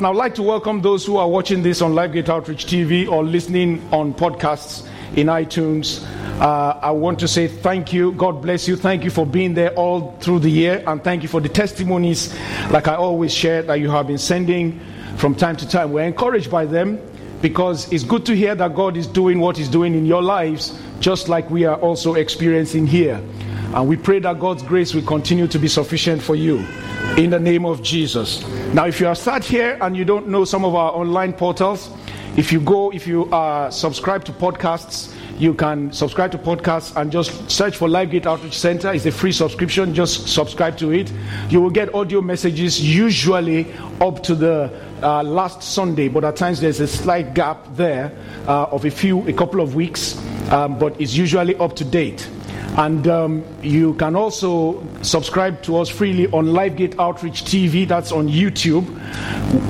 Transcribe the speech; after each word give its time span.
And 0.00 0.06
I'd 0.06 0.16
like 0.16 0.34
to 0.36 0.42
welcome 0.42 0.80
those 0.80 1.04
who 1.04 1.18
are 1.18 1.28
watching 1.28 1.62
this 1.62 1.82
on 1.82 1.92
LiveGate 1.92 2.30
Outreach 2.30 2.64
TV 2.64 3.06
or 3.06 3.22
listening 3.22 3.86
on 3.92 4.14
podcasts 4.14 4.88
in 5.14 5.26
iTunes. 5.26 6.02
Uh, 6.40 6.80
I 6.80 6.90
want 6.90 7.18
to 7.18 7.28
say 7.28 7.48
thank 7.48 7.92
you. 7.92 8.12
God 8.12 8.40
bless 8.40 8.66
you. 8.66 8.76
Thank 8.76 9.04
you 9.04 9.10
for 9.10 9.26
being 9.26 9.52
there 9.52 9.74
all 9.74 10.16
through 10.20 10.38
the 10.38 10.48
year. 10.48 10.82
And 10.86 11.04
thank 11.04 11.22
you 11.22 11.28
for 11.28 11.42
the 11.42 11.50
testimonies, 11.50 12.34
like 12.70 12.88
I 12.88 12.94
always 12.94 13.34
share, 13.34 13.60
that 13.64 13.74
you 13.74 13.90
have 13.90 14.06
been 14.06 14.16
sending 14.16 14.80
from 15.18 15.34
time 15.34 15.58
to 15.58 15.68
time. 15.68 15.92
We're 15.92 16.06
encouraged 16.06 16.50
by 16.50 16.64
them 16.64 16.98
because 17.42 17.92
it's 17.92 18.02
good 18.02 18.24
to 18.24 18.34
hear 18.34 18.54
that 18.54 18.74
God 18.74 18.96
is 18.96 19.06
doing 19.06 19.38
what 19.38 19.58
He's 19.58 19.68
doing 19.68 19.94
in 19.94 20.06
your 20.06 20.22
lives, 20.22 20.80
just 21.00 21.28
like 21.28 21.50
we 21.50 21.66
are 21.66 21.76
also 21.76 22.14
experiencing 22.14 22.86
here. 22.86 23.22
And 23.74 23.86
we 23.86 23.98
pray 23.98 24.20
that 24.20 24.40
God's 24.40 24.62
grace 24.62 24.94
will 24.94 25.04
continue 25.04 25.46
to 25.48 25.58
be 25.58 25.68
sufficient 25.68 26.22
for 26.22 26.36
you 26.36 26.64
in 27.16 27.30
the 27.30 27.38
name 27.38 27.64
of 27.66 27.82
Jesus. 27.82 28.46
Now, 28.72 28.86
if 28.86 29.00
you 29.00 29.08
are 29.08 29.14
sat 29.14 29.44
here 29.44 29.76
and 29.80 29.96
you 29.96 30.04
don't 30.04 30.28
know 30.28 30.44
some 30.44 30.64
of 30.64 30.74
our 30.74 30.92
online 30.92 31.32
portals, 31.32 31.90
if 32.36 32.52
you 32.52 32.60
go, 32.60 32.90
if 32.92 33.06
you 33.06 33.28
are 33.32 33.70
subscribed 33.70 34.26
to 34.26 34.32
podcasts, 34.32 35.14
you 35.38 35.54
can 35.54 35.90
subscribe 35.92 36.30
to 36.32 36.38
podcasts 36.38 36.94
and 37.00 37.10
just 37.10 37.50
search 37.50 37.76
for 37.76 37.88
LiveGate 37.88 38.26
Outreach 38.26 38.58
Center. 38.58 38.92
It's 38.92 39.06
a 39.06 39.10
free 39.10 39.32
subscription. 39.32 39.94
Just 39.94 40.28
subscribe 40.28 40.76
to 40.78 40.92
it. 40.92 41.10
You 41.48 41.60
will 41.62 41.70
get 41.70 41.94
audio 41.94 42.20
messages 42.20 42.80
usually 42.80 43.72
up 44.00 44.22
to 44.24 44.34
the 44.34 44.70
uh, 45.02 45.22
last 45.22 45.62
Sunday, 45.62 46.08
but 46.08 46.24
at 46.24 46.36
times 46.36 46.60
there's 46.60 46.80
a 46.80 46.86
slight 46.86 47.34
gap 47.34 47.66
there 47.74 48.12
uh, 48.46 48.64
of 48.64 48.84
a 48.84 48.90
few, 48.90 49.26
a 49.28 49.32
couple 49.32 49.60
of 49.60 49.74
weeks, 49.74 50.18
um, 50.50 50.78
but 50.78 51.00
it's 51.00 51.14
usually 51.14 51.56
up 51.56 51.74
to 51.76 51.84
date. 51.84 52.28
And 52.76 53.06
um, 53.08 53.44
you 53.62 53.94
can 53.94 54.14
also 54.14 54.86
subscribe 55.02 55.62
to 55.64 55.78
us 55.78 55.88
freely 55.88 56.28
on 56.28 56.46
LiveGate 56.46 56.98
Outreach 56.98 57.44
TV, 57.44 57.86
that's 57.86 58.12
on 58.12 58.28
YouTube, 58.28 58.84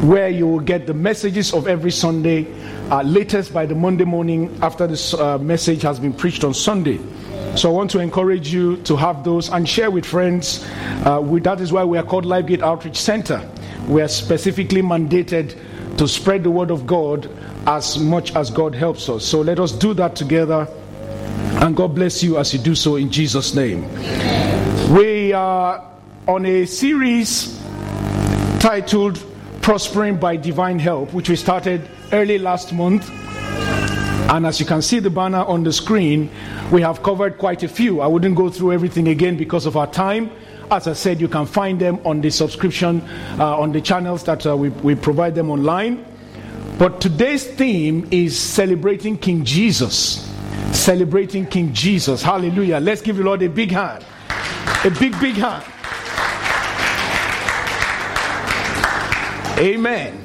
where 0.04 0.28
you 0.28 0.46
will 0.46 0.60
get 0.60 0.86
the 0.86 0.94
messages 0.94 1.54
of 1.54 1.66
every 1.66 1.90
Sunday, 1.90 2.46
uh, 2.90 3.02
latest 3.02 3.54
by 3.54 3.64
the 3.64 3.74
Monday 3.74 4.04
morning 4.04 4.56
after 4.62 4.86
this 4.86 5.14
uh, 5.14 5.38
message 5.38 5.82
has 5.82 5.98
been 5.98 6.12
preached 6.12 6.44
on 6.44 6.52
Sunday. 6.52 7.00
So 7.56 7.70
I 7.70 7.72
want 7.72 7.90
to 7.92 8.00
encourage 8.00 8.52
you 8.52 8.76
to 8.82 8.96
have 8.96 9.24
those 9.24 9.48
and 9.48 9.68
share 9.68 9.90
with 9.90 10.04
friends. 10.04 10.64
Uh, 11.04 11.20
we, 11.24 11.40
that 11.40 11.60
is 11.60 11.72
why 11.72 11.84
we 11.84 11.96
are 11.98 12.04
called 12.04 12.24
LiveGate 12.24 12.62
Outreach 12.62 12.98
Center. 12.98 13.48
We 13.88 14.02
are 14.02 14.08
specifically 14.08 14.82
mandated 14.82 15.58
to 15.96 16.06
spread 16.06 16.44
the 16.44 16.50
word 16.50 16.70
of 16.70 16.86
God 16.86 17.28
as 17.66 17.98
much 17.98 18.36
as 18.36 18.50
God 18.50 18.74
helps 18.74 19.08
us. 19.08 19.24
So 19.24 19.40
let 19.40 19.58
us 19.58 19.72
do 19.72 19.94
that 19.94 20.16
together 20.16 20.68
and 21.60 21.76
God 21.76 21.94
bless 21.94 22.22
you 22.22 22.38
as 22.38 22.52
you 22.54 22.58
do 22.58 22.74
so 22.74 22.96
in 22.96 23.10
Jesus' 23.10 23.54
name. 23.54 23.82
We 24.94 25.32
are 25.32 25.86
on 26.26 26.46
a 26.46 26.64
series 26.64 27.60
titled 28.60 29.22
Prospering 29.60 30.16
by 30.16 30.36
Divine 30.36 30.78
Help, 30.78 31.12
which 31.12 31.28
we 31.28 31.36
started 31.36 31.88
early 32.12 32.38
last 32.38 32.72
month. 32.72 33.10
And 34.30 34.46
as 34.46 34.58
you 34.58 34.64
can 34.64 34.80
see 34.80 35.00
the 35.00 35.10
banner 35.10 35.44
on 35.44 35.62
the 35.62 35.72
screen, 35.72 36.30
we 36.72 36.80
have 36.80 37.02
covered 37.02 37.36
quite 37.36 37.62
a 37.62 37.68
few. 37.68 38.00
I 38.00 38.06
wouldn't 38.06 38.36
go 38.36 38.48
through 38.48 38.72
everything 38.72 39.08
again 39.08 39.36
because 39.36 39.66
of 39.66 39.76
our 39.76 39.86
time. 39.86 40.30
As 40.70 40.88
I 40.88 40.94
said, 40.94 41.20
you 41.20 41.28
can 41.28 41.46
find 41.46 41.78
them 41.80 41.98
on 42.06 42.20
the 42.20 42.30
subscription, 42.30 43.02
uh, 43.38 43.58
on 43.58 43.72
the 43.72 43.80
channels 43.80 44.24
that 44.24 44.46
uh, 44.46 44.56
we, 44.56 44.70
we 44.70 44.94
provide 44.94 45.34
them 45.34 45.50
online. 45.50 46.06
But 46.78 47.00
today's 47.00 47.46
theme 47.46 48.08
is 48.10 48.38
celebrating 48.38 49.18
King 49.18 49.44
Jesus 49.44 50.29
celebrating 50.72 51.46
King 51.46 51.72
Jesus. 51.72 52.22
Hallelujah. 52.22 52.80
Let's 52.80 53.02
give 53.02 53.16
the 53.16 53.24
Lord 53.24 53.42
a 53.42 53.48
big 53.48 53.70
hand. 53.70 54.04
A 54.84 54.90
big, 54.90 55.18
big 55.20 55.34
hand. 55.34 55.64
Amen. 59.58 60.24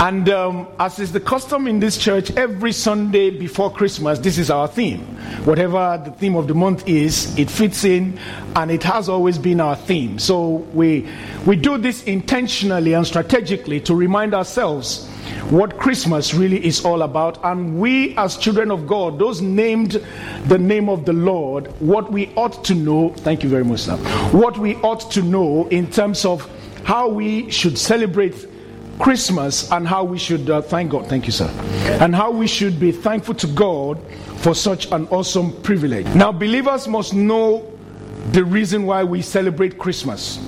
And 0.00 0.28
um, 0.28 0.68
as 0.78 0.98
is 0.98 1.12
the 1.12 1.20
custom 1.20 1.66
in 1.66 1.78
this 1.78 1.96
church, 1.96 2.30
every 2.32 2.72
Sunday 2.72 3.30
before 3.30 3.72
Christmas, 3.72 4.18
this 4.18 4.36
is 4.36 4.50
our 4.50 4.66
theme. 4.66 5.00
Whatever 5.44 6.00
the 6.04 6.10
theme 6.10 6.36
of 6.36 6.48
the 6.48 6.54
month 6.54 6.88
is, 6.88 7.36
it 7.38 7.50
fits 7.50 7.84
in, 7.84 8.18
and 8.56 8.70
it 8.70 8.82
has 8.82 9.08
always 9.08 9.38
been 9.38 9.60
our 9.60 9.76
theme. 9.76 10.18
So 10.18 10.66
we 10.74 11.08
we 11.46 11.56
do 11.56 11.78
this 11.78 12.02
intentionally 12.04 12.92
and 12.92 13.06
strategically 13.06 13.80
to 13.82 13.94
remind 13.94 14.34
ourselves 14.34 15.08
what 15.50 15.76
Christmas 15.78 16.34
really 16.34 16.64
is 16.64 16.84
all 16.84 17.02
about. 17.02 17.44
And 17.44 17.78
we, 17.78 18.16
as 18.16 18.36
children 18.36 18.70
of 18.70 18.86
God, 18.86 19.18
those 19.18 19.40
named 19.40 20.02
the 20.46 20.58
name 20.58 20.88
of 20.88 21.04
the 21.04 21.12
Lord, 21.12 21.66
what 21.80 22.10
we 22.10 22.32
ought 22.36 22.64
to 22.64 22.74
know, 22.74 23.10
thank 23.18 23.42
you 23.42 23.48
very 23.48 23.64
much, 23.64 23.80
sir, 23.80 23.96
what 24.30 24.58
we 24.58 24.76
ought 24.76 25.10
to 25.12 25.22
know 25.22 25.66
in 25.68 25.90
terms 25.90 26.24
of 26.24 26.48
how 26.84 27.08
we 27.08 27.50
should 27.50 27.78
celebrate 27.78 28.48
Christmas 28.98 29.70
and 29.72 29.86
how 29.86 30.04
we 30.04 30.18
should 30.18 30.48
uh, 30.50 30.62
thank 30.62 30.90
God, 30.90 31.06
thank 31.08 31.26
you, 31.26 31.32
sir, 31.32 31.48
and 32.00 32.14
how 32.14 32.30
we 32.30 32.46
should 32.46 32.78
be 32.78 32.92
thankful 32.92 33.34
to 33.34 33.46
God 33.48 34.00
for 34.38 34.54
such 34.54 34.90
an 34.92 35.06
awesome 35.08 35.52
privilege. 35.62 36.06
Now, 36.14 36.32
believers 36.32 36.86
must 36.86 37.14
know 37.14 37.68
the 38.30 38.44
reason 38.44 38.86
why 38.86 39.02
we 39.04 39.22
celebrate 39.22 39.78
Christmas 39.78 40.38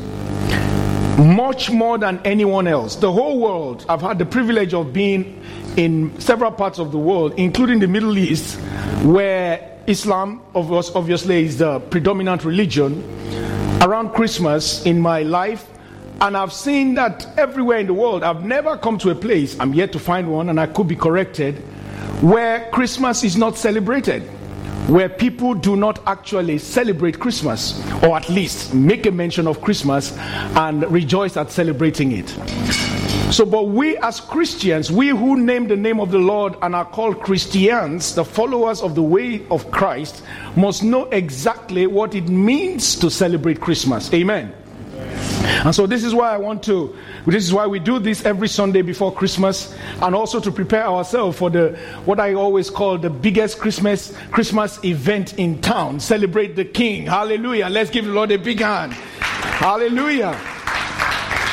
much 1.18 1.70
more 1.70 1.96
than 1.96 2.20
anyone 2.24 2.66
else. 2.66 2.96
The 2.96 3.12
whole 3.12 3.38
world, 3.38 3.86
I've 3.88 4.00
had 4.00 4.18
the 4.18 4.26
privilege 4.26 4.74
of 4.74 4.92
being 4.92 5.40
in 5.76 6.18
several 6.20 6.50
parts 6.50 6.78
of 6.78 6.92
the 6.92 6.98
world, 6.98 7.34
including 7.36 7.78
the 7.78 7.86
Middle 7.88 8.18
East, 8.18 8.58
where 9.02 9.80
Islam, 9.86 10.42
of 10.54 10.66
course, 10.66 10.90
obviously, 10.94 11.44
is 11.44 11.58
the 11.58 11.78
predominant 11.80 12.44
religion. 12.44 13.02
Around 13.80 14.10
Christmas 14.10 14.84
in 14.86 14.98
my 14.98 15.22
life, 15.22 15.68
and 16.20 16.36
I've 16.36 16.52
seen 16.52 16.94
that 16.94 17.26
everywhere 17.36 17.78
in 17.78 17.86
the 17.86 17.94
world. 17.94 18.22
I've 18.22 18.44
never 18.44 18.76
come 18.76 18.98
to 18.98 19.10
a 19.10 19.14
place, 19.14 19.58
I'm 19.60 19.74
yet 19.74 19.92
to 19.92 19.98
find 19.98 20.32
one, 20.32 20.48
and 20.48 20.58
I 20.58 20.66
could 20.66 20.88
be 20.88 20.96
corrected, 20.96 21.58
where 22.22 22.68
Christmas 22.70 23.22
is 23.24 23.36
not 23.36 23.56
celebrated 23.56 24.28
where 24.86 25.08
people 25.08 25.54
do 25.54 25.76
not 25.76 26.00
actually 26.06 26.58
celebrate 26.58 27.18
Christmas, 27.18 27.80
or 28.02 28.16
at 28.16 28.28
least 28.28 28.74
make 28.74 29.06
a 29.06 29.10
mention 29.10 29.46
of 29.46 29.60
Christmas 29.62 30.16
and 30.56 30.90
rejoice 30.90 31.36
at 31.36 31.50
celebrating 31.50 32.12
it. 32.12 32.28
So, 33.32 33.44
but 33.44 33.64
we 33.68 33.96
as 33.98 34.20
Christians, 34.20 34.92
we 34.92 35.08
who 35.08 35.36
name 35.36 35.66
the 35.66 35.76
name 35.76 35.98
of 35.98 36.10
the 36.10 36.18
Lord 36.18 36.54
and 36.62 36.74
are 36.74 36.84
called 36.84 37.20
Christians, 37.20 38.14
the 38.14 38.24
followers 38.24 38.82
of 38.82 38.94
the 38.94 39.02
way 39.02 39.44
of 39.50 39.70
Christ, 39.70 40.22
must 40.54 40.84
know 40.84 41.06
exactly 41.06 41.86
what 41.86 42.14
it 42.14 42.28
means 42.28 42.94
to 42.96 43.10
celebrate 43.10 43.60
Christmas. 43.60 44.12
Amen. 44.12 44.54
And 45.44 45.74
so 45.74 45.86
this 45.86 46.04
is 46.04 46.14
why 46.14 46.32
I 46.34 46.36
want 46.36 46.62
to, 46.64 46.96
this 47.26 47.44
is 47.44 47.52
why 47.52 47.66
we 47.66 47.78
do 47.78 47.98
this 47.98 48.24
every 48.24 48.48
Sunday 48.48 48.82
before 48.82 49.12
Christmas, 49.12 49.74
and 50.02 50.14
also 50.14 50.40
to 50.40 50.50
prepare 50.50 50.86
ourselves 50.86 51.38
for 51.38 51.50
the 51.50 51.78
what 52.04 52.20
I 52.20 52.34
always 52.34 52.70
call 52.70 52.98
the 52.98 53.10
biggest 53.10 53.58
Christmas 53.58 54.16
Christmas 54.30 54.82
event 54.84 55.34
in 55.38 55.60
town. 55.60 56.00
Celebrate 56.00 56.56
the 56.56 56.64
King. 56.64 57.06
Hallelujah. 57.06 57.68
Let's 57.68 57.90
give 57.90 58.06
the 58.06 58.12
Lord 58.12 58.30
a 58.30 58.38
big 58.38 58.60
hand. 58.60 58.92
Hallelujah. 58.92 60.38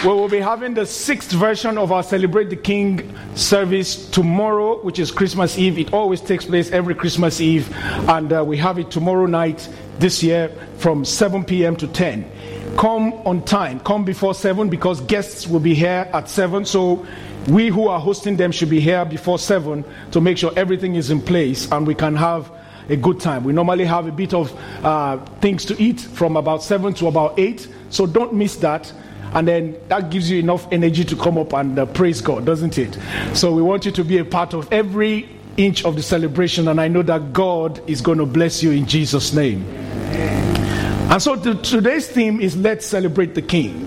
We 0.04 0.08
will 0.08 0.30
be 0.30 0.40
having 0.40 0.74
the 0.74 0.86
sixth 0.88 1.32
version 1.32 1.78
of 1.78 1.92
our 1.92 2.02
Celebrate 2.02 2.50
the 2.50 2.56
King 2.56 3.16
service 3.36 4.10
tomorrow, 4.10 4.82
which 4.82 4.98
is 4.98 5.12
Christmas 5.12 5.60
Eve. 5.60 5.78
It 5.78 5.94
always 5.94 6.22
takes 6.22 6.44
place 6.44 6.72
every 6.72 6.96
Christmas 6.96 7.40
Eve, 7.40 7.72
and 8.10 8.34
uh, 8.34 8.44
we 8.44 8.58
have 8.58 8.80
it 8.80 8.90
tomorrow 8.90 9.28
night 9.28 9.70
this 10.00 10.24
year 10.24 10.50
from 10.78 11.06
7 11.06 11.44
p.m. 11.44 11.76
to 11.76 11.88
10 11.88 12.30
come 12.78 13.14
on 13.26 13.44
time, 13.44 13.80
come 13.82 14.04
before 14.04 14.34
7 14.34 14.70
because 14.70 15.02
guests 15.02 15.48
will 15.48 15.60
be 15.60 15.74
here 15.74 16.10
at 16.14 16.30
7. 16.30 16.66
So 16.66 17.06
we 17.48 17.70
who 17.70 17.88
are 17.88 18.00
hosting 18.00 18.38
them 18.38 18.52
should 18.52 18.70
be 18.70 18.80
here 18.80 19.04
before 19.06 19.40
7 19.40 19.84
to 20.12 20.22
make 20.22 20.38
sure 20.38 20.52
everything 20.56 20.96
is 20.96 21.12
in 21.12 21.22
place 21.22 21.72
and 21.72 21.88
we 21.88 21.96
can 21.96 22.16
have 22.16 22.52
a 22.90 22.96
good 22.96 23.20
time. 23.20 23.44
We 23.44 23.54
normally 23.54 23.86
have 23.86 24.08
a 24.08 24.12
bit 24.12 24.34
of 24.34 24.54
uh, 24.84 25.18
things 25.40 25.66
to 25.66 25.82
eat 25.82 26.02
from 26.02 26.38
about 26.38 26.64
7 26.64 26.94
to 26.96 27.08
about 27.08 27.40
8. 27.40 27.68
So 27.90 28.06
don't 28.06 28.34
miss 28.34 28.58
that. 28.58 28.92
And 29.34 29.48
then 29.48 29.78
that 29.88 30.10
gives 30.10 30.30
you 30.30 30.40
enough 30.40 30.68
energy 30.72 31.06
to 31.06 31.16
come 31.16 31.38
up 31.38 31.54
and 31.54 31.80
uh, 31.80 31.86
praise 31.86 32.20
God, 32.20 32.46
doesn't 32.46 32.78
it? 32.78 32.98
So 33.34 33.54
we 33.54 33.62
want 33.62 33.86
you 33.86 33.92
to 33.92 34.04
be 34.04 34.18
a 34.18 34.26
part 34.26 34.54
of 34.54 34.72
every 34.74 35.30
inch 35.58 35.86
of 35.86 35.96
the 35.96 36.04
celebration. 36.04 36.68
And 36.68 36.82
I 36.82 36.90
know 36.90 37.02
that 37.04 37.32
God 37.32 37.82
is 37.90 38.02
going 38.02 38.18
to 38.18 38.26
bless 38.26 38.62
you 38.62 38.72
in 38.72 38.86
Jesus' 38.86 39.34
name. 39.34 40.51
And 41.12 41.22
so 41.22 41.36
today's 41.36 42.08
theme 42.08 42.40
is 42.40 42.56
Let's 42.56 42.86
Celebrate 42.86 43.36
the 43.36 43.42
King. 43.42 43.84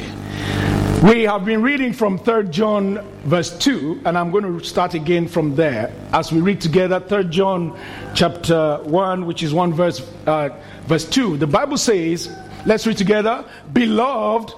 We 1.03 1.23
have 1.23 1.47
been 1.47 1.63
reading 1.63 1.95
from 1.95 2.19
3 2.19 2.51
John 2.51 2.99
verse 3.25 3.57
2, 3.61 4.03
and 4.05 4.19
I'm 4.19 4.31
going 4.31 4.45
to 4.45 4.63
start 4.63 4.93
again 4.93 5.27
from 5.27 5.55
there 5.55 5.91
as 6.13 6.31
we 6.31 6.43
read 6.43 6.61
together 6.61 7.01
3 7.01 7.25
John 7.31 7.81
chapter 8.15 8.79
1, 8.83 9.25
which 9.25 9.43
is 9.43 9.55
1 9.55 9.73
verse, 9.73 10.07
uh, 10.27 10.51
verse 10.83 11.07
2. 11.07 11.39
The 11.39 11.47
Bible 11.47 11.79
says, 11.79 12.31
let's 12.67 12.87
read 12.87 12.99
together, 12.99 13.43
Beloved, 13.73 14.53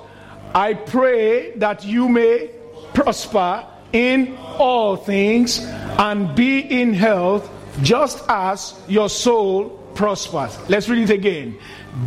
I 0.52 0.74
pray 0.74 1.52
that 1.58 1.84
you 1.84 2.08
may 2.08 2.50
prosper 2.94 3.64
in 3.92 4.36
all 4.58 4.96
things 4.96 5.60
and 5.60 6.34
be 6.34 6.58
in 6.58 6.94
health 6.94 7.48
just 7.82 8.24
as 8.28 8.74
your 8.88 9.08
soul 9.08 9.68
prospers. 9.94 10.58
Let's 10.68 10.88
read 10.88 11.08
it 11.08 11.14
again. 11.14 11.58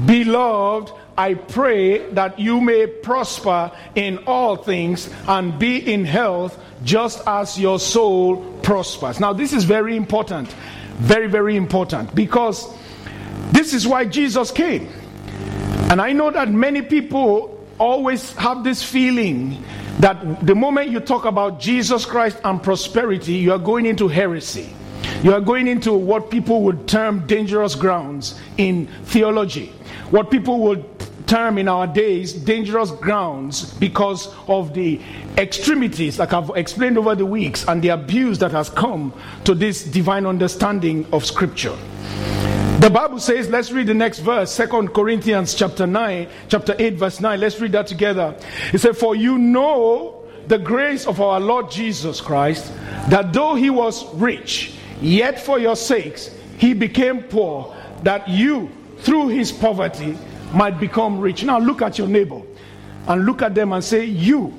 Beloved, 0.06 0.92
I 1.18 1.34
pray 1.34 2.12
that 2.12 2.40
you 2.40 2.62
may 2.62 2.88
prosper 2.88 3.72
in 3.96 4.20
all 4.20 4.56
things 4.56 5.10
and 5.28 5.58
be 5.58 5.92
in 5.92 6.06
health 6.06 6.58
just 6.84 7.22
as 7.28 7.60
your 7.60 7.80
soul 7.80 8.38
prospers. 8.62 9.20
Now, 9.20 9.34
this 9.34 9.52
is 9.52 9.64
very 9.64 9.98
important. 9.98 10.54
Very, 11.00 11.28
very 11.28 11.56
important 11.56 12.14
because 12.14 12.68
this 13.52 13.74
is 13.74 13.88
why 13.88 14.06
Jesus 14.06 14.52
came. 14.52 14.90
And 15.90 16.02
I 16.02 16.14
know 16.14 16.30
that 16.30 16.50
many 16.50 16.82
people 16.82 17.66
always 17.80 18.34
have 18.34 18.64
this 18.64 18.84
feeling 18.84 19.64
that 20.00 20.46
the 20.46 20.56
moment 20.56 20.92
you 20.92 21.00
talk 21.00 21.26
about 21.26 21.60
Jesus 21.60 22.06
Christ 22.06 22.38
and 22.44 22.62
prosperity, 22.62 23.34
you 23.34 23.54
are 23.54 23.60
going 23.60 23.86
into 23.86 24.08
heresy. 24.08 24.70
You 25.24 25.34
are 25.34 25.42
going 25.42 25.68
into 25.68 25.94
what 25.94 26.30
people 26.30 26.62
would 26.64 26.88
term 26.88 27.26
dangerous 27.28 27.76
grounds 27.76 28.40
in 28.58 28.88
theology. 29.04 29.74
What 30.12 30.32
people 30.32 30.60
would 30.62 30.86
term 31.28 31.60
in 31.60 31.68
our 31.68 31.86
days 31.86 32.34
dangerous 32.34 32.90
grounds 32.90 33.72
because 33.76 34.34
of 34.48 34.74
the 34.74 35.00
extremities, 35.38 36.18
like 36.18 36.34
I've 36.34 36.50
explained 36.56 36.98
over 36.98 37.14
the 37.14 37.26
weeks, 37.26 37.66
and 37.68 37.82
the 37.84 37.90
abuse 37.90 38.40
that 38.40 38.52
has 38.52 38.70
come 38.70 39.14
to 39.44 39.54
this 39.54 39.84
divine 39.84 40.26
understanding 40.26 41.06
of 41.14 41.24
Scripture. 41.24 41.78
The 42.80 42.90
Bible 42.90 43.20
says, 43.20 43.50
let's 43.50 43.72
read 43.72 43.88
the 43.88 43.94
next 43.94 44.20
verse, 44.20 44.52
Second 44.52 44.94
Corinthians 44.94 45.54
chapter 45.54 45.86
9, 45.86 46.28
chapter 46.48 46.76
8, 46.80 46.94
verse 46.96 47.20
9. 47.20 47.40
Let's 47.40 47.60
read 47.60 47.74
that 47.74 47.88
together. 47.88 48.36
It 48.74 48.80
said, 48.80 48.98
For 48.98 49.16
you 49.16 49.38
know 49.38 50.26
the 50.48 50.58
grace 50.58 51.06
of 51.06 51.22
our 51.22 51.40
Lord 51.40 51.70
Jesus 51.70 52.22
Christ, 52.22 52.74
that 53.10 53.34
though 53.34 53.54
he 53.54 53.70
was 53.70 54.12
rich, 54.16 54.74
yet 55.02 55.40
for 55.40 55.60
your 55.60 55.76
sakes 55.76 56.34
he 56.58 56.74
became 56.74 57.22
poor, 57.24 57.76
that 58.04 58.28
you, 58.28 58.72
through 59.02 59.30
his 59.30 59.52
poverty, 59.52 60.18
might 60.54 60.80
become 60.80 61.20
rich. 61.20 61.44
Now 61.44 61.60
look 61.60 61.82
at 61.82 61.98
your 61.98 62.08
neighbor 62.08 62.42
and 63.08 63.26
look 63.26 63.42
at 63.42 63.56
them 63.56 63.74
and 63.74 63.84
say, 63.84 64.06
You. 64.06 64.54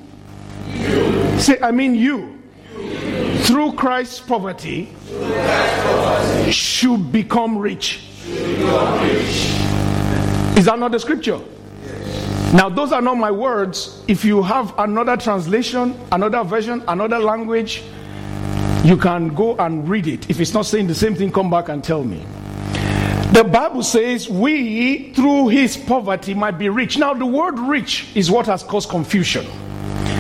you. 0.69 1.39
Say, 1.39 1.59
I 1.61 1.71
mean, 1.71 1.95
you. 1.95 2.39
you. 2.79 3.39
Through 3.41 3.73
Christ's 3.73 4.21
poverty, 4.21 4.87
Through 5.07 5.33
Christ's 5.33 5.85
poverty 5.85 6.53
should 6.53 7.13
become 7.13 7.59
rich. 7.59 8.07
Is 10.57 10.67
that 10.67 10.79
not 10.79 10.93
the 10.93 10.99
scripture? 10.99 11.41
Now, 12.53 12.69
those 12.69 12.93
are 12.93 13.01
not 13.01 13.17
my 13.17 13.31
words. 13.31 14.03
If 14.09 14.25
you 14.25 14.43
have 14.43 14.77
another 14.79 15.17
translation, 15.17 15.99
another 16.11 16.43
version, 16.43 16.83
another 16.89 17.19
language, 17.19 17.83
you 18.85 18.97
can 18.97 19.35
go 19.35 19.57
and 19.57 19.89
read 19.89 20.07
it. 20.07 20.29
If 20.29 20.41
it's 20.41 20.53
not 20.53 20.67
saying 20.67 20.89
the 20.89 20.95
same 20.95 21.15
thing, 21.15 21.31
come 21.31 21.49
back 21.49 21.69
and 21.69 21.83
tell 21.83 22.03
me. 22.03 22.25
The 23.33 23.45
Bible 23.45 23.85
says, 23.85 24.29
We 24.29 25.13
through 25.13 25.49
his 25.49 25.77
poverty 25.77 26.35
might 26.35 26.59
be 26.59 26.69
rich. 26.69 26.99
Now, 26.99 27.15
the 27.15 27.25
word 27.25 27.61
rich 27.61 28.09
is 28.17 28.29
what 28.29 28.47
has 28.47 28.65
caused 28.65 28.89
confusion. 28.89 29.47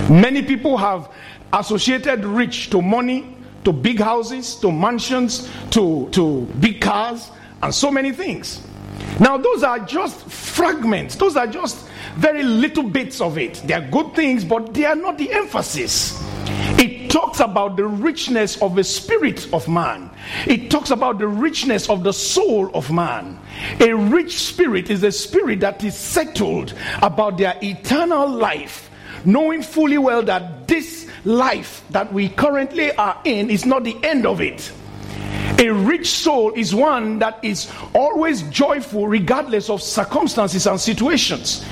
Many 0.09 0.43
people 0.43 0.77
have 0.77 1.11
associated 1.53 2.25
rich 2.25 2.71
to 2.71 2.81
money, 2.81 3.37
to 3.65 3.73
big 3.73 3.99
houses, 3.99 4.55
to 4.57 4.71
mansions, 4.71 5.51
to, 5.71 6.09
to 6.11 6.43
big 6.61 6.81
cars 6.81 7.33
and 7.63 7.75
so 7.75 7.91
many 7.91 8.13
things. 8.13 8.63
Now, 9.19 9.37
those 9.37 9.65
are 9.65 9.81
just 9.81 10.25
fragments, 10.31 11.17
those 11.17 11.37
are 11.37 11.49
just 11.49 11.89
very 12.15 12.45
little 12.45 12.85
bits 12.85 13.21
of 13.21 13.39
it. 13.39 13.55
They 13.67 13.75
are 13.75 13.89
good 13.89 14.15
things, 14.15 14.45
but 14.45 14.73
they 14.73 14.85
are 14.85 14.95
not 14.95 15.19
the 15.19 15.33
emphasis. 15.33 16.23
Talks 17.11 17.41
about 17.41 17.77
the 17.77 17.87
richness 17.87 18.63
of 18.63 18.77
the 18.77 18.85
spirit 18.85 19.53
of 19.53 19.67
man. 19.67 20.11
It 20.47 20.71
talks 20.71 20.91
about 20.91 21.19
the 21.19 21.27
richness 21.27 21.91
of 21.91 22.05
the 22.05 22.13
soul 22.13 22.71
of 22.73 22.89
man. 22.93 23.37
A 23.81 23.93
rich 23.93 24.39
spirit 24.39 24.91
is 24.91 25.03
a 25.03 25.11
spirit 25.11 25.59
that 25.59 25.83
is 25.83 25.97
settled 25.97 26.73
about 27.03 27.37
their 27.37 27.59
eternal 27.65 28.29
life, 28.29 28.89
knowing 29.25 29.61
fully 29.61 29.99
well 29.99 30.23
that 30.23 30.69
this 30.69 31.11
life 31.25 31.83
that 31.91 32.13
we 32.13 32.29
currently 32.29 32.93
are 32.93 33.21
in 33.25 33.51
is 33.51 33.67
not 33.67 33.83
the 33.83 33.97
end 34.05 34.25
of 34.25 34.41
it. 34.41 34.71
A 35.61 35.69
rich 35.69 36.09
soul 36.09 36.55
is 36.55 36.75
one 36.75 37.19
that 37.19 37.39
is 37.45 37.71
always 37.95 38.41
joyful 38.45 39.07
regardless 39.07 39.69
of 39.69 39.83
circumstances 39.83 40.67
and 40.67 40.81
situations. 40.81 41.67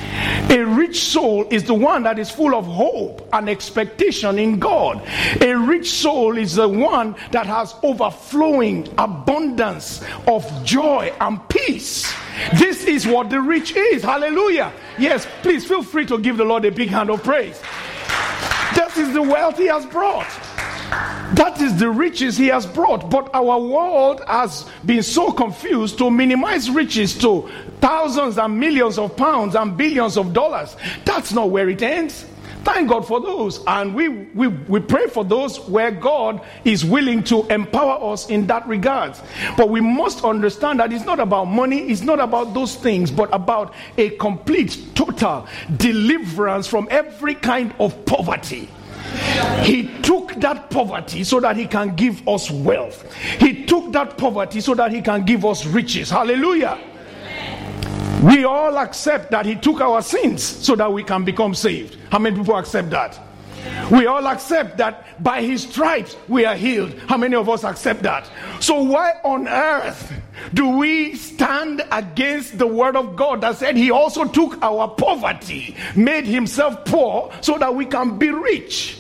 A 0.51 0.63
rich 0.63 1.01
soul 1.05 1.47
is 1.51 1.65
the 1.65 1.73
one 1.73 2.03
that 2.03 2.19
is 2.19 2.31
full 2.31 2.55
of 2.55 2.67
hope 2.67 3.27
and 3.33 3.49
expectation 3.49 4.39
in 4.39 4.59
God. 4.59 5.01
A 5.41 5.55
rich 5.55 5.91
soul 5.91 6.37
is 6.37 6.55
the 6.57 6.69
one 6.69 7.17
that 7.31 7.47
has 7.47 7.75
overflowing 7.83 8.87
abundance 8.99 10.05
of 10.27 10.45
joy 10.65 11.11
and 11.19 11.49
peace. 11.49 12.13
This 12.59 12.85
is 12.85 13.07
what 13.07 13.31
the 13.31 13.41
rich 13.41 13.75
is. 13.75 14.03
Hallelujah. 14.03 14.71
Yes, 14.99 15.27
please 15.41 15.67
feel 15.67 15.83
free 15.83 16.05
to 16.07 16.19
give 16.19 16.37
the 16.37 16.45
Lord 16.45 16.67
a 16.67 16.71
big 16.71 16.91
hand 16.91 17.09
of 17.09 17.23
praise. 17.23 17.59
This 18.75 18.99
is 18.99 19.15
the 19.15 19.23
wealth 19.23 19.57
he 19.57 19.67
has 19.67 19.87
brought. 19.87 20.29
That 20.91 21.61
is 21.61 21.77
the 21.79 21.91
riches 21.91 22.37
he 22.39 22.47
has 22.47 22.67
brought. 22.67 23.11
But 23.11 23.31
our 23.35 23.59
world 23.59 24.23
has 24.27 24.69
been 24.85 25.03
so 25.03 25.31
confused 25.31 25.99
to 25.99 26.11
minimize 26.11 26.71
riches 26.71 27.17
to 27.19 27.51
thousands 27.81 28.39
and 28.39 28.59
millions 28.59 28.99
of 28.99 29.17
pounds 29.17 29.55
and 29.55 29.77
billions 29.77 30.17
of 30.17 30.33
dollars. 30.33 30.77
That's 31.05 31.33
not 31.33 31.51
where 31.51 31.69
it 31.69 31.83
ends. 31.83 32.25
Thank 32.65 32.89
God 32.91 33.07
for 33.07 33.21
those. 33.21 33.63
And 33.67 33.95
we, 33.95 34.09
we, 34.09 34.49
we 34.49 34.81
pray 34.81 35.07
for 35.07 35.25
those 35.25 35.59
where 35.69 35.91
God 35.91 36.45
is 36.65 36.85
willing 36.85 37.23
to 37.25 37.47
empower 37.47 38.13
us 38.13 38.29
in 38.29 38.47
that 38.49 38.67
regard. 38.67 39.17
But 39.57 39.71
we 39.71 39.81
must 39.81 40.25
understand 40.25 40.81
that 40.81 40.93
it's 40.93 41.05
not 41.05 41.21
about 41.21 41.47
money, 41.47 41.89
it's 41.89 42.03
not 42.03 42.21
about 42.21 42.55
those 42.55 42.75
things, 42.75 43.11
but 43.11 43.33
about 43.33 43.75
a 43.97 44.11
complete, 44.11 44.79
total 44.95 45.47
deliverance 45.77 46.67
from 46.67 46.89
every 46.91 47.35
kind 47.35 47.75
of 47.79 48.05
poverty. 48.05 48.69
He 49.63 49.89
took 50.03 50.35
that 50.37 50.71
poverty 50.71 51.25
so 51.25 51.41
that 51.41 51.57
he 51.57 51.67
can 51.67 51.95
give 51.95 52.27
us 52.27 52.51
wealth. 52.51 53.13
He 53.15 53.65
took 53.65 53.93
that 53.93 54.17
poverty 54.17 54.61
so 54.61 54.75
that 54.75 54.93
he 54.93 55.01
can 55.03 55.25
give 55.25 55.45
us 55.45 55.67
riches. 55.67 56.11
Hallelujah. 56.11 56.79
We 58.23 58.45
all 58.45 58.77
accept 58.79 59.31
that 59.31 59.47
he 59.47 59.55
took 59.55 59.81
our 59.81 60.03
sins 60.03 60.43
so 60.43 60.75
that 60.77 60.93
we 60.93 61.05
can 61.05 61.25
become 61.25 61.55
saved. 61.55 61.97
How 62.11 62.19
many 62.19 62.37
people 62.37 62.57
accept 62.57 62.91
that? 62.91 63.28
We 63.91 64.07
all 64.07 64.27
accept 64.27 64.77
that 64.79 65.23
by 65.23 65.43
his 65.43 65.63
stripes 65.63 66.17
we 66.29 66.45
are 66.45 66.55
healed. 66.55 66.95
How 67.09 67.17
many 67.17 67.37
of 67.37 67.49
us 67.49 67.65
accept 67.65 68.03
that? 68.03 68.31
So, 68.61 68.83
why 68.83 69.15
on 69.25 69.49
earth 69.49 70.13
do 70.53 70.69
we 70.77 71.15
stand 71.15 71.83
against 71.91 72.59
the 72.59 72.67
word 72.67 72.97
of 72.97 73.17
God 73.17 73.41
that 73.41 73.57
said 73.57 73.77
he 73.77 73.91
also 73.91 74.25
took 74.25 74.63
our 74.63 74.89
poverty, 74.89 75.75
made 75.97 76.27
himself 76.27 76.85
poor 76.85 77.33
so 77.41 77.57
that 77.59 77.75
we 77.75 77.87
can 77.87 78.19
be 78.19 78.31
rich? 78.31 78.99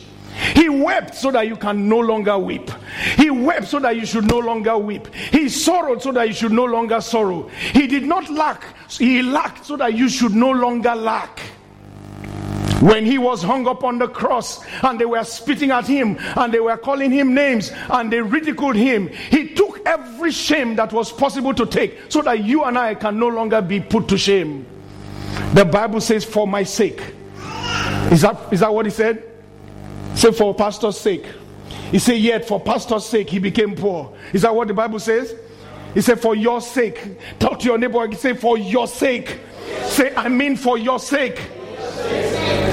He 0.54 0.68
wept 0.68 1.14
so 1.16 1.32
that 1.32 1.48
you 1.48 1.56
can 1.56 1.88
no 1.88 1.98
longer 1.98 2.38
weep. 2.38 2.70
He 3.16 3.28
wept 3.28 3.66
so 3.66 3.80
that 3.80 3.96
you 3.96 4.06
should 4.06 4.26
no 4.26 4.38
longer 4.38 4.78
weep. 4.78 5.12
He 5.14 5.48
sorrowed 5.48 6.00
so 6.00 6.12
that 6.12 6.28
you 6.28 6.34
should 6.34 6.52
no 6.52 6.64
longer 6.64 7.00
sorrow. 7.00 7.48
He 7.72 7.86
did 7.88 8.04
not 8.04 8.30
lack, 8.30 8.64
he 8.88 9.22
lacked 9.22 9.66
so 9.66 9.76
that 9.76 9.94
you 9.94 10.08
should 10.08 10.34
no 10.34 10.50
longer 10.50 10.94
lack 10.94 11.40
when 12.80 13.04
he 13.04 13.18
was 13.18 13.42
hung 13.42 13.66
up 13.66 13.82
on 13.82 13.98
the 13.98 14.08
cross 14.08 14.64
and 14.82 15.00
they 15.00 15.04
were 15.04 15.24
spitting 15.24 15.70
at 15.70 15.86
him 15.86 16.16
and 16.36 16.52
they 16.52 16.60
were 16.60 16.76
calling 16.76 17.10
him 17.10 17.34
names 17.34 17.72
and 17.90 18.12
they 18.12 18.20
ridiculed 18.20 18.76
him, 18.76 19.08
he 19.08 19.48
took 19.54 19.80
every 19.86 20.30
shame 20.30 20.76
that 20.76 20.92
was 20.92 21.10
possible 21.10 21.52
to 21.54 21.66
take 21.66 21.98
so 22.08 22.22
that 22.22 22.44
you 22.44 22.64
and 22.64 22.78
I 22.78 22.94
can 22.94 23.18
no 23.18 23.28
longer 23.28 23.60
be 23.60 23.80
put 23.80 24.08
to 24.08 24.18
shame. 24.18 24.66
The 25.54 25.64
Bible 25.64 26.00
says, 26.00 26.24
For 26.24 26.46
my 26.46 26.62
sake. 26.62 27.00
Is 28.10 28.22
that, 28.22 28.52
is 28.52 28.60
that 28.60 28.72
what 28.72 28.86
he 28.86 28.90
said? 28.90 29.24
Say, 30.14 30.32
For 30.32 30.54
pastor's 30.54 30.98
sake. 30.98 31.26
He 31.90 31.98
said, 31.98 32.18
Yet 32.18 32.46
for 32.46 32.60
pastor's 32.60 33.06
sake, 33.06 33.30
he 33.30 33.38
became 33.38 33.74
poor. 33.74 34.16
Is 34.32 34.42
that 34.42 34.54
what 34.54 34.68
the 34.68 34.74
Bible 34.74 35.00
says? 35.00 35.34
He 35.94 36.00
said, 36.00 36.20
For 36.20 36.36
your 36.36 36.60
sake. 36.60 37.18
Talk 37.38 37.60
to 37.60 37.64
your 37.64 37.78
neighbor 37.78 38.04
and 38.04 38.16
say, 38.16 38.34
For 38.34 38.58
your 38.58 38.86
sake. 38.86 39.38
Say, 39.84 40.14
I 40.14 40.28
mean, 40.28 40.56
for 40.56 40.78
your 40.78 40.98
sake. 40.98 41.40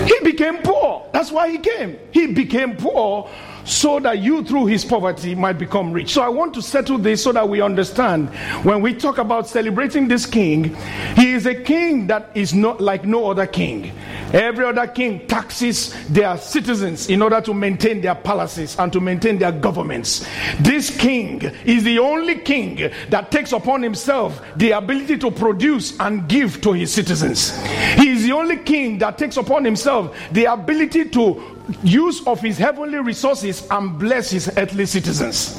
He 0.05 0.19
became 0.23 0.57
poor. 0.61 1.07
That's 1.11 1.31
why 1.31 1.49
he 1.49 1.57
came. 1.57 1.97
He 2.11 2.27
became 2.27 2.75
poor 2.77 3.29
so 3.65 3.99
that 3.99 4.19
you 4.19 4.43
through 4.43 4.67
his 4.67 4.85
poverty 4.85 5.33
might 5.33 5.57
become 5.57 5.91
rich. 5.91 6.13
So 6.13 6.21
I 6.21 6.29
want 6.29 6.53
to 6.53 6.61
settle 6.61 6.97
this 6.97 7.23
so 7.23 7.31
that 7.31 7.49
we 7.49 7.61
understand 7.61 8.29
when 8.63 8.81
we 8.81 8.93
talk 8.93 9.17
about 9.17 9.47
celebrating 9.47 10.07
this 10.07 10.25
king, 10.25 10.75
he 11.15 11.31
is 11.33 11.47
a 11.47 11.55
king 11.55 12.07
that 12.07 12.29
is 12.35 12.53
not 12.53 12.79
like 12.79 13.05
no 13.05 13.29
other 13.31 13.47
king. 13.47 13.91
Every 14.35 14.65
other 14.65 14.85
king 14.87 15.25
taxes 15.27 15.95
their 16.09 16.37
citizens 16.37 17.07
in 17.07 17.21
order 17.21 17.39
to 17.39 17.53
maintain 17.53 18.01
their 18.01 18.15
palaces 18.15 18.77
and 18.77 18.91
to 18.91 18.99
maintain 18.99 19.37
their 19.37 19.53
governments. 19.53 20.27
This 20.59 20.95
king 20.95 21.41
is 21.63 21.85
the 21.85 21.99
only 21.99 22.39
king 22.39 22.91
that 23.11 23.31
takes 23.31 23.53
upon 23.53 23.81
himself 23.81 24.41
the 24.57 24.71
ability 24.71 25.19
to 25.19 25.31
produce 25.31 25.97
and 26.01 26.27
give 26.27 26.59
to 26.63 26.73
his 26.73 26.93
citizens. 26.93 27.57
He 27.95 28.09
is 28.09 28.23
the 28.23 28.33
only 28.33 28.57
king 28.57 28.97
that 28.97 29.17
takes 29.17 29.37
upon 29.37 29.63
himself 29.63 30.13
the 30.33 30.51
ability 30.51 31.05
to 31.11 31.41
use 31.81 32.27
of 32.27 32.41
his 32.41 32.57
heavenly 32.57 32.97
resources 32.97 33.65
and 33.71 33.97
bless 33.97 34.31
his 34.31 34.51
earthly 34.57 34.85
citizens. 34.85 35.57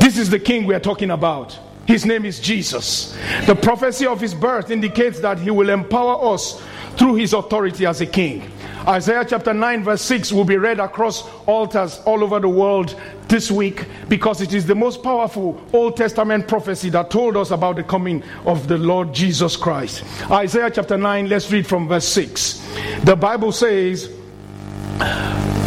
This 0.00 0.18
is 0.18 0.30
the 0.30 0.40
king 0.40 0.66
we 0.66 0.74
are 0.74 0.80
talking 0.80 1.12
about. 1.12 1.56
His 1.90 2.06
name 2.06 2.24
is 2.24 2.38
Jesus. 2.38 3.18
The 3.46 3.56
prophecy 3.56 4.06
of 4.06 4.20
his 4.20 4.32
birth 4.32 4.70
indicates 4.70 5.18
that 5.22 5.40
he 5.40 5.50
will 5.50 5.70
empower 5.70 6.32
us 6.32 6.62
through 6.96 7.16
his 7.16 7.32
authority 7.32 7.84
as 7.84 8.00
a 8.00 8.06
king. 8.06 8.48
Isaiah 8.86 9.26
chapter 9.28 9.52
9, 9.52 9.82
verse 9.82 10.00
6 10.02 10.32
will 10.32 10.44
be 10.44 10.56
read 10.56 10.78
across 10.78 11.28
altars 11.46 12.00
all 12.06 12.22
over 12.22 12.38
the 12.38 12.48
world 12.48 12.94
this 13.26 13.50
week 13.50 13.86
because 14.08 14.40
it 14.40 14.54
is 14.54 14.68
the 14.68 14.74
most 14.76 15.02
powerful 15.02 15.60
Old 15.72 15.96
Testament 15.96 16.46
prophecy 16.46 16.90
that 16.90 17.10
told 17.10 17.36
us 17.36 17.50
about 17.50 17.74
the 17.74 17.82
coming 17.82 18.22
of 18.46 18.68
the 18.68 18.78
Lord 18.78 19.12
Jesus 19.12 19.56
Christ. 19.56 20.04
Isaiah 20.30 20.70
chapter 20.70 20.96
9, 20.96 21.28
let's 21.28 21.50
read 21.50 21.66
from 21.66 21.88
verse 21.88 22.06
6. 22.06 22.64
The 23.02 23.16
Bible 23.16 23.50
says, 23.50 24.14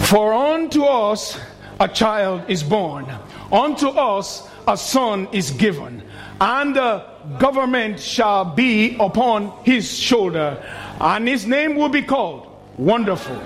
For 0.06 0.34
unto 0.34 0.86
us 0.86 1.38
a 1.82 1.90
child 1.90 2.44
is 2.48 2.64
born, 2.64 3.14
unto 3.52 3.90
us 3.90 4.48
a 4.68 4.78
son 4.78 5.28
is 5.32 5.52
given, 5.52 6.02
and 6.42 6.76
the 6.76 7.06
government 7.40 8.00
shall 8.00 8.46
be 8.46 8.96
upon 9.00 9.52
his 9.64 9.98
shoulder, 9.98 10.62
and 11.00 11.28
his 11.28 11.46
name 11.46 11.76
will 11.76 11.90
be 11.90 12.02
called 12.02 12.48
Wonderful, 12.78 13.42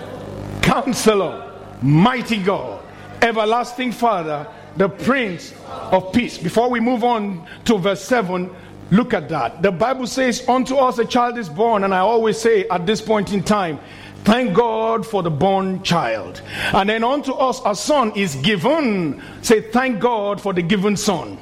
Counselor, 0.61 1.53
Mighty 1.81 2.41
God, 2.41 2.83
Everlasting 3.21 3.91
Father, 3.91 4.47
the 4.77 4.89
Prince 4.89 5.53
of 5.67 6.11
Peace. 6.13 6.37
Before 6.37 6.69
we 6.69 6.79
move 6.79 7.03
on 7.03 7.47
to 7.65 7.77
verse 7.77 8.03
7, 8.03 8.53
look 8.91 9.13
at 9.13 9.29
that. 9.29 9.61
The 9.61 9.71
Bible 9.71 10.07
says, 10.07 10.47
Unto 10.47 10.75
us 10.75 10.97
a 10.99 11.05
child 11.05 11.37
is 11.37 11.49
born, 11.49 11.83
and 11.83 11.93
I 11.93 11.99
always 11.99 12.39
say 12.39 12.67
at 12.69 12.85
this 12.85 13.01
point 13.01 13.33
in 13.33 13.43
time, 13.43 13.79
Thank 14.23 14.55
God 14.55 15.07
for 15.07 15.23
the 15.23 15.29
born 15.29 15.81
child. 15.83 16.41
And 16.73 16.89
then 16.89 17.03
unto 17.03 17.31
us 17.31 17.61
a 17.65 17.73
son 17.73 18.11
is 18.15 18.35
given. 18.35 19.21
Say, 19.41 19.61
Thank 19.61 20.01
God 20.01 20.41
for 20.41 20.53
the 20.53 20.61
given 20.61 20.97
son. 20.97 21.37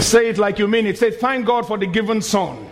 Say 0.00 0.28
it 0.28 0.38
like 0.38 0.58
you 0.58 0.68
mean 0.68 0.86
it. 0.86 0.98
Say, 0.98 1.10
Thank 1.10 1.46
God 1.46 1.66
for 1.66 1.78
the 1.78 1.86
given 1.86 2.22
son. 2.22 2.66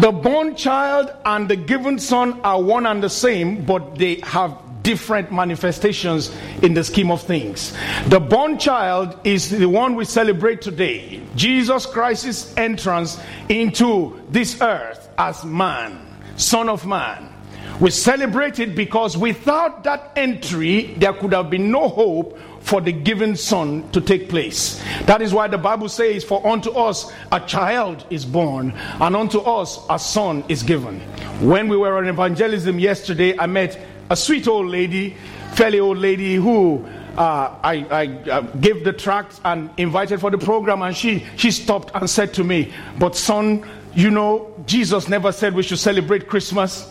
The 0.00 0.10
born 0.12 0.56
child 0.56 1.12
and 1.24 1.48
the 1.48 1.56
given 1.56 1.98
son 1.98 2.40
are 2.42 2.60
one 2.60 2.86
and 2.86 3.02
the 3.02 3.10
same, 3.10 3.64
but 3.64 3.96
they 3.96 4.20
have 4.24 4.58
different 4.82 5.32
manifestations 5.32 6.34
in 6.62 6.74
the 6.74 6.84
scheme 6.84 7.10
of 7.10 7.22
things. 7.22 7.74
The 8.08 8.20
born 8.20 8.58
child 8.58 9.18
is 9.24 9.50
the 9.50 9.66
one 9.66 9.96
we 9.96 10.04
celebrate 10.04 10.60
today. 10.62 11.20
Jesus 11.34 11.86
Christ's 11.86 12.54
entrance 12.56 13.18
into 13.48 14.20
this 14.30 14.60
earth 14.60 15.08
as 15.18 15.44
man, 15.44 15.98
son 16.36 16.68
of 16.68 16.86
man. 16.86 17.32
We 17.80 17.90
celebrate 17.90 18.60
it 18.60 18.76
because 18.76 19.16
without 19.16 19.82
that 19.84 20.12
entry, 20.14 20.94
there 20.98 21.12
could 21.12 21.32
have 21.32 21.50
been 21.50 21.70
no 21.72 21.88
hope 21.88 22.38
for 22.64 22.80
the 22.80 22.90
given 22.90 23.36
son 23.36 23.88
to 23.90 24.00
take 24.00 24.30
place. 24.30 24.82
That 25.02 25.20
is 25.20 25.34
why 25.34 25.48
the 25.48 25.58
Bible 25.58 25.90
says, 25.90 26.24
For 26.24 26.44
unto 26.46 26.70
us 26.70 27.12
a 27.30 27.38
child 27.40 28.06
is 28.08 28.24
born, 28.24 28.72
and 28.72 29.14
unto 29.14 29.40
us 29.40 29.78
a 29.90 29.98
son 29.98 30.42
is 30.48 30.62
given. 30.62 31.00
When 31.46 31.68
we 31.68 31.76
were 31.76 31.98
on 31.98 32.08
evangelism 32.08 32.78
yesterday, 32.78 33.38
I 33.38 33.46
met 33.46 33.78
a 34.08 34.16
sweet 34.16 34.48
old 34.48 34.66
lady, 34.66 35.14
fairly 35.52 35.78
old 35.78 35.98
lady, 35.98 36.36
who 36.36 36.82
uh, 37.18 37.54
I, 37.62 37.86
I 37.90 38.30
uh, 38.30 38.40
gave 38.40 38.82
the 38.82 38.94
tract 38.94 39.40
and 39.44 39.68
invited 39.76 40.20
for 40.20 40.30
the 40.30 40.38
program, 40.38 40.80
and 40.80 40.96
she, 40.96 41.22
she 41.36 41.50
stopped 41.50 41.90
and 41.94 42.08
said 42.08 42.32
to 42.34 42.44
me, 42.44 42.72
But 42.98 43.14
son, 43.14 43.68
you 43.94 44.10
know, 44.10 44.54
Jesus 44.64 45.06
never 45.06 45.32
said 45.32 45.54
we 45.54 45.62
should 45.62 45.78
celebrate 45.78 46.28
Christmas. 46.28 46.90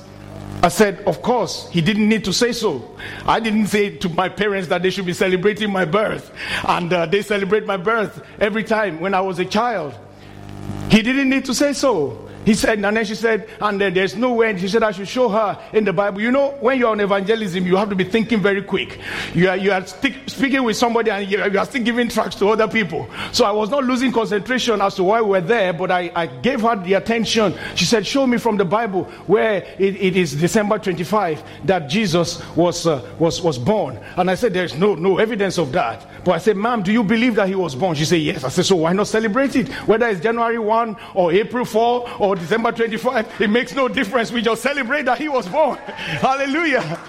I 0.62 0.70
said, 0.70 1.04
Of 1.06 1.22
course, 1.22 1.70
he 1.70 1.82
didn't 1.82 2.08
need 2.08 2.24
to 2.26 2.34
say 2.34 2.52
so. 2.52 2.96
I 3.26 3.40
didn't 3.40 3.68
say 3.68 3.98
to 3.98 4.10
my 4.10 4.30
parents 4.30 4.70
that 4.70 4.82
they 4.82 4.90
should 4.90 5.06
be 5.06 5.14
celebrating 5.14 5.72
my 5.72 5.86
birth. 5.86 6.32
And 6.64 6.92
uh, 6.92 7.06
they 7.06 7.22
celebrate 7.22 7.66
my 7.66 7.78
birth 7.78 8.26
every 8.40 8.64
time 8.64 9.00
when 9.00 9.14
I 9.14 9.22
was 9.22 9.40
a 9.40 9.46
child. 9.46 9.94
He 10.90 11.02
didn't 11.02 11.30
need 11.30 11.46
to 11.46 11.54
say 11.54 11.74
so. 11.74 12.23
He 12.46 12.54
said, 12.54 12.84
and 12.84 12.98
then 12.98 13.06
she 13.06 13.16
said, 13.16 13.50
and 13.62 13.80
then 13.80 13.94
there's 13.94 14.16
no 14.16 14.34
way. 14.34 14.50
And 14.50 14.60
She 14.60 14.68
said, 14.68 14.84
I 14.84 14.92
should 14.92 15.08
show 15.08 15.30
her 15.30 15.60
in 15.72 15.86
the 15.86 15.94
Bible. 15.94 16.22
You 16.22 16.32
know, 16.32 16.52
when 16.60 16.80
you're 16.80 16.90
on 16.90 17.00
evangelism, 17.00 17.66
you 17.66 17.76
have 17.76 17.90
to 17.90 17.96
be 17.96 18.04
thinking 18.04 18.42
very 18.42 18.62
quick. 18.62 19.00
You 19.34 19.50
are, 19.50 19.58
you 19.58 19.72
are 19.72 19.86
speaking 19.86 20.64
with 20.64 20.76
somebody 20.76 21.12
and 21.12 21.30
you 21.30 21.42
are, 21.42 21.50
you 21.50 21.60
are 21.60 21.66
still 21.66 21.84
giving 21.84 22.10
tracts 22.10 22.36
to 22.38 22.50
other 22.50 22.68
people. 22.68 23.10
So 23.32 23.46
I 23.46 23.52
was 23.52 23.70
not 23.70 23.84
losing 23.84 24.12
concentration 24.12 24.82
as 24.82 24.96
to 24.96 25.04
why 25.04 25.22
we 25.22 25.30
were 25.30 25.42
there, 25.42 25.74
but 25.74 25.92
I, 25.92 26.12
I 26.16 26.28
gave 26.28 26.62
her 26.62 26.76
the 26.76 26.94
attention. 26.94 27.56
She 27.76 27.86
said, 27.86 28.06
Show 28.06 28.28
me 28.28 28.38
from 28.38 28.58
the 28.58 28.66
Bible 28.66 29.06
where 29.28 29.64
it, 29.80 29.96
it 29.96 30.18
is 30.18 30.34
December 30.36 30.80
25 30.80 31.44
that 31.66 31.90
Jesus 31.90 32.42
was, 32.56 32.86
uh, 32.86 33.08
was, 33.20 33.42
was 33.42 33.58
born. 33.58 34.00
And 34.18 34.30
I 34.30 34.36
said, 34.36 34.54
There's 34.54 34.76
no, 34.76 34.96
no 34.96 35.18
evidence 35.18 35.58
of 35.58 35.72
that. 35.74 36.08
But 36.24 36.34
I 36.34 36.38
said, 36.38 36.58
Ma'am, 36.58 36.84
do 36.84 36.92
you 36.92 37.04
believe 37.04 37.36
that 37.36 37.48
he 37.48 37.56
was 37.56 37.76
born? 37.76 37.96
She 37.96 38.06
said, 38.06 38.22
Yes. 38.22 38.44
I 38.44 38.50
said, 38.50 38.66
So 38.66 38.76
why 38.76 38.94
not 38.94 39.08
celebrate 39.08 39.56
it? 39.56 39.70
Whether 39.88 40.08
it's 40.10 40.22
January 40.22 40.60
1 40.60 40.96
or 41.16 41.32
April 41.32 41.66
4 41.66 42.10
or 42.20 42.33
or 42.34 42.36
December 42.36 42.72
25, 42.72 43.42
it 43.42 43.50
makes 43.50 43.76
no 43.76 43.88
difference. 43.88 44.32
We 44.32 44.42
just 44.42 44.64
celebrate 44.64 45.04
that 45.04 45.20
he 45.20 45.30
was 45.30 45.48
born. 45.48 45.78
Hallelujah. 45.88 47.00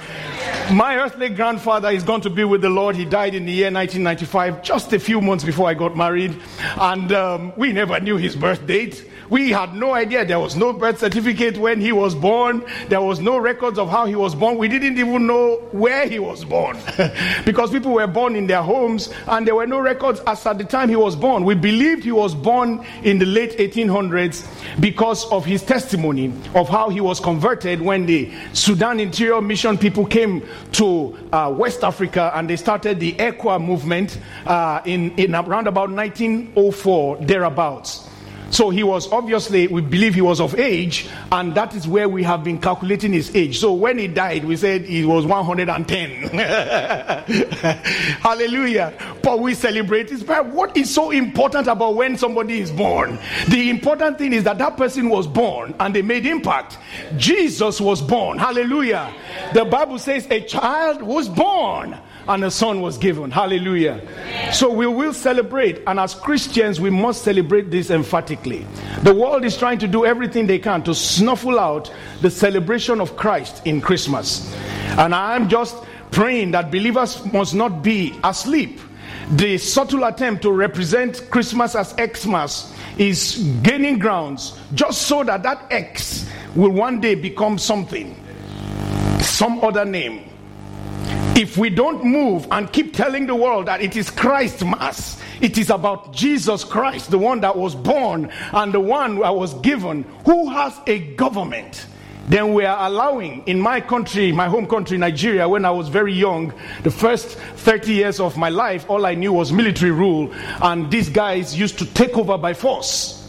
My 0.71 0.97
earthly 0.97 1.31
grandfather 1.31 1.89
is 1.89 2.03
going 2.03 2.21
to 2.23 2.31
be 2.31 2.45
with 2.45 2.61
the 2.61 2.69
Lord. 2.69 2.95
He 2.95 3.07
died 3.07 3.35
in 3.35 3.47
the 3.47 3.53
year 3.53 3.73
1995, 3.73 4.63
just 4.63 4.93
a 4.93 4.99
few 4.99 5.23
months 5.23 5.43
before 5.43 5.69
I 5.69 5.75
got 5.75 5.97
married. 5.97 6.39
And 6.77 7.11
um, 7.13 7.53
we 7.57 7.73
never 7.73 7.99
knew 8.01 8.19
his 8.19 8.37
birth 8.37 8.67
date. 8.67 9.09
We 9.31 9.51
had 9.51 9.75
no 9.75 9.95
idea. 9.95 10.25
There 10.25 10.41
was 10.41 10.57
no 10.57 10.73
birth 10.73 10.99
certificate 11.01 11.57
when 11.59 11.81
he 11.81 11.93
was 11.93 12.15
born. 12.15 12.65
There 12.89 13.01
was 13.01 13.21
no 13.21 13.39
records 13.39 13.79
of 13.79 13.89
how 13.89 14.07
he 14.07 14.15
was 14.15 14.35
born. 14.35 14.59
We 14.59 14.69
didn't 14.69 14.99
even 14.99 15.27
know 15.27 15.57
where 15.73 16.07
he 16.07 16.19
was 16.19 16.45
born 16.45 16.79
because 17.45 17.71
people 17.71 17.93
were 17.93 18.07
born 18.07 18.37
in 18.37 18.47
their 18.47 18.63
homes 18.63 19.13
and 19.27 19.47
there 19.47 19.55
were 19.55 19.67
no 19.67 19.79
records 19.81 20.21
as 20.27 20.45
at 20.47 20.59
the 20.59 20.65
time 20.65 20.89
he 20.89 20.97
was 20.97 21.17
born. 21.17 21.45
We 21.45 21.55
believed 21.55 22.05
he 22.05 22.13
was 22.13 22.35
born 22.35 22.85
in 23.03 23.19
the 23.19 23.27
late 23.27 23.59
1800s 23.59 24.47
because 24.81 25.31
of 25.31 25.45
his 25.45 25.63
testimony 25.63 26.33
of 26.55 26.69
how 26.69 26.89
he 26.89 27.01
was 27.01 27.21
converted 27.21 27.81
when 27.81 28.07
the 28.07 28.31
Sudan 28.53 29.01
Interior 29.01 29.41
Mission 29.41 29.79
people 29.79 30.07
came 30.07 30.47
to 30.73 31.17
uh, 31.33 31.53
West 31.57 31.83
Africa 31.85 32.31
and 32.35 32.49
they 32.49 32.57
started 32.57 33.01
the 33.01 33.13
ECWA 33.15 33.65
movement 33.65 34.19
uh, 34.47 34.81
in, 34.85 35.13
in 35.17 35.35
around 35.35 35.67
about 35.67 35.91
1904, 35.91 37.19
thereabouts. 37.19 38.04
So 38.55 38.71
he 38.71 38.85
was 38.85 39.11
obviously, 39.11 39.67
we 39.67 39.81
believe 39.81 40.15
he 40.15 40.21
was 40.21 40.41
of 40.41 40.57
age, 40.61 41.09
and 41.33 41.57
that 41.57 41.75
is 41.75 41.89
where 41.89 42.09
we 42.09 42.23
have 42.23 42.45
been 42.45 42.61
calculating 42.61 43.13
his 43.13 43.35
age. 43.35 43.59
So 43.59 43.73
when 43.73 43.99
he 43.99 44.07
died, 44.07 44.45
we 44.45 44.57
said 44.57 44.83
he 44.83 45.05
was 45.05 45.27
110. 45.27 46.29
Hallelujah. 48.21 48.95
But 49.25 49.41
we 49.41 49.55
celebrate 49.55 50.09
his 50.09 50.23
birth. 50.23 50.47
What 50.47 50.77
is 50.77 50.95
so 50.95 51.11
important 51.11 51.67
about 51.67 51.97
when 51.97 52.17
somebody 52.17 52.61
is 52.61 52.71
born? 52.71 53.19
The 53.49 53.71
important 53.71 54.19
thing 54.19 54.33
is 54.33 54.45
that 54.45 54.59
that 54.59 54.77
person 54.77 55.09
was 55.09 55.27
born 55.27 55.75
and 55.81 55.93
they 55.93 56.03
made 56.03 56.25
impact. 56.25 56.79
Jesus 57.17 57.81
was 57.81 58.01
born. 58.01 58.39
Hallelujah. 58.39 59.13
The 59.53 59.65
Bible 59.65 59.99
says 59.99 60.29
a 60.31 60.41
child 60.41 61.03
was 61.03 61.29
born 61.29 61.99
and 62.29 62.45
a 62.45 62.51
son 62.51 62.81
was 62.81 62.99
given. 62.99 63.31
Hallelujah. 63.31 64.01
So 64.53 64.71
we 64.71 64.87
will 64.87 65.13
celebrate, 65.13 65.83
and 65.87 66.01
as 66.01 66.15
Christians, 66.15 66.81
we 66.81 66.91
must 66.91 67.23
celebrate 67.23 67.71
this 67.71 67.91
emphatically. 67.91 68.67
The 69.03 69.15
world 69.15 69.45
is 69.45 69.57
trying 69.57 69.79
to 69.79 69.89
do 69.89 70.05
everything 70.05 70.47
they 70.47 70.59
can 70.59 70.83
to 70.85 70.95
snuffle 70.95 71.59
out 71.59 71.93
the 72.23 72.31
celebration 72.31 73.01
of 73.01 73.17
Christ 73.17 73.67
in 73.67 73.81
Christmas. 73.81 74.55
And 74.99 75.15
I'm 75.15 75.49
just 75.49 75.77
praying 76.11 76.53
that 76.53 76.71
believers 76.71 77.25
must 77.33 77.55
not 77.55 77.83
be 77.83 78.19
asleep. 78.25 78.81
The 79.33 79.59
subtle 79.59 80.05
attempt 80.05 80.43
to 80.43 80.53
represent 80.53 81.29
Christmas 81.31 81.75
as 81.75 81.95
Xmas 81.95 82.75
is 82.99 83.39
gaining 83.63 83.99
grounds 83.99 84.59
just 84.75 85.03
so 85.03 85.25
that 85.25 85.43
that 85.43 85.67
X 85.71 86.29
will 86.55 86.71
one 86.71 87.01
day 87.01 87.15
become 87.15 87.59
something, 87.59 88.15
some 89.21 89.61
other 89.65 89.85
name 89.85 90.34
if 91.37 91.57
we 91.57 91.69
don't 91.69 92.05
move 92.05 92.47
and 92.51 92.73
keep 92.73 92.95
telling 92.95 93.27
the 93.27 93.35
world 93.35 93.67
that 93.67 93.81
it 93.81 93.97
is 93.97 94.11
Christ 94.11 94.65
Mass, 94.65 95.21
it 95.41 95.59
is 95.59 95.71
about 95.71 96.13
Jesus 96.13 96.63
Christ, 96.63 97.11
the 97.11 97.19
one 97.19 97.41
that 97.41 97.57
was 97.57 97.75
born 97.75 98.31
and 98.53 98.73
the 98.73 98.81
one 98.81 99.19
that 99.19 99.35
was 99.35 99.55
given, 99.55 100.05
who 100.25 100.49
has 100.51 100.79
a 100.87 101.01
government, 101.15 101.87
then 102.29 102.55
we 102.55 102.65
are 102.65 102.87
allowing 102.87 103.43
in 103.47 103.61
my 103.61 103.81
country, 103.81 104.33
my 104.33 104.49
home 104.49 104.67
country, 104.67 104.97
Nigeria, 104.97 105.49
when 105.49 105.65
I 105.65 105.71
was 105.71 105.89
very 105.89 106.15
young, 106.15 106.55
the 106.83 106.91
first 106.91 107.37
30 107.37 107.93
years 107.93 108.21
of 108.21 108.37
my 108.39 108.49
life, 108.49 108.89
all 108.89 109.05
I 109.05 109.15
knew 109.15 109.33
was 109.33 109.53
military 109.53 109.91
rule, 109.91 110.33
and 110.63 110.91
these 110.91 111.09
guys 111.09 111.59
used 111.59 111.79
to 111.81 111.87
take 111.87 112.17
over 112.17 112.39
by 112.39 112.55
force. 112.55 113.29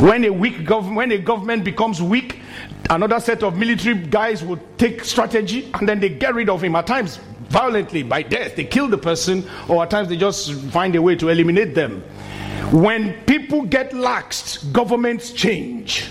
When 0.00 0.24
a 0.24 0.30
weak 0.30 0.64
government, 0.64 0.96
when 0.96 1.12
a 1.12 1.18
government 1.18 1.64
becomes 1.64 2.02
weak, 2.02 2.39
another 2.90 3.20
set 3.20 3.42
of 3.42 3.56
military 3.56 3.94
guys 3.94 4.44
would 4.44 4.60
take 4.78 5.04
strategy 5.04 5.70
and 5.74 5.88
then 5.88 6.00
they 6.00 6.08
get 6.08 6.34
rid 6.34 6.48
of 6.48 6.62
him 6.62 6.76
at 6.76 6.86
times 6.86 7.18
violently 7.48 8.02
by 8.02 8.22
death. 8.22 8.56
They 8.56 8.64
kill 8.64 8.88
the 8.88 8.98
person, 8.98 9.48
or 9.68 9.82
at 9.82 9.90
times 9.90 10.08
they 10.08 10.16
just 10.16 10.52
find 10.70 10.94
a 10.94 11.02
way 11.02 11.16
to 11.16 11.28
eliminate 11.28 11.74
them. 11.74 12.02
When 12.72 13.14
people 13.24 13.62
get 13.62 13.90
laxed, 13.90 14.72
governments 14.72 15.32
change. 15.32 16.08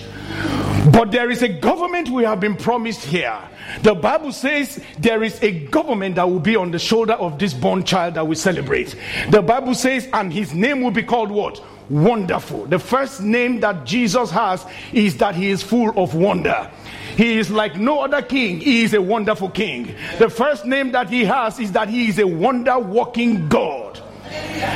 But 0.92 1.12
there 1.12 1.30
is 1.30 1.42
a 1.42 1.48
government 1.50 2.10
we 2.10 2.24
have 2.24 2.40
been 2.40 2.56
promised 2.56 3.06
here. 3.06 3.38
The 3.84 3.94
Bible 3.94 4.32
says 4.32 4.84
there 4.98 5.24
is 5.24 5.42
a 5.42 5.52
government 5.66 6.16
that 6.16 6.30
will 6.30 6.40
be 6.40 6.56
on 6.56 6.72
the 6.72 6.80
shoulder 6.80 7.14
of 7.14 7.40
this 7.40 7.54
born 7.54 7.84
child 7.84 8.16
that 8.16 8.28
we 8.28 8.36
celebrate. 8.36 8.96
The 9.30 9.42
Bible 9.42 9.76
says, 9.76 10.10
and 10.12 10.34
his 10.34 10.54
name 10.54 10.82
will 10.82 10.92
be 10.92 11.04
called 11.04 11.32
what? 11.32 11.64
Wonderful. 11.90 12.66
The 12.66 12.80
first 12.80 13.22
name 13.22 13.60
that 13.62 13.86
Jesus 13.86 14.30
has 14.32 14.66
is 14.94 15.18
that 15.18 15.36
he 15.36 15.50
is 15.50 15.64
full 15.64 15.90
of 16.02 16.14
wonder. 16.14 16.70
He 17.18 17.38
is 17.38 17.50
like 17.50 17.76
no 17.78 18.02
other 18.02 18.22
king. 18.22 18.60
He 18.60 18.84
is 18.84 18.94
a 18.94 19.02
wonderful 19.02 19.50
king. 19.50 19.96
The 20.20 20.30
first 20.30 20.66
name 20.66 20.92
that 20.92 21.10
he 21.10 21.26
has 21.26 21.60
is 21.60 21.72
that 21.72 21.90
he 21.90 22.08
is 22.08 22.20
a 22.20 22.28
wonder 22.28 22.78
working 22.80 23.50
God. 23.50 24.00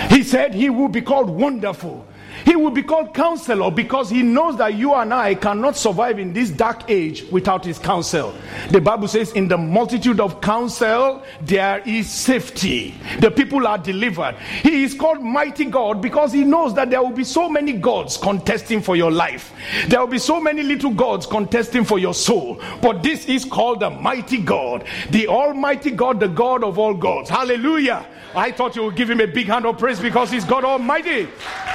He 0.10 0.24
said 0.24 0.54
he 0.54 0.70
will 0.70 0.88
be 0.88 1.02
called 1.02 1.30
wonderful. 1.30 2.06
He 2.46 2.56
will 2.56 2.72
be 2.72 2.84
called 2.84 3.14
counselor 3.14 3.72
because 3.72 4.10
he 4.10 4.22
knows 4.22 4.58
that 4.58 4.76
you 4.76 4.94
and 4.94 5.14
I 5.14 5.36
cannot 5.36 5.78
survive 5.78 6.20
in 6.20 6.34
this 6.34 6.50
dark 6.50 6.90
age 6.90 7.24
without 7.32 7.66
his 7.66 7.80
counsel. 7.80 8.34
The 8.70 8.82
Bible 8.82 9.08
says, 9.08 9.32
In 9.34 9.48
the 9.48 9.58
multitude 9.58 10.20
of 10.20 10.42
counsel, 10.42 11.24
there 11.42 11.82
is 11.86 12.10
safety. 12.10 12.96
The 13.20 13.32
people 13.32 13.66
are 13.68 13.78
delivered. 13.78 14.36
He 14.62 14.84
is 14.84 14.94
called 14.94 15.22
mighty 15.22 15.66
God 15.66 16.02
because 16.02 16.34
he 16.34 16.44
knows 16.44 16.74
that 16.76 16.90
there 16.90 17.02
will 17.02 17.12
be 17.12 17.24
so 17.24 17.50
many 17.50 17.74
gods 17.74 18.18
contesting 18.18 18.82
for 18.82 18.96
your 18.96 19.12
life. 19.12 19.52
There 19.88 20.00
will 20.00 20.08
be 20.08 20.20
so 20.20 20.40
many 20.40 20.64
little 20.64 20.92
gods 20.92 21.26
contesting 21.26 21.86
for 21.86 22.00
your 22.00 22.14
soul. 22.14 22.62
But 22.82 23.04
this 23.04 23.26
is 23.26 23.46
called 23.46 23.80
the 23.80 23.90
mighty 23.90 24.38
God, 24.38 24.86
the 25.12 25.28
almighty 25.28 25.92
God, 25.92 26.20
the 26.20 26.28
God 26.28 26.64
of 26.64 26.78
all 26.78 26.94
gods. 26.94 27.30
Hallelujah. 27.30 28.06
I 28.36 28.52
thought 28.52 28.76
you 28.76 28.84
would 28.84 28.96
give 28.96 29.10
him 29.10 29.20
a 29.20 29.28
big 29.28 29.48
hand 29.48 29.66
of 29.66 29.78
praise 29.78 30.00
because 30.00 30.32
he's 30.32 30.46
God 30.46 30.64
Almighty. 30.64 31.28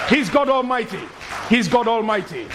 He's 0.08 0.28
God 0.28 0.48
Almighty. 0.48 1.00
He's 1.48 1.68
God 1.68 1.88
Almighty. 1.88 2.46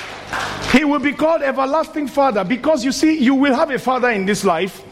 He 0.72 0.84
will 0.84 1.00
be 1.00 1.14
called 1.14 1.42
Everlasting 1.42 2.08
Father 2.08 2.44
because 2.44 2.84
you 2.84 2.92
see, 2.92 3.18
you 3.18 3.36
will 3.36 3.54
have 3.56 3.70
a 3.72 3.80
father 3.80 4.10
in 4.10 4.26
this 4.26 4.44
life. 4.44 4.84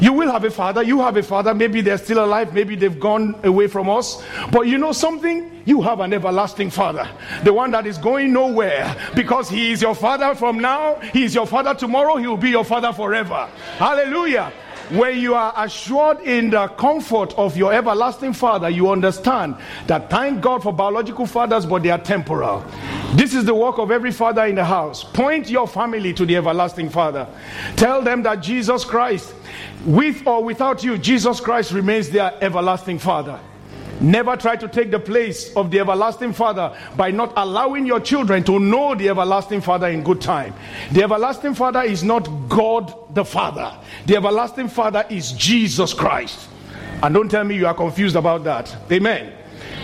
You 0.00 0.14
will 0.14 0.32
have 0.32 0.44
a 0.44 0.50
father. 0.50 0.82
You 0.82 1.00
have 1.00 1.18
a 1.18 1.22
father. 1.22 1.54
Maybe 1.54 1.82
they're 1.82 1.98
still 1.98 2.24
alive. 2.24 2.54
Maybe 2.54 2.74
they've 2.74 2.98
gone 2.98 3.38
away 3.44 3.66
from 3.66 3.90
us. 3.90 4.22
But 4.50 4.62
you 4.62 4.78
know 4.78 4.92
something? 4.92 5.62
You 5.66 5.82
have 5.82 6.00
an 6.00 6.14
everlasting 6.14 6.70
father. 6.70 7.06
The 7.44 7.52
one 7.52 7.70
that 7.72 7.86
is 7.86 7.98
going 7.98 8.32
nowhere 8.32 8.96
because 9.14 9.50
he 9.50 9.72
is 9.72 9.82
your 9.82 9.94
father 9.94 10.34
from 10.34 10.58
now. 10.58 10.94
He 11.12 11.24
is 11.24 11.34
your 11.34 11.46
father 11.46 11.74
tomorrow. 11.74 12.16
He 12.16 12.26
will 12.26 12.38
be 12.38 12.48
your 12.48 12.64
father 12.64 12.94
forever. 12.94 13.46
Hallelujah. 13.76 14.52
When 14.90 15.18
you 15.18 15.34
are 15.34 15.52
assured 15.56 16.20
in 16.22 16.50
the 16.50 16.66
comfort 16.66 17.32
of 17.38 17.56
your 17.56 17.72
everlasting 17.72 18.32
Father, 18.32 18.68
you 18.68 18.90
understand 18.90 19.56
that 19.86 20.10
thank 20.10 20.40
God 20.40 20.64
for 20.64 20.72
biological 20.72 21.26
fathers, 21.26 21.64
but 21.64 21.84
they 21.84 21.90
are 21.90 21.98
temporal. 21.98 22.64
This 23.14 23.32
is 23.32 23.44
the 23.44 23.54
work 23.54 23.78
of 23.78 23.92
every 23.92 24.10
father 24.10 24.46
in 24.46 24.56
the 24.56 24.64
house. 24.64 25.04
Point 25.04 25.48
your 25.48 25.68
family 25.68 26.12
to 26.14 26.26
the 26.26 26.36
everlasting 26.36 26.90
Father. 26.90 27.28
Tell 27.76 28.02
them 28.02 28.24
that 28.24 28.36
Jesus 28.36 28.84
Christ, 28.84 29.32
with 29.84 30.26
or 30.26 30.42
without 30.42 30.82
you, 30.82 30.98
Jesus 30.98 31.38
Christ 31.38 31.70
remains 31.70 32.10
their 32.10 32.32
everlasting 32.42 32.98
Father. 32.98 33.38
Never 34.00 34.36
try 34.36 34.56
to 34.56 34.66
take 34.66 34.90
the 34.90 34.98
place 34.98 35.54
of 35.54 35.70
the 35.70 35.80
everlasting 35.80 36.32
Father 36.32 36.76
by 36.96 37.10
not 37.10 37.32
allowing 37.36 37.86
your 37.86 38.00
children 38.00 38.42
to 38.44 38.58
know 38.58 38.94
the 38.94 39.10
everlasting 39.10 39.60
Father 39.60 39.88
in 39.88 40.02
good 40.02 40.20
time. 40.20 40.54
The 40.92 41.02
everlasting 41.02 41.54
Father 41.54 41.82
is 41.82 42.02
not 42.02 42.22
God 42.48 43.14
the 43.14 43.24
Father, 43.24 43.76
the 44.06 44.16
everlasting 44.16 44.68
Father 44.68 45.04
is 45.10 45.32
Jesus 45.32 45.92
Christ. 45.92 46.48
And 47.02 47.14
don't 47.14 47.30
tell 47.30 47.44
me 47.44 47.56
you 47.56 47.66
are 47.66 47.74
confused 47.74 48.16
about 48.16 48.44
that. 48.44 48.74
Amen. 48.90 49.32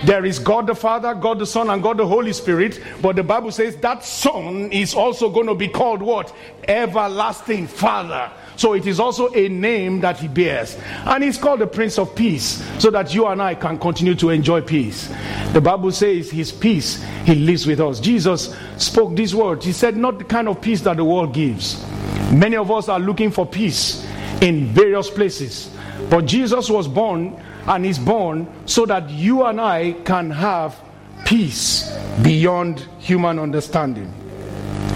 There 0.04 0.24
is 0.24 0.38
God 0.38 0.66
the 0.66 0.74
Father, 0.74 1.14
God 1.14 1.38
the 1.38 1.46
Son, 1.46 1.70
and 1.70 1.82
God 1.82 1.96
the 1.96 2.06
Holy 2.06 2.32
Spirit. 2.32 2.82
But 3.00 3.16
the 3.16 3.22
Bible 3.22 3.50
says 3.50 3.76
that 3.76 4.04
Son 4.04 4.70
is 4.70 4.94
also 4.94 5.30
going 5.30 5.46
to 5.46 5.54
be 5.54 5.68
called 5.68 6.02
what? 6.02 6.34
Everlasting 6.68 7.66
Father. 7.66 8.30
So 8.56 8.72
it 8.72 8.86
is 8.86 8.98
also 8.98 9.32
a 9.34 9.48
name 9.48 10.00
that 10.00 10.18
he 10.18 10.28
bears. 10.28 10.76
And 11.04 11.22
he's 11.22 11.38
called 11.38 11.60
the 11.60 11.66
Prince 11.66 11.98
of 11.98 12.14
Peace 12.14 12.64
so 12.80 12.90
that 12.90 13.14
you 13.14 13.26
and 13.26 13.40
I 13.40 13.54
can 13.54 13.78
continue 13.78 14.14
to 14.16 14.30
enjoy 14.30 14.62
peace. 14.62 15.12
The 15.52 15.60
Bible 15.60 15.92
says 15.92 16.30
his 16.30 16.52
peace, 16.52 17.02
he 17.24 17.34
lives 17.34 17.66
with 17.66 17.80
us. 17.80 18.00
Jesus 18.00 18.56
spoke 18.78 19.14
these 19.14 19.34
words. 19.34 19.64
He 19.64 19.72
said, 19.72 19.96
Not 19.96 20.18
the 20.18 20.24
kind 20.24 20.48
of 20.48 20.60
peace 20.60 20.80
that 20.82 20.96
the 20.96 21.04
world 21.04 21.34
gives. 21.34 21.84
Many 22.32 22.56
of 22.56 22.70
us 22.70 22.88
are 22.88 22.98
looking 22.98 23.30
for 23.30 23.46
peace 23.46 24.06
in 24.40 24.66
various 24.66 25.10
places. 25.10 25.70
But 26.10 26.26
Jesus 26.26 26.70
was 26.70 26.88
born 26.88 27.42
and 27.66 27.84
is 27.84 27.98
born 27.98 28.46
so 28.66 28.86
that 28.86 29.10
you 29.10 29.44
and 29.44 29.60
I 29.60 29.92
can 30.04 30.30
have 30.30 30.80
peace 31.24 31.90
beyond 32.22 32.86
human 32.98 33.38
understanding. 33.38 34.12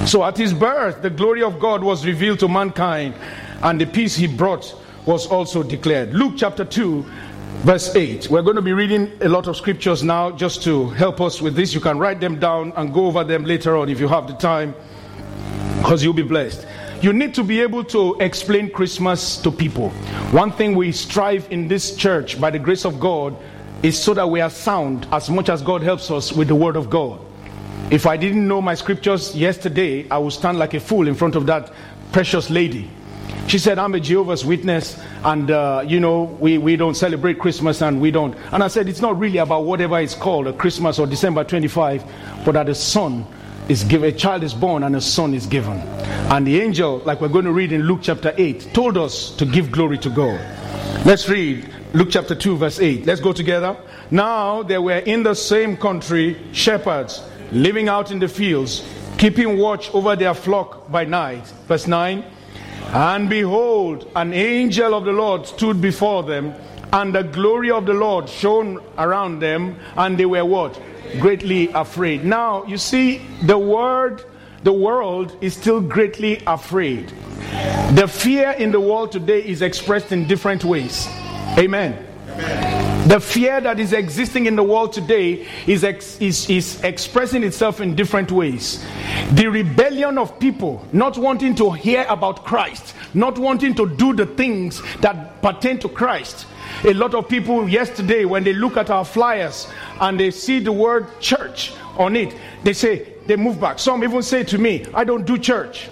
So 0.06 0.24
at 0.24 0.36
his 0.36 0.54
birth, 0.54 1.02
the 1.02 1.10
glory 1.10 1.42
of 1.42 1.60
God 1.60 1.82
was 1.82 2.06
revealed 2.06 2.38
to 2.40 2.48
mankind 2.48 3.14
and 3.62 3.80
the 3.80 3.86
peace 3.86 4.16
he 4.16 4.26
brought 4.26 4.74
was 5.06 5.26
also 5.26 5.62
declared. 5.62 6.14
Luke 6.14 6.34
chapter 6.36 6.64
2, 6.64 7.04
verse 7.62 7.94
8. 7.94 8.30
We're 8.30 8.42
going 8.42 8.56
to 8.56 8.62
be 8.62 8.72
reading 8.72 9.12
a 9.20 9.28
lot 9.28 9.46
of 9.48 9.56
scriptures 9.56 10.02
now 10.02 10.30
just 10.30 10.62
to 10.64 10.90
help 10.90 11.20
us 11.20 11.40
with 11.40 11.54
this. 11.54 11.74
You 11.74 11.80
can 11.80 11.98
write 11.98 12.20
them 12.20 12.38
down 12.38 12.72
and 12.76 12.92
go 12.92 13.06
over 13.06 13.24
them 13.24 13.44
later 13.44 13.76
on 13.76 13.88
if 13.88 14.00
you 14.00 14.08
have 14.08 14.26
the 14.26 14.34
time, 14.34 14.74
because 15.78 16.02
you'll 16.02 16.12
be 16.12 16.22
blessed. 16.22 16.66
You 17.02 17.14
need 17.14 17.34
to 17.34 17.42
be 17.42 17.60
able 17.60 17.82
to 17.84 18.16
explain 18.20 18.70
Christmas 18.70 19.38
to 19.38 19.50
people. 19.50 19.88
One 20.32 20.52
thing 20.52 20.74
we 20.74 20.92
strive 20.92 21.50
in 21.50 21.66
this 21.66 21.96
church 21.96 22.38
by 22.38 22.50
the 22.50 22.58
grace 22.58 22.84
of 22.84 23.00
God 23.00 23.34
is 23.82 23.98
so 23.98 24.12
that 24.12 24.28
we 24.28 24.42
are 24.42 24.50
sound 24.50 25.06
as 25.10 25.30
much 25.30 25.48
as 25.48 25.62
God 25.62 25.82
helps 25.82 26.10
us 26.10 26.32
with 26.32 26.48
the 26.48 26.54
Word 26.54 26.76
of 26.76 26.90
God. 26.90 27.18
If 27.90 28.06
I 28.06 28.18
didn't 28.18 28.46
know 28.46 28.60
my 28.60 28.74
scriptures 28.74 29.34
yesterday, 29.34 30.06
I 30.10 30.18
would 30.18 30.32
stand 30.34 30.58
like 30.58 30.74
a 30.74 30.80
fool 30.80 31.08
in 31.08 31.14
front 31.14 31.36
of 31.36 31.46
that 31.46 31.72
precious 32.12 32.50
lady. 32.50 32.90
She 33.50 33.58
said, 33.58 33.80
I'm 33.80 33.96
a 33.96 33.98
Jehovah's 33.98 34.44
Witness, 34.44 34.96
and 35.24 35.50
uh, 35.50 35.82
you 35.84 35.98
know, 35.98 36.22
we, 36.38 36.56
we 36.56 36.76
don't 36.76 36.94
celebrate 36.94 37.40
Christmas 37.40 37.82
and 37.82 38.00
we 38.00 38.12
don't. 38.12 38.36
And 38.52 38.62
I 38.62 38.68
said, 38.68 38.88
It's 38.88 39.00
not 39.00 39.18
really 39.18 39.38
about 39.38 39.64
whatever 39.64 39.98
it's 39.98 40.14
called, 40.14 40.46
a 40.46 40.52
Christmas 40.52 41.00
or 41.00 41.06
December 41.08 41.42
25, 41.42 42.04
but 42.44 42.52
that 42.52 42.68
a 42.68 42.76
son 42.76 43.26
is 43.68 43.82
given, 43.82 44.08
a 44.08 44.16
child 44.16 44.44
is 44.44 44.54
born 44.54 44.84
and 44.84 44.94
a 44.94 45.00
son 45.00 45.34
is 45.34 45.46
given. 45.46 45.78
And 46.30 46.46
the 46.46 46.60
angel, 46.60 46.98
like 46.98 47.20
we're 47.20 47.26
going 47.26 47.44
to 47.44 47.52
read 47.52 47.72
in 47.72 47.82
Luke 47.88 47.98
chapter 48.02 48.32
8, 48.38 48.72
told 48.72 48.96
us 48.96 49.34
to 49.34 49.44
give 49.44 49.72
glory 49.72 49.98
to 49.98 50.10
God. 50.10 50.38
Let's 51.04 51.28
read 51.28 51.68
Luke 51.92 52.10
chapter 52.12 52.36
2, 52.36 52.56
verse 52.56 52.78
8. 52.78 53.04
Let's 53.04 53.20
go 53.20 53.32
together. 53.32 53.76
Now 54.12 54.62
there 54.62 54.80
were 54.80 54.98
in 54.98 55.24
the 55.24 55.34
same 55.34 55.76
country 55.76 56.40
shepherds 56.52 57.20
living 57.50 57.88
out 57.88 58.12
in 58.12 58.20
the 58.20 58.28
fields, 58.28 58.88
keeping 59.18 59.58
watch 59.58 59.92
over 59.92 60.14
their 60.14 60.34
flock 60.34 60.88
by 60.88 61.04
night. 61.04 61.48
Verse 61.66 61.88
9. 61.88 62.24
And 62.92 63.30
behold, 63.30 64.10
an 64.16 64.32
angel 64.32 64.94
of 64.94 65.04
the 65.04 65.12
Lord 65.12 65.46
stood 65.46 65.80
before 65.80 66.24
them, 66.24 66.54
and 66.92 67.14
the 67.14 67.22
glory 67.22 67.70
of 67.70 67.86
the 67.86 67.94
Lord 67.94 68.28
shone 68.28 68.80
around 68.98 69.38
them, 69.38 69.78
and 69.96 70.18
they 70.18 70.26
were 70.26 70.44
what? 70.44 70.80
Greatly 71.20 71.68
afraid. 71.68 72.24
Now, 72.24 72.64
you 72.64 72.78
see, 72.78 73.18
the 73.42 73.58
word, 73.58 74.24
the 74.64 74.72
world 74.72 75.36
is 75.40 75.56
still 75.56 75.80
greatly 75.80 76.42
afraid. 76.48 77.12
The 77.94 78.08
fear 78.08 78.50
in 78.52 78.72
the 78.72 78.80
world 78.80 79.12
today 79.12 79.40
is 79.40 79.62
expressed 79.62 80.10
in 80.10 80.26
different 80.26 80.64
ways. 80.64 81.06
Amen. 81.56 82.06
Amen. 82.28 82.79
The 83.10 83.18
fear 83.18 83.60
that 83.60 83.80
is 83.80 83.92
existing 83.92 84.46
in 84.46 84.54
the 84.54 84.62
world 84.62 84.92
today 84.92 85.44
is, 85.66 85.82
ex- 85.82 86.20
is, 86.20 86.48
is 86.48 86.80
expressing 86.84 87.42
itself 87.42 87.80
in 87.80 87.96
different 87.96 88.30
ways. 88.30 88.86
The 89.32 89.48
rebellion 89.48 90.16
of 90.16 90.38
people 90.38 90.86
not 90.92 91.18
wanting 91.18 91.56
to 91.56 91.72
hear 91.72 92.06
about 92.08 92.44
Christ, 92.44 92.94
not 93.12 93.36
wanting 93.36 93.74
to 93.74 93.88
do 93.96 94.14
the 94.14 94.26
things 94.26 94.80
that 95.00 95.42
pertain 95.42 95.80
to 95.80 95.88
Christ. 95.88 96.46
A 96.84 96.94
lot 96.94 97.16
of 97.16 97.28
people 97.28 97.68
yesterday, 97.68 98.26
when 98.26 98.44
they 98.44 98.52
look 98.52 98.76
at 98.76 98.90
our 98.90 99.04
flyers 99.04 99.66
and 100.00 100.20
they 100.20 100.30
see 100.30 100.60
the 100.60 100.70
word 100.70 101.08
church 101.18 101.72
on 101.98 102.14
it, 102.14 102.32
they 102.62 102.74
say, 102.74 103.14
they 103.26 103.34
move 103.34 103.60
back. 103.60 103.80
Some 103.80 104.04
even 104.04 104.22
say 104.22 104.44
to 104.44 104.56
me, 104.56 104.86
I 104.94 105.02
don't 105.02 105.26
do 105.26 105.36
church. 105.36 105.88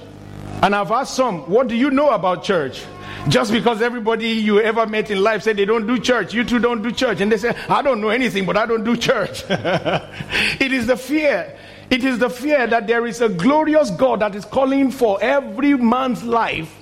And 0.63 0.73
I've 0.73 0.93
asked 0.93 1.17
some, 1.17 1.51
what 1.51 1.67
do 1.67 1.75
you 1.75 1.91
know 1.91 2.11
about 2.11 2.45
church? 2.45 2.85
Just 3.29 3.53
because 3.53 3.83
everybody 3.83 4.29
you 4.29 4.61
ever 4.61 4.87
met 4.87 5.11
in 5.11 5.23
life 5.23 5.43
said 5.43 5.57
they 5.57 5.65
don't 5.65 5.87
do 5.87 5.99
church, 5.99 6.33
you 6.33 6.45
too 6.45 6.59
don't 6.59 6.83
do 6.83 6.91
church. 6.91 7.21
And 7.21 7.31
they 7.31 7.37
say, 7.37 7.55
I 7.69 7.83
don't 7.83 8.01
know 8.01 8.09
anything, 8.09 8.47
but 8.47 8.57
I 8.57 8.67
don't 8.67 8.85
do 8.85 8.97
church. 8.97 9.45
it 9.49 10.73
is 10.73 10.87
the 10.87 10.97
fear. 10.97 11.57
It 11.91 12.05
is 12.05 12.19
the 12.19 12.31
fear 12.31 12.67
that 12.67 12.87
there 12.87 13.07
is 13.07 13.21
a 13.21 13.29
glorious 13.29 13.91
God 13.91 14.21
that 14.21 14.35
is 14.35 14.45
calling 14.45 14.91
for 14.91 15.19
every 15.23 15.75
man's 15.75 16.23
life 16.23 16.75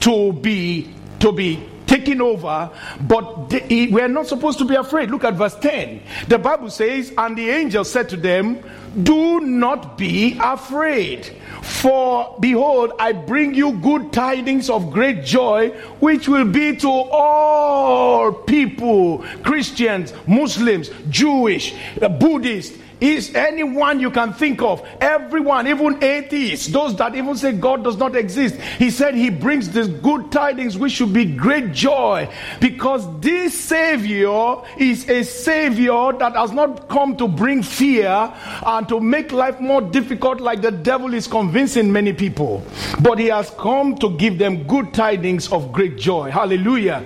to 0.00 0.32
be 0.32 0.92
to 1.20 1.32
be 1.32 1.64
taken 1.86 2.20
over, 2.20 2.70
but 3.02 3.52
we're 3.70 4.08
not 4.08 4.26
supposed 4.26 4.58
to 4.58 4.64
be 4.64 4.74
afraid. 4.74 5.10
Look 5.10 5.24
at 5.24 5.34
verse 5.34 5.54
10. 5.56 6.02
The 6.28 6.38
Bible 6.38 6.70
says, 6.70 7.12
And 7.16 7.36
the 7.36 7.50
angel 7.50 7.84
said 7.84 8.08
to 8.10 8.16
them, 8.16 8.62
Do 9.02 9.40
not 9.40 9.98
be 9.98 10.38
afraid. 10.40 11.36
For 11.62 12.36
behold, 12.40 12.92
I 12.98 13.12
bring 13.12 13.54
you 13.54 13.72
good 13.74 14.12
tidings 14.12 14.68
of 14.68 14.90
great 14.90 15.24
joy, 15.24 15.70
which 16.00 16.28
will 16.28 16.46
be 16.46 16.76
to 16.76 16.88
all 16.88 18.32
people 18.32 19.24
Christians, 19.42 20.12
Muslims, 20.26 20.90
Jewish, 21.08 21.74
Buddhists, 22.18 22.76
is 23.02 23.34
anyone 23.34 23.98
you 23.98 24.10
can 24.10 24.32
think 24.32 24.62
of, 24.62 24.86
everyone, 25.00 25.66
even 25.66 26.02
atheists, 26.02 26.68
those 26.68 26.94
that 26.96 27.14
even 27.16 27.36
say 27.36 27.52
God 27.52 27.82
does 27.82 27.96
not 27.96 28.14
exist. 28.14 28.54
He 28.78 28.90
said 28.90 29.14
he 29.14 29.28
brings 29.28 29.70
this 29.70 29.88
good 29.88 30.30
tidings 30.30 30.78
which 30.78 30.92
should 30.92 31.12
be 31.12 31.24
great 31.24 31.72
joy 31.72 32.28
because 32.60 33.02
this 33.20 33.58
Savior 33.58 34.56
is 34.78 35.08
a 35.08 35.24
Savior 35.24 36.12
that 36.18 36.36
has 36.36 36.52
not 36.52 36.88
come 36.88 37.16
to 37.16 37.26
bring 37.26 37.62
fear 37.62 38.32
and 38.66 38.88
to 38.88 39.00
make 39.00 39.32
life 39.32 39.58
more 39.58 39.80
difficult 39.80 40.40
like 40.40 40.62
the 40.62 40.70
devil 40.70 41.12
is 41.12 41.26
convincing 41.26 41.92
many 41.92 42.12
people, 42.12 42.64
but 43.00 43.18
he 43.18 43.26
has 43.26 43.50
come 43.58 43.96
to 43.96 44.16
give 44.16 44.38
them 44.38 44.62
good 44.68 44.94
tidings 44.94 45.50
of 45.50 45.72
great 45.72 45.96
joy. 45.98 46.30
Hallelujah. 46.30 47.04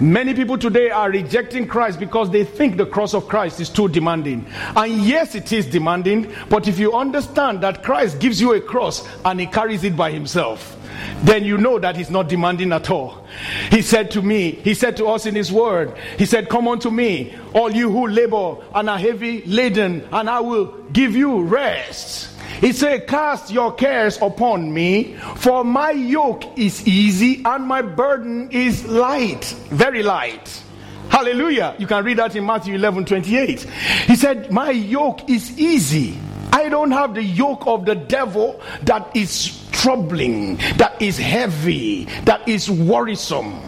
Many 0.00 0.34
people 0.34 0.58
today 0.58 0.90
are 0.90 1.10
rejecting 1.10 1.68
Christ 1.68 2.00
because 2.00 2.30
they 2.30 2.44
think 2.44 2.76
the 2.76 2.86
cross 2.86 3.14
of 3.14 3.28
Christ 3.28 3.60
is 3.60 3.70
too 3.70 3.88
demanding. 3.88 4.44
And 4.74 5.02
yes, 5.02 5.35
it 5.36 5.52
is 5.52 5.66
demanding, 5.66 6.32
but 6.48 6.66
if 6.66 6.78
you 6.78 6.92
understand 6.94 7.60
that 7.62 7.82
Christ 7.82 8.18
gives 8.18 8.40
you 8.40 8.54
a 8.54 8.60
cross 8.60 9.06
and 9.24 9.38
he 9.38 9.46
carries 9.46 9.84
it 9.84 9.96
by 9.96 10.10
himself, 10.10 10.76
then 11.22 11.44
you 11.44 11.58
know 11.58 11.78
that 11.78 11.96
he's 11.96 12.10
not 12.10 12.28
demanding 12.28 12.72
at 12.72 12.90
all. 12.90 13.26
He 13.70 13.82
said 13.82 14.10
to 14.12 14.22
me, 14.22 14.52
he 14.52 14.74
said 14.74 14.96
to 14.98 15.06
us 15.06 15.26
in 15.26 15.34
his 15.34 15.52
word, 15.52 15.96
he 16.18 16.26
said, 16.26 16.48
Come 16.48 16.68
unto 16.68 16.90
me, 16.90 17.36
all 17.54 17.70
you 17.70 17.90
who 17.90 18.08
labor 18.08 18.56
and 18.74 18.90
are 18.90 18.98
heavy 18.98 19.42
laden, 19.44 20.06
and 20.12 20.28
I 20.28 20.40
will 20.40 20.66
give 20.92 21.14
you 21.14 21.42
rest. 21.42 22.30
He 22.60 22.72
said, 22.72 23.06
Cast 23.06 23.50
your 23.50 23.72
cares 23.74 24.18
upon 24.22 24.72
me, 24.72 25.16
for 25.36 25.64
my 25.64 25.90
yoke 25.90 26.58
is 26.58 26.86
easy 26.86 27.42
and 27.44 27.66
my 27.66 27.82
burden 27.82 28.50
is 28.50 28.86
light, 28.86 29.44
very 29.70 30.02
light. 30.02 30.62
Hallelujah. 31.10 31.74
You 31.78 31.86
can 31.86 32.04
read 32.04 32.18
that 32.18 32.36
in 32.36 32.44
Matthew 32.44 32.74
11 32.74 33.04
28. 33.04 33.60
He 34.06 34.16
said, 34.16 34.50
My 34.50 34.70
yoke 34.70 35.28
is 35.28 35.58
easy. 35.58 36.18
I 36.52 36.68
don't 36.68 36.90
have 36.90 37.14
the 37.14 37.22
yoke 37.22 37.66
of 37.66 37.84
the 37.84 37.94
devil 37.94 38.60
that 38.82 39.14
is 39.14 39.62
troubling, 39.72 40.56
that 40.78 41.00
is 41.00 41.18
heavy, 41.18 42.04
that 42.24 42.48
is 42.48 42.70
worrisome. 42.70 43.60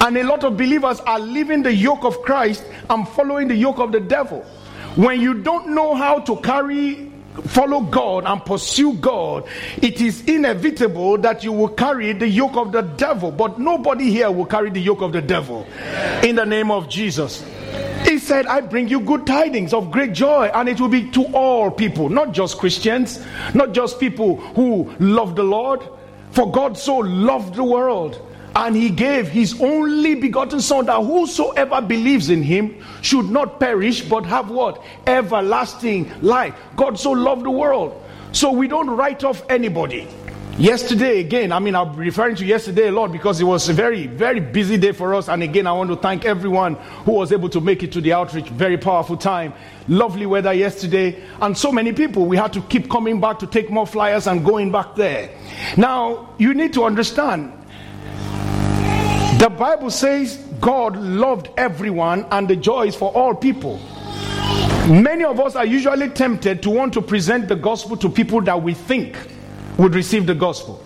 And 0.00 0.16
a 0.16 0.24
lot 0.24 0.42
of 0.44 0.56
believers 0.56 1.00
are 1.00 1.20
leaving 1.20 1.62
the 1.62 1.72
yoke 1.74 2.04
of 2.04 2.20
Christ 2.22 2.64
and 2.90 3.08
following 3.08 3.48
the 3.48 3.54
yoke 3.54 3.78
of 3.78 3.92
the 3.92 4.00
devil. 4.00 4.40
When 4.96 5.20
you 5.20 5.34
don't 5.42 5.68
know 5.68 5.94
how 5.94 6.18
to 6.20 6.36
carry 6.36 7.12
follow 7.42 7.80
God 7.80 8.24
and 8.26 8.44
pursue 8.44 8.94
God, 8.94 9.44
it 9.76 10.00
is 10.00 10.24
inevitable 10.26 11.18
that 11.18 11.44
you 11.44 11.52
will 11.52 11.68
carry 11.68 12.12
the 12.12 12.28
yoke 12.28 12.56
of 12.56 12.72
the 12.72 12.82
devil. 12.82 13.30
But 13.30 13.58
nobody 13.58 14.10
here 14.10 14.30
will 14.30 14.46
carry 14.46 14.70
the 14.70 14.80
yoke 14.80 15.02
of 15.02 15.12
the 15.12 15.22
devil. 15.22 15.66
In 16.22 16.36
the 16.36 16.46
name 16.46 16.70
of 16.70 16.88
Jesus. 16.88 17.44
He 18.04 18.18
said, 18.18 18.46
I 18.46 18.60
bring 18.60 18.88
you 18.88 19.00
good 19.00 19.26
tidings 19.26 19.72
of 19.72 19.90
great 19.90 20.12
joy, 20.12 20.50
and 20.54 20.68
it 20.68 20.80
will 20.80 20.88
be 20.88 21.10
to 21.12 21.24
all 21.32 21.70
people, 21.70 22.08
not 22.08 22.32
just 22.32 22.58
Christians, 22.58 23.24
not 23.54 23.72
just 23.72 23.98
people 23.98 24.36
who 24.36 24.92
love 25.00 25.36
the 25.36 25.42
Lord. 25.42 25.80
For 26.30 26.50
God 26.50 26.76
so 26.76 26.96
loved 26.96 27.54
the 27.54 27.64
world 27.64 28.20
and 28.56 28.76
he 28.76 28.88
gave 28.88 29.28
his 29.28 29.60
only 29.60 30.14
begotten 30.14 30.60
son 30.60 30.86
that 30.86 31.02
whosoever 31.02 31.80
believes 31.80 32.30
in 32.30 32.42
him 32.42 32.82
should 33.02 33.28
not 33.30 33.58
perish 33.58 34.02
but 34.02 34.24
have 34.24 34.50
what? 34.50 34.82
Everlasting 35.06 36.10
life. 36.22 36.54
God 36.76 36.98
so 36.98 37.10
loved 37.10 37.44
the 37.44 37.50
world. 37.50 38.00
So 38.32 38.52
we 38.52 38.68
don't 38.68 38.90
write 38.90 39.24
off 39.24 39.42
anybody. 39.48 40.08
Yesterday 40.56 41.18
again 41.18 41.50
i 41.50 41.58
mean 41.58 41.74
i'm 41.74 41.96
referring 41.96 42.36
to 42.36 42.44
yesterday 42.44 42.86
a 42.86 42.92
lot 42.92 43.10
because 43.10 43.40
it 43.40 43.44
was 43.44 43.68
a 43.68 43.72
very 43.72 44.06
very 44.06 44.38
busy 44.38 44.76
day 44.76 44.92
for 44.92 45.12
us. 45.12 45.28
And 45.28 45.42
again 45.42 45.66
i 45.66 45.72
want 45.72 45.90
to 45.90 45.96
thank 45.96 46.24
everyone 46.24 46.76
who 47.04 47.12
was 47.12 47.32
able 47.32 47.48
to 47.48 47.60
make 47.60 47.82
it 47.82 47.90
to 47.90 48.00
the 48.00 48.12
outreach. 48.12 48.48
Very 48.50 48.78
powerful 48.78 49.16
time. 49.16 49.52
Lovely 49.88 50.26
weather 50.26 50.52
yesterday. 50.52 51.20
And 51.42 51.58
so 51.58 51.72
many 51.72 51.92
people 51.92 52.26
we 52.26 52.36
had 52.36 52.52
to 52.52 52.60
keep 52.62 52.88
coming 52.88 53.20
back 53.20 53.40
to 53.40 53.48
take 53.48 53.68
more 53.68 53.86
flyers 53.86 54.28
and 54.28 54.44
going 54.44 54.70
back 54.70 54.94
there. 54.94 55.36
Now 55.76 56.32
you 56.38 56.54
need 56.54 56.72
to 56.74 56.84
understand 56.84 57.52
the 59.38 59.48
Bible 59.48 59.90
says 59.90 60.36
God 60.60 60.96
loved 60.96 61.48
everyone 61.56 62.26
and 62.30 62.48
the 62.48 62.56
joy 62.56 62.86
is 62.86 62.94
for 62.96 63.12
all 63.12 63.34
people. 63.34 63.78
Many 64.88 65.24
of 65.24 65.40
us 65.40 65.56
are 65.56 65.64
usually 65.64 66.10
tempted 66.10 66.62
to 66.62 66.70
want 66.70 66.92
to 66.94 67.02
present 67.02 67.48
the 67.48 67.56
gospel 67.56 67.96
to 67.98 68.08
people 68.08 68.40
that 68.42 68.62
we 68.62 68.74
think 68.74 69.16
would 69.78 69.94
receive 69.94 70.26
the 70.26 70.34
gospel. 70.34 70.84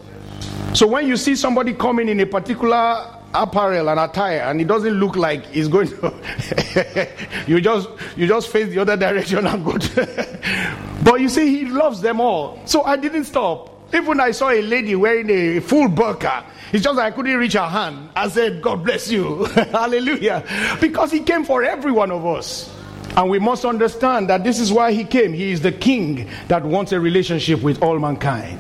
So 0.73 0.87
when 0.87 1.07
you 1.07 1.17
see 1.17 1.35
somebody 1.35 1.75
coming 1.75 2.09
in 2.09 2.21
a 2.21 2.27
particular 2.27 3.19
apparel 3.35 3.91
and 3.91 4.01
attire 4.01 4.41
and 4.41 4.61
it 4.61 4.67
doesn't 4.67 4.95
look 4.95 5.17
like 5.17 5.45
he's 5.47 5.69
going 5.69 5.89
to 5.89 7.09
you 7.47 7.61
just 7.61 7.89
you 8.17 8.27
just 8.27 8.49
face 8.49 8.69
the 8.71 8.79
other 8.79 8.97
direction 8.97 9.47
and 9.47 9.65
go 9.65 9.73
but 11.05 11.21
you 11.21 11.29
see 11.29 11.59
he 11.59 11.67
loves 11.67 12.01
them 12.01 12.23
all 12.23 12.59
so 12.65 12.83
i 12.85 12.97
didn't 12.97 13.25
stop 13.25 13.71
even 13.95 14.19
i 14.19 14.31
saw 14.31 14.49
a 14.49 14.63
lady 14.63 14.95
wearing 14.95 15.29
a 15.29 15.61
full 15.61 15.89
burqa 15.89 16.43
it's 16.73 16.85
just 16.85 16.99
I 16.99 17.11
couldn't 17.11 17.37
reach 17.37 17.55
her 17.55 17.69
hand. 17.69 18.11
I 18.15 18.29
said, 18.29 18.61
God 18.61 18.85
bless 18.85 19.11
you. 19.11 19.45
Hallelujah. 19.45 20.45
Because 20.81 21.11
he 21.11 21.21
came 21.21 21.45
for 21.45 21.63
every 21.63 21.93
one 21.93 22.11
of 22.11 22.27
us. 22.27 22.75
And 23.17 23.31
we 23.31 23.39
must 23.39 23.65
understand 23.65 24.29
that 24.29 24.45
this 24.45 24.61
is 24.61 24.73
why 24.73 24.93
he 24.93 25.05
came. 25.05 25.33
He 25.33 25.51
is 25.51 25.61
the 25.61 25.73
king 25.73 26.29
that 26.49 26.65
wants 26.65 26.93
a 26.93 27.01
relationship 27.01 27.63
with 27.63 27.83
all 27.83 27.99
mankind. 27.99 28.59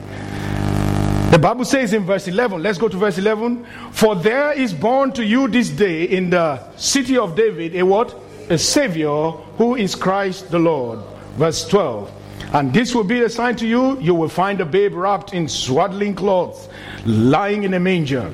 The 1.31 1.39
Bible 1.39 1.67
says 1.67 1.93
in 1.93 2.05
verse 2.05 2.27
11, 2.27 2.63
let's 2.63 2.79
go 2.79 2.89
to 2.89 2.97
verse 2.97 3.19
11. 3.19 3.67
For 3.93 4.17
there 4.17 4.53
is 4.53 4.73
born 4.73 5.13
to 5.13 5.25
you 5.25 5.47
this 5.47 5.69
day 5.69 6.05
in 6.05 6.31
the 6.31 6.59
city 6.77 7.19
of 7.19 7.37
David 7.37 7.77
a 7.77 7.85
what? 7.85 8.19
A 8.49 8.57
Savior 8.57 9.33
who 9.59 9.77
is 9.77 9.95
Christ 9.95 10.51
the 10.51 10.59
Lord. 10.59 11.01
Verse 11.37 11.69
12. 11.69 12.11
And 12.53 12.73
this 12.73 12.95
will 12.95 13.05
be 13.05 13.23
a 13.23 13.29
sign 13.29 13.57
to 13.57 13.67
you 13.67 13.99
you 14.01 14.15
will 14.15 14.29
find 14.29 14.61
a 14.61 14.65
babe 14.65 14.95
wrapped 14.95 15.35
in 15.35 15.49
swaddling 15.49 16.15
clothes, 16.15 16.69
lying 17.05 17.65
in 17.65 17.75
a 17.75 17.81
manger. 17.81 18.33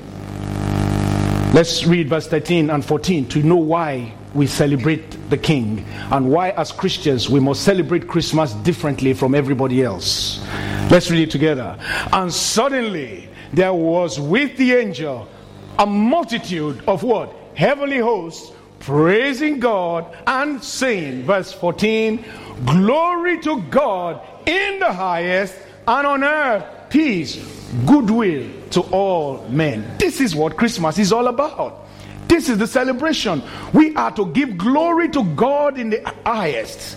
Let's 1.52 1.84
read 1.84 2.08
verse 2.08 2.26
13 2.26 2.70
and 2.70 2.84
14 2.84 3.28
to 3.28 3.42
know 3.42 3.56
why 3.56 4.12
we 4.34 4.46
celebrate 4.46 5.30
the 5.30 5.38
King 5.38 5.86
and 6.10 6.30
why, 6.30 6.50
as 6.50 6.72
Christians, 6.72 7.30
we 7.30 7.38
must 7.38 7.62
celebrate 7.62 8.08
Christmas 8.08 8.52
differently 8.54 9.14
from 9.14 9.34
everybody 9.34 9.82
else. 9.82 10.44
Let's 10.90 11.10
read 11.10 11.20
it 11.20 11.30
together. 11.30 11.78
And 12.12 12.32
suddenly 12.32 13.28
there 13.52 13.72
was 13.72 14.18
with 14.18 14.56
the 14.56 14.74
angel 14.74 15.28
a 15.78 15.86
multitude 15.86 16.82
of 16.86 17.02
what? 17.02 17.34
Heavenly 17.54 17.98
hosts 17.98 18.52
praising 18.80 19.60
God 19.60 20.14
and 20.26 20.62
saying, 20.62 21.22
verse 21.22 21.52
14, 21.52 22.22
Glory 22.64 23.38
to 23.40 23.60
God 23.70 24.20
in 24.46 24.78
the 24.78 24.92
highest, 24.92 25.54
and 25.86 26.06
on 26.06 26.24
earth 26.24 26.64
peace, 26.94 27.36
goodwill 27.86 28.48
to 28.70 28.80
all 28.82 29.44
men. 29.48 29.96
This 29.98 30.20
is 30.20 30.34
what 30.34 30.56
Christmas 30.56 30.96
is 30.98 31.12
all 31.12 31.26
about. 31.26 31.88
This 32.28 32.48
is 32.48 32.58
the 32.58 32.68
celebration. 32.68 33.42
We 33.72 33.94
are 33.96 34.12
to 34.12 34.26
give 34.26 34.56
glory 34.56 35.08
to 35.10 35.24
God 35.34 35.78
in 35.78 35.90
the 35.90 36.12
highest. 36.24 36.96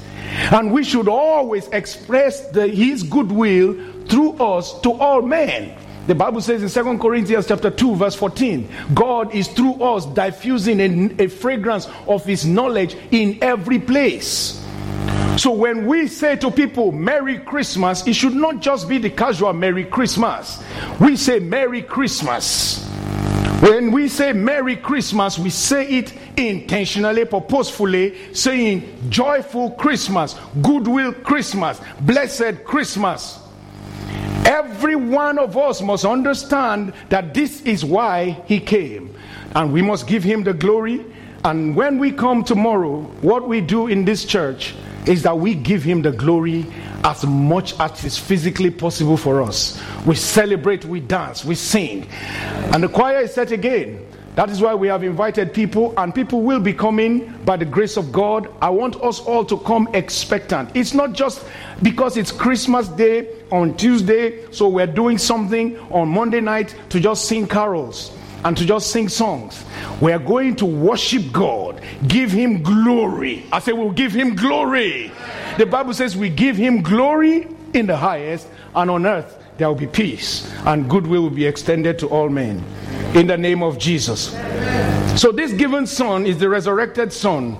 And 0.51 0.71
we 0.71 0.83
should 0.83 1.07
always 1.07 1.67
express 1.69 2.47
the, 2.51 2.67
his 2.67 3.01
goodwill 3.01 3.75
through 4.05 4.33
us 4.33 4.79
to 4.81 4.91
all 4.91 5.23
men. 5.23 5.75
The 6.05 6.15
Bible 6.15 6.41
says 6.41 6.61
in 6.61 6.69
Second 6.69 6.99
Corinthians 6.99 7.47
chapter 7.47 7.69
2, 7.69 7.95
verse 7.95 8.15
14, 8.15 8.69
God 8.93 9.33
is 9.33 9.47
through 9.47 9.73
us 9.81 10.05
diffusing 10.05 10.79
a, 10.79 11.23
a 11.23 11.27
fragrance 11.27 11.87
of 12.07 12.23
his 12.23 12.45
knowledge 12.45 12.95
in 13.11 13.39
every 13.41 13.79
place. 13.79 14.63
So 15.37 15.51
when 15.51 15.85
we 15.85 16.07
say 16.07 16.35
to 16.37 16.49
people, 16.49 16.91
Merry 16.91 17.37
Christmas, 17.37 18.05
it 18.07 18.13
should 18.13 18.33
not 18.33 18.59
just 18.59 18.89
be 18.89 18.97
the 18.97 19.11
casual 19.11 19.53
Merry 19.53 19.85
Christmas. 19.85 20.63
We 20.99 21.15
say 21.15 21.37
Merry 21.37 21.83
Christmas. 21.83 22.83
When 23.61 23.91
we 23.91 24.07
say 24.07 24.33
Merry 24.33 24.75
Christmas, 24.75 25.37
we 25.37 25.51
say 25.51 25.87
it 25.99 26.13
intentionally, 26.37 27.25
purposefully, 27.25 28.33
saying 28.33 29.09
joyful 29.09 29.71
Christmas, 29.71 30.35
goodwill 30.63 31.13
Christmas, 31.13 31.79
blessed 32.01 32.63
Christmas. 32.63 33.39
Every 34.43 34.95
one 34.95 35.37
of 35.37 35.55
us 35.55 35.83
must 35.83 36.03
understand 36.03 36.93
that 37.09 37.35
this 37.35 37.61
is 37.61 37.85
why 37.85 38.41
he 38.47 38.59
came. 38.59 39.13
And 39.53 39.71
we 39.71 39.83
must 39.83 40.07
give 40.07 40.23
him 40.23 40.43
the 40.43 40.53
glory. 40.53 41.05
And 41.43 41.75
when 41.75 41.99
we 41.99 42.11
come 42.11 42.43
tomorrow, 42.43 43.01
what 43.21 43.47
we 43.47 43.61
do 43.61 43.87
in 43.87 44.03
this 44.03 44.25
church 44.25 44.73
is 45.07 45.23
that 45.23 45.37
we 45.37 45.55
give 45.55 45.83
him 45.83 46.01
the 46.01 46.11
glory 46.11 46.65
as 47.03 47.25
much 47.25 47.79
as 47.79 48.03
is 48.03 48.17
physically 48.17 48.69
possible 48.69 49.17
for 49.17 49.41
us. 49.41 49.81
We 50.05 50.15
celebrate, 50.15 50.85
we 50.85 50.99
dance, 50.99 51.45
we 51.45 51.55
sing. 51.55 52.07
And 52.73 52.83
the 52.83 52.89
choir 52.89 53.19
is 53.19 53.33
set 53.33 53.51
again. 53.51 54.05
That 54.35 54.51
is 54.51 54.61
why 54.61 54.75
we 54.75 54.87
have 54.87 55.03
invited 55.03 55.51
people, 55.51 55.95
and 55.97 56.13
people 56.13 56.43
will 56.43 56.59
be 56.59 56.71
coming 56.71 57.33
by 57.43 57.57
the 57.57 57.65
grace 57.65 57.97
of 57.97 58.11
God. 58.11 58.47
I 58.61 58.69
want 58.69 58.95
us 58.97 59.19
all 59.19 59.43
to 59.45 59.57
come 59.57 59.89
expectant. 59.95 60.69
It's 60.75 60.93
not 60.93 61.13
just 61.13 61.43
because 61.81 62.17
it's 62.17 62.31
Christmas 62.31 62.87
Day 62.87 63.29
on 63.51 63.75
Tuesday, 63.77 64.45
so 64.51 64.67
we're 64.67 64.85
doing 64.85 65.17
something 65.17 65.79
on 65.89 66.09
Monday 66.09 66.41
night 66.41 66.75
to 66.89 66.99
just 66.99 67.25
sing 67.25 67.47
carols 67.47 68.15
and 68.47 68.55
to 68.55 68.65
just 68.65 68.91
sing 68.91 69.09
songs. 69.09 69.65
We 69.99 70.13
are 70.13 70.19
going 70.19 70.55
to 70.55 70.65
worship 70.65 71.33
God, 71.33 71.81
give 72.07 72.31
Him 72.31 72.63
glory. 72.63 73.45
I 73.51 73.59
say, 73.59 73.73
we'll 73.73 73.91
give 73.91 74.13
Him 74.13 74.37
glory. 74.37 75.11
The 75.57 75.65
Bible 75.65 75.93
says 75.93 76.15
we 76.15 76.29
give 76.29 76.55
him 76.55 76.81
glory 76.81 77.47
in 77.73 77.87
the 77.87 77.97
highest, 77.97 78.47
and 78.73 78.89
on 78.89 79.05
earth 79.05 79.43
there 79.57 79.67
will 79.67 79.75
be 79.75 79.87
peace, 79.87 80.49
and 80.65 80.87
goodwill 80.87 81.23
will 81.23 81.29
be 81.29 81.45
extended 81.45 81.99
to 81.99 82.07
all 82.07 82.29
men. 82.29 82.63
In 83.15 83.27
the 83.27 83.37
name 83.37 83.63
of 83.63 83.79
Jesus. 83.79 84.31
So, 85.19 85.31
this 85.31 85.51
given 85.51 85.87
Son 85.87 86.27
is 86.27 86.37
the 86.37 86.47
resurrected 86.47 87.11
Son 87.11 87.57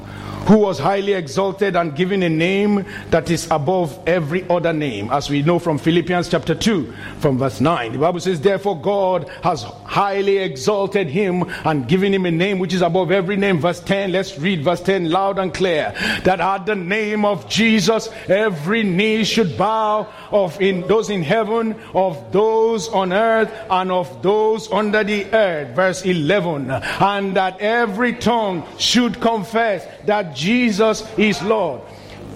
who 0.48 0.58
was 0.60 0.80
highly 0.80 1.12
exalted 1.14 1.76
and 1.76 1.94
given 1.94 2.24
a 2.24 2.30
name 2.30 2.86
that 3.10 3.30
is 3.30 3.48
above 3.52 4.00
every 4.08 4.50
other 4.50 4.72
name, 4.72 5.10
as 5.12 5.30
we 5.30 5.42
know 5.42 5.60
from 5.60 5.78
Philippians 5.78 6.30
chapter 6.30 6.56
2, 6.56 6.94
from 7.20 7.38
verse 7.38 7.60
9. 7.60 7.92
The 7.92 7.98
Bible 7.98 8.22
says, 8.22 8.40
Therefore, 8.40 8.80
God 8.80 9.30
has 9.44 9.64
highly 9.64 10.38
exalted 10.38 11.08
him 11.08 11.44
and 11.66 11.86
given 11.88 12.14
him 12.14 12.26
a 12.26 12.32
name 12.32 12.60
which 12.60 12.74
is 12.74 12.82
above 12.82 13.12
every 13.12 13.36
name. 13.36 13.60
Verse 13.60 13.82
10, 13.82 14.14
let's 14.14 14.40
read 14.40 14.64
verse 14.64 14.80
10 14.82 15.10
loud 15.10 15.38
and 15.38 15.54
clear. 15.54 15.94
That 16.24 16.40
at 16.40 16.66
the 16.66 16.76
name 16.76 17.26
of 17.26 17.50
Jesus, 17.50 18.08
every 18.30 18.84
knee 18.84 19.26
should 19.26 19.58
bow 19.58 20.08
of 20.32 20.62
in 20.62 20.88
those 20.88 21.10
in 21.10 21.24
heaven, 21.24 21.76
of 21.94 22.32
those 22.32 22.88
on 22.90 23.12
earth, 23.12 23.52
and 23.70 23.92
of 23.92 24.22
those 24.24 24.72
under 24.72 25.04
the 25.04 25.26
earth. 25.34 25.76
Verse 25.76 26.06
11, 26.06 26.72
and 26.72 27.36
that 27.36 27.60
every 27.60 28.14
tongue 28.14 28.66
should 28.78 29.20
confess 29.20 29.86
that 30.08 30.36
Jesus 30.36 31.04
is 31.18 31.42
Lord. 31.44 31.82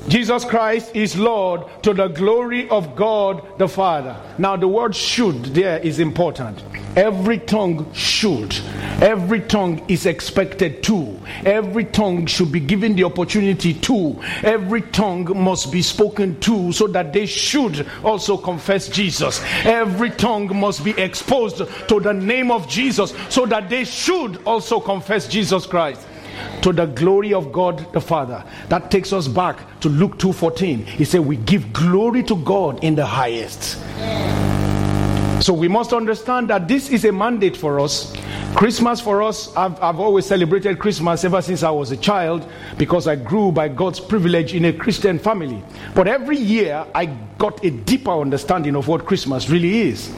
Jesus 0.07 0.43
Christ 0.43 0.95
is 0.95 1.15
Lord 1.15 1.61
to 1.83 1.93
the 1.93 2.07
glory 2.07 2.67
of 2.69 2.95
God 2.95 3.57
the 3.59 3.67
Father. 3.67 4.15
Now, 4.37 4.55
the 4.55 4.67
word 4.67 4.95
should 4.95 5.45
there 5.45 5.77
is 5.77 5.99
important. 5.99 6.63
Every 6.95 7.37
tongue 7.37 7.93
should. 7.93 8.53
Every 8.99 9.41
tongue 9.41 9.85
is 9.87 10.07
expected 10.07 10.83
to. 10.83 11.17
Every 11.45 11.85
tongue 11.85 12.25
should 12.25 12.51
be 12.51 12.59
given 12.59 12.95
the 12.95 13.03
opportunity 13.03 13.75
to. 13.75 14.19
Every 14.43 14.81
tongue 14.81 15.41
must 15.41 15.71
be 15.71 15.81
spoken 15.81 16.39
to 16.41 16.71
so 16.73 16.87
that 16.87 17.13
they 17.13 17.27
should 17.27 17.87
also 18.03 18.37
confess 18.37 18.89
Jesus. 18.89 19.41
Every 19.63 20.09
tongue 20.09 20.59
must 20.59 20.83
be 20.83 20.91
exposed 20.91 21.57
to 21.57 21.99
the 21.99 22.13
name 22.13 22.51
of 22.51 22.67
Jesus 22.67 23.13
so 23.29 23.45
that 23.45 23.69
they 23.69 23.85
should 23.85 24.43
also 24.45 24.79
confess 24.79 25.27
Jesus 25.27 25.65
Christ 25.65 26.07
to 26.61 26.71
the 26.71 26.85
glory 26.85 27.33
of 27.33 27.51
God 27.51 27.91
the 27.93 28.01
Father. 28.01 28.43
That 28.69 28.91
takes 28.91 29.13
us 29.13 29.27
back 29.27 29.79
to 29.81 29.89
Luke 29.89 30.17
2:14. 30.17 30.85
He 30.85 31.05
said 31.05 31.21
we 31.21 31.37
give 31.37 31.73
glory 31.73 32.23
to 32.23 32.35
God 32.35 32.83
in 32.83 32.95
the 32.95 33.05
highest. 33.05 33.77
So 35.41 35.53
we 35.53 35.67
must 35.67 35.91
understand 35.91 36.51
that 36.51 36.67
this 36.67 36.91
is 36.91 37.03
a 37.03 37.11
mandate 37.11 37.57
for 37.57 37.79
us. 37.79 38.15
Christmas 38.55 39.01
for 39.01 39.23
us, 39.23 39.53
I've, 39.55 39.81
I've 39.81 39.99
always 39.99 40.27
celebrated 40.27 40.77
Christmas 40.77 41.23
ever 41.23 41.41
since 41.41 41.63
I 41.63 41.71
was 41.71 41.91
a 41.91 41.97
child 41.97 42.47
because 42.77 43.07
I 43.07 43.15
grew 43.15 43.51
by 43.51 43.67
God's 43.67 43.99
privilege 43.99 44.53
in 44.53 44.65
a 44.65 44.73
Christian 44.73 45.17
family. 45.17 45.63
But 45.95 46.07
every 46.07 46.37
year 46.37 46.85
I 46.93 47.07
got 47.39 47.65
a 47.65 47.71
deeper 47.71 48.11
understanding 48.11 48.75
of 48.75 48.87
what 48.87 49.07
Christmas 49.07 49.49
really 49.49 49.89
is. 49.89 50.13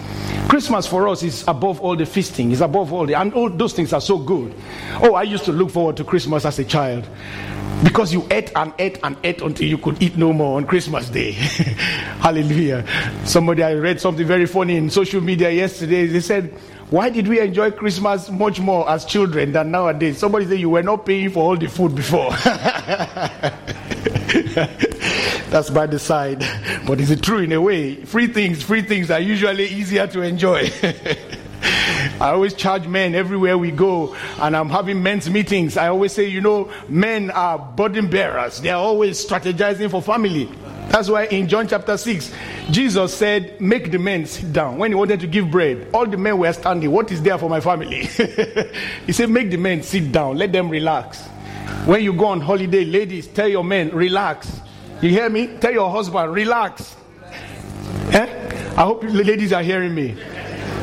Christmas 0.50 0.86
for 0.86 1.08
us 1.08 1.24
is 1.24 1.46
above 1.48 1.80
all 1.80 1.96
the 1.96 2.06
feasting, 2.06 2.52
is 2.52 2.60
above 2.60 2.92
all 2.92 3.06
the, 3.06 3.14
and 3.14 3.34
all 3.34 3.50
those 3.50 3.72
things 3.72 3.94
are 3.94 4.02
so 4.02 4.18
good. 4.18 4.54
Oh, 5.02 5.14
I 5.14 5.24
used 5.24 5.46
to 5.46 5.54
look 5.54 5.70
forward 5.72 5.96
to 5.98 6.04
Christmas 6.04 6.44
as 6.44 6.60
a 6.60 6.66
child 6.66 7.08
because 7.84 8.14
you 8.14 8.28
ate 8.32 8.52
and 8.56 8.74
ate 8.80 9.00
and 9.04 9.18
ate 9.24 9.42
until 9.42 9.68
you 9.68 9.78
could 9.78 10.02
eat 10.02 10.18
no 10.18 10.34
more 10.34 10.58
on 10.58 10.66
Christmas 10.66 11.10
Day. 11.10 11.32
Hallelujah. 12.22 12.86
Somebody, 13.26 13.64
I 13.64 13.74
read 13.74 14.00
something 14.02 14.26
very 14.26 14.46
funny 14.46 14.78
in 14.78 14.90
social 14.90 15.22
media 15.22 15.50
yesterday. 15.50 16.08
They 16.08 16.20
said, 16.20 16.52
Why 16.90 17.10
did 17.10 17.28
we 17.28 17.40
enjoy 17.40 17.72
Christmas 17.72 18.30
much 18.30 18.60
more 18.60 18.90
as 18.90 19.06
children 19.06 19.52
than 19.52 19.72
nowadays? 19.72 20.18
Somebody 20.18 20.46
said, 20.46 20.60
You 20.60 20.70
were 20.70 20.84
not 20.84 21.06
paying 21.06 21.30
for 21.30 21.44
all 21.44 21.58
the 21.58 21.68
food 21.68 21.96
before. 21.96 22.32
That's 25.50 25.70
by 25.70 25.86
the 25.86 26.00
side. 26.00 26.44
But 26.88 27.00
is 27.00 27.12
it 27.12 27.22
true 27.22 27.40
in 27.40 27.52
a 27.52 27.62
way? 27.62 27.96
Free 28.06 28.28
things, 28.28 28.64
free 28.64 28.82
things 28.82 29.12
are 29.12 29.20
usually 29.20 29.68
easier 29.68 30.08
to 30.08 30.22
enjoy. 30.22 30.70
I 32.24 32.30
always 32.30 32.54
charge 32.54 32.88
men 32.88 33.16
everywhere 33.16 33.58
we 33.58 33.70
go, 33.70 34.16
and 34.40 34.56
I'm 34.56 34.70
having 34.70 35.04
men's 35.04 35.30
meetings. 35.30 35.76
I 35.76 35.90
always 35.90 36.14
say, 36.14 36.26
you 36.26 36.40
know, 36.40 36.72
men 36.88 37.32
are 37.32 37.60
burden 37.60 38.10
bearers, 38.10 38.62
they 38.62 38.70
are 38.70 38.82
always 38.82 39.28
strategizing 39.28 39.92
for 39.92 40.02
family. 40.02 40.50
That's 40.88 41.10
why 41.10 41.26
in 41.26 41.50
John 41.50 41.68
chapter 41.68 41.98
6, 41.98 42.34
Jesus 42.72 43.14
said, 43.14 43.60
Make 43.60 43.92
the 43.92 43.98
men 43.98 44.26
sit 44.26 44.54
down. 44.54 44.78
When 44.78 44.92
he 44.92 44.96
wanted 44.96 45.20
to 45.20 45.28
give 45.28 45.52
bread, 45.52 45.90
all 45.94 46.06
the 46.06 46.16
men 46.16 46.38
were 46.38 46.54
standing. 46.54 46.90
What 46.92 47.12
is 47.12 47.22
there 47.22 47.38
for 47.38 47.50
my 47.50 47.60
family? 47.60 48.06
he 49.06 49.12
said, 49.12 49.30
Make 49.30 49.52
the 49.52 49.58
men 49.58 49.84
sit 49.84 50.14
down, 50.14 50.38
let 50.38 50.54
them 50.54 50.70
relax. 50.70 51.22
When 51.86 52.02
you 52.06 52.14
go 52.14 52.28
on 52.28 52.40
holiday, 52.40 52.86
ladies, 52.86 53.28
tell 53.28 53.50
your 53.50 53.66
men, 53.66 53.90
relax. 53.90 54.62
You 55.02 55.10
hear 55.10 55.30
me? 55.30 55.58
Tell 55.58 55.74
your 55.74 55.92
husband, 55.92 56.34
relax. 56.34 56.96
Eh? 58.14 58.74
I 58.78 58.82
hope 58.84 59.02
the 59.02 59.10
ladies 59.10 59.52
are 59.52 59.62
hearing 59.62 59.94
me. 59.94 60.16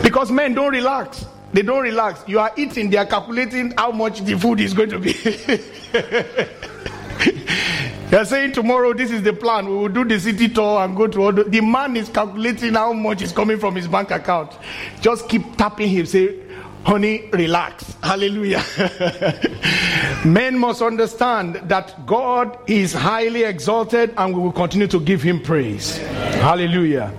Because 0.03 0.31
men 0.31 0.55
don't 0.55 0.73
relax. 0.73 1.27
They 1.53 1.63
don't 1.63 1.83
relax. 1.83 2.23
You 2.29 2.39
are 2.39 2.53
eating, 2.57 2.91
they 2.91 2.97
are 2.97 3.07
calculating 3.07 3.73
how 3.77 3.91
much 3.91 4.21
the 4.21 4.39
food 4.39 4.61
is 4.61 4.73
going 4.73 4.91
to 4.91 4.99
be. 4.99 5.13
they 8.11 8.17
are 8.17 8.25
saying 8.25 8.53
tomorrow 8.53 8.93
this 8.93 9.11
is 9.11 9.23
the 9.23 9.33
plan. 9.33 9.67
We 9.67 9.75
will 9.75 9.89
do 9.89 10.05
the 10.05 10.21
city 10.21 10.49
tour 10.49 10.81
and 10.81 10.97
go 10.97 11.09
to 11.09 11.23
all 11.23 11.33
the, 11.33 11.45
the 11.45 11.61
man 11.61 11.97
is 11.97 12.09
calculating 12.09 12.75
how 12.75 12.93
much 12.93 13.23
is 13.23 13.33
coming 13.33 13.59
from 13.59 13.75
his 13.75 13.89
bank 13.89 14.13
account. 14.13 14.57
Just 15.01 15.29
keep 15.29 15.57
tapping 15.57 15.89
him, 15.89 16.07
say, 16.07 16.39
honey, 16.85 17.29
relax. 17.33 17.97
Hallelujah. 18.03 18.63
Men 20.25 20.57
must 20.57 20.83
understand 20.83 21.57
that 21.65 22.07
God 22.07 22.59
is 22.69 22.93
highly 22.93 23.43
exalted 23.43 24.15
and 24.17 24.35
we 24.35 24.41
will 24.41 24.53
continue 24.53 24.87
to 24.87 25.01
give 25.01 25.21
him 25.21 25.41
praise. 25.41 25.99
Hallelujah. 25.99 27.13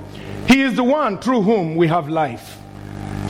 He 0.47 0.61
is 0.61 0.75
the 0.75 0.83
one 0.83 1.19
through 1.19 1.41
whom 1.41 1.75
we 1.75 1.87
have 1.87 2.09
life. 2.09 2.50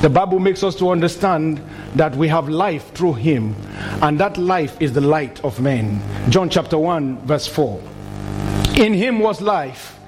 The 0.01 0.09
Bible 0.09 0.39
makes 0.39 0.63
us 0.63 0.73
to 0.77 0.89
understand 0.89 1.61
that 1.93 2.15
we 2.15 2.27
have 2.27 2.49
life 2.49 2.91
through 2.93 3.13
him, 3.13 3.55
and 4.01 4.19
that 4.19 4.35
life 4.35 4.81
is 4.81 4.93
the 4.93 5.01
light 5.01 5.39
of 5.45 5.59
men. 5.59 6.01
John 6.29 6.49
chapter 6.49 6.75
1, 6.75 7.19
verse 7.27 7.45
4. 7.45 7.79
In 8.77 8.95
him 8.95 9.19
was 9.19 9.41
life, 9.41 9.99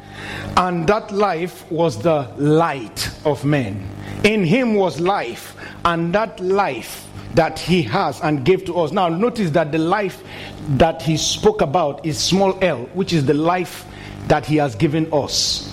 and 0.58 0.88
that 0.88 1.12
life 1.12 1.72
was 1.72 2.02
the 2.02 2.28
light 2.38 3.08
of 3.24 3.46
men. 3.46 3.88
In 4.24 4.44
him 4.44 4.74
was 4.74 5.00
life, 5.00 5.56
and 5.86 6.12
that 6.16 6.40
life 6.40 7.08
that 7.36 7.60
he 7.60 7.84
has 7.84 8.20
and 8.22 8.44
gave 8.44 8.66
to 8.66 8.76
us. 8.80 8.92
Now, 8.92 9.10
notice 9.10 9.52
that 9.52 9.72
the 9.72 9.78
life 9.78 10.24
that 10.70 11.04
he 11.04 11.18
spoke 11.18 11.62
about 11.62 12.04
is 12.04 12.18
small 12.18 12.58
l, 12.64 12.86
which 12.96 13.14
is 13.14 13.28
the 13.28 13.36
life 13.36 13.86
that 14.28 14.44
he 14.44 14.56
has 14.56 14.74
given 14.74 15.08
us. 15.14 15.73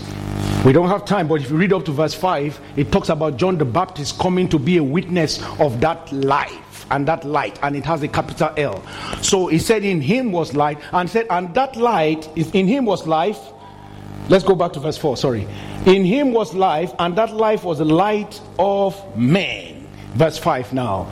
We 0.63 0.75
don't 0.75 0.91
have 0.91 1.07
time, 1.07 1.27
but 1.27 1.41
if 1.41 1.49
you 1.49 1.57
read 1.57 1.73
up 1.73 1.87
to 1.87 1.93
verse 1.93 2.13
5, 2.13 2.61
it 2.77 2.93
talks 2.93 3.09
about 3.09 3.39
John 3.39 3.57
the 3.57 3.65
Baptist 3.65 4.19
coming 4.19 4.47
to 4.51 4.59
be 4.59 4.77
a 4.77 4.83
witness 4.83 5.43
of 5.59 5.81
that 5.81 6.13
life 6.13 6.85
and 6.91 7.09
that 7.09 7.25
light, 7.25 7.59
and 7.63 7.75
it 7.75 7.85
has 7.87 8.03
a 8.03 8.09
capital 8.09 8.53
L. 8.59 8.85
So 9.23 9.47
he 9.47 9.59
said, 9.59 9.85
In 9.85 10.03
him 10.03 10.33
was 10.33 10.53
light, 10.53 10.79
and 10.93 11.09
said, 11.09 11.27
And 11.31 11.55
that 11.55 11.77
light, 11.77 12.29
is 12.37 12.51
in 12.51 12.69
him 12.69 12.85
was 12.85 13.07
life. 13.07 13.39
Let's 14.29 14.45
go 14.45 14.55
back 14.55 14.75
to 14.75 14.81
verse 14.81 14.99
4, 14.99 15.17
sorry. 15.17 15.47
In 15.87 16.05
him 16.05 16.33
was 16.33 16.53
life, 16.53 16.93
and 16.99 17.17
that 17.17 17.33
life 17.33 17.65
was 17.65 17.79
the 17.79 17.87
light 17.87 18.39
of 18.59 19.17
men. 19.17 19.89
Verse 20.13 20.37
5 20.37 20.75
now. 20.75 21.05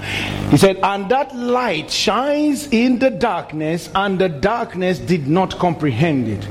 He 0.50 0.58
said, 0.58 0.78
And 0.82 1.10
that 1.10 1.34
light 1.34 1.90
shines 1.90 2.66
in 2.66 2.98
the 2.98 3.08
darkness, 3.08 3.88
and 3.94 4.18
the 4.18 4.28
darkness 4.28 4.98
did 4.98 5.26
not 5.26 5.58
comprehend 5.58 6.28
it. 6.28 6.46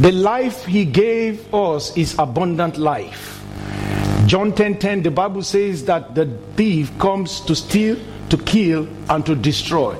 The 0.00 0.12
life 0.12 0.64
he 0.64 0.84
gave 0.84 1.54
us 1.54 1.96
is 1.96 2.18
abundant 2.18 2.76
life. 2.76 3.42
John 4.26 4.52
10:10 4.52 4.56
10, 4.56 4.78
10, 4.78 5.02
the 5.02 5.10
Bible 5.10 5.42
says 5.42 5.84
that 5.84 6.14
the 6.14 6.26
thief 6.56 6.96
comes 6.98 7.40
to 7.40 7.54
steal, 7.54 7.96
to 8.30 8.36
kill 8.38 8.88
and 9.10 9.24
to 9.26 9.34
destroy. 9.34 9.94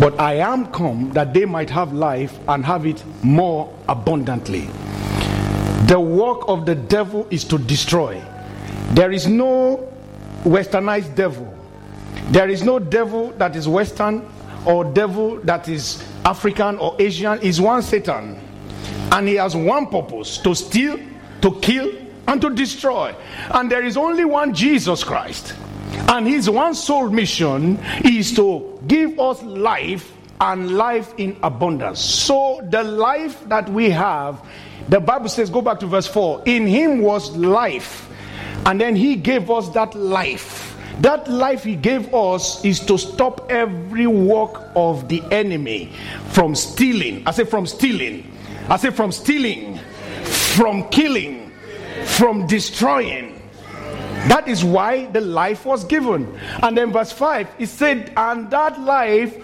But 0.00 0.18
I 0.20 0.34
am 0.34 0.66
come 0.72 1.10
that 1.12 1.34
they 1.34 1.44
might 1.44 1.70
have 1.70 1.92
life 1.92 2.38
and 2.48 2.64
have 2.64 2.86
it 2.86 3.02
more 3.22 3.72
abundantly. 3.88 4.68
The 5.86 5.98
work 5.98 6.48
of 6.48 6.66
the 6.66 6.74
devil 6.74 7.26
is 7.30 7.44
to 7.44 7.58
destroy. 7.58 8.22
There 8.92 9.12
is 9.12 9.26
no 9.26 9.88
westernized 10.44 11.14
devil. 11.14 11.52
There 12.30 12.48
is 12.48 12.62
no 12.62 12.78
devil 12.78 13.30
that 13.38 13.56
is 13.56 13.66
western 13.66 14.24
or 14.66 14.84
devil 14.84 15.36
that 15.44 15.68
is 15.68 16.02
African 16.24 16.78
or 16.78 16.96
Asian. 16.98 17.40
Is 17.40 17.60
one 17.60 17.82
Satan. 17.82 18.38
And 19.12 19.26
he 19.28 19.34
has 19.34 19.56
one 19.56 19.86
purpose 19.86 20.38
to 20.38 20.54
steal, 20.54 20.98
to 21.42 21.58
kill, 21.60 21.92
and 22.28 22.40
to 22.40 22.50
destroy. 22.50 23.14
And 23.50 23.70
there 23.70 23.84
is 23.84 23.96
only 23.96 24.24
one 24.24 24.54
Jesus 24.54 25.02
Christ. 25.02 25.54
And 26.08 26.26
his 26.26 26.48
one 26.48 26.74
sole 26.74 27.10
mission 27.10 27.78
is 28.04 28.34
to 28.34 28.80
give 28.86 29.18
us 29.18 29.42
life 29.42 30.12
and 30.40 30.76
life 30.76 31.12
in 31.18 31.36
abundance. 31.42 32.00
So 32.00 32.66
the 32.70 32.82
life 32.82 33.48
that 33.48 33.68
we 33.68 33.90
have, 33.90 34.44
the 34.88 35.00
Bible 35.00 35.28
says, 35.28 35.50
go 35.50 35.60
back 35.60 35.80
to 35.80 35.86
verse 35.86 36.06
4 36.06 36.42
in 36.46 36.66
him 36.66 37.00
was 37.00 37.36
life. 37.36 38.08
And 38.66 38.80
then 38.80 38.94
he 38.94 39.16
gave 39.16 39.50
us 39.50 39.68
that 39.70 39.94
life. 39.94 40.76
That 41.00 41.28
life 41.28 41.64
he 41.64 41.76
gave 41.76 42.12
us 42.14 42.64
is 42.64 42.78
to 42.80 42.98
stop 42.98 43.50
every 43.50 44.06
work 44.06 44.70
of 44.76 45.08
the 45.08 45.22
enemy 45.30 45.92
from 46.28 46.54
stealing. 46.54 47.22
I 47.26 47.30
say 47.30 47.44
from 47.44 47.66
stealing 47.66 48.29
I 48.70 48.76
say 48.76 48.90
from 48.90 49.10
stealing, 49.10 49.78
from 50.54 50.88
killing, 50.90 51.50
from 52.04 52.46
destroying. 52.46 53.42
That 54.28 54.46
is 54.46 54.62
why 54.62 55.06
the 55.06 55.20
life 55.20 55.64
was 55.64 55.82
given. 55.84 56.38
And 56.62 56.78
then 56.78 56.92
verse 56.92 57.10
5, 57.10 57.48
it 57.58 57.66
said, 57.66 58.12
And 58.16 58.48
that 58.52 58.80
life 58.80 59.36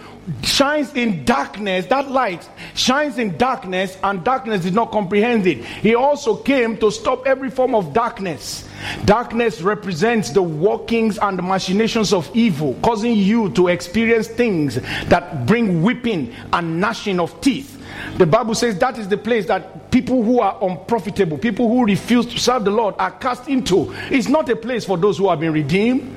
shines 0.42 0.94
in 0.94 1.24
darkness, 1.24 1.86
that 1.86 2.08
light 2.08 2.48
shines 2.74 3.18
in 3.18 3.36
darkness, 3.36 3.98
and 4.04 4.22
darkness 4.22 4.62
did 4.62 4.74
not 4.74 4.92
comprehend 4.92 5.44
it. 5.48 5.64
He 5.64 5.96
also 5.96 6.36
came 6.36 6.76
to 6.78 6.92
stop 6.92 7.26
every 7.26 7.50
form 7.50 7.74
of 7.74 7.92
darkness. 7.92 8.68
Darkness 9.06 9.60
represents 9.60 10.30
the 10.30 10.42
workings 10.42 11.18
and 11.18 11.36
the 11.36 11.42
machinations 11.42 12.12
of 12.12 12.30
evil, 12.32 12.76
causing 12.80 13.16
you 13.16 13.50
to 13.50 13.68
experience 13.68 14.28
things 14.28 14.76
that 15.06 15.46
bring 15.46 15.82
weeping 15.82 16.32
and 16.52 16.80
gnashing 16.80 17.18
of 17.18 17.40
teeth. 17.40 17.75
The 18.16 18.26
Bible 18.26 18.54
says 18.54 18.78
that 18.78 18.98
is 18.98 19.08
the 19.08 19.18
place 19.18 19.46
that 19.46 19.90
people 19.90 20.22
who 20.22 20.40
are 20.40 20.58
unprofitable, 20.62 21.38
people 21.38 21.68
who 21.68 21.84
refuse 21.84 22.26
to 22.26 22.38
serve 22.38 22.64
the 22.64 22.70
Lord, 22.70 22.94
are 22.98 23.10
cast 23.10 23.48
into. 23.48 23.94
It's 24.10 24.28
not 24.28 24.48
a 24.48 24.56
place 24.56 24.84
for 24.84 24.96
those 24.96 25.18
who 25.18 25.28
have 25.28 25.40
been 25.40 25.52
redeemed. 25.52 26.16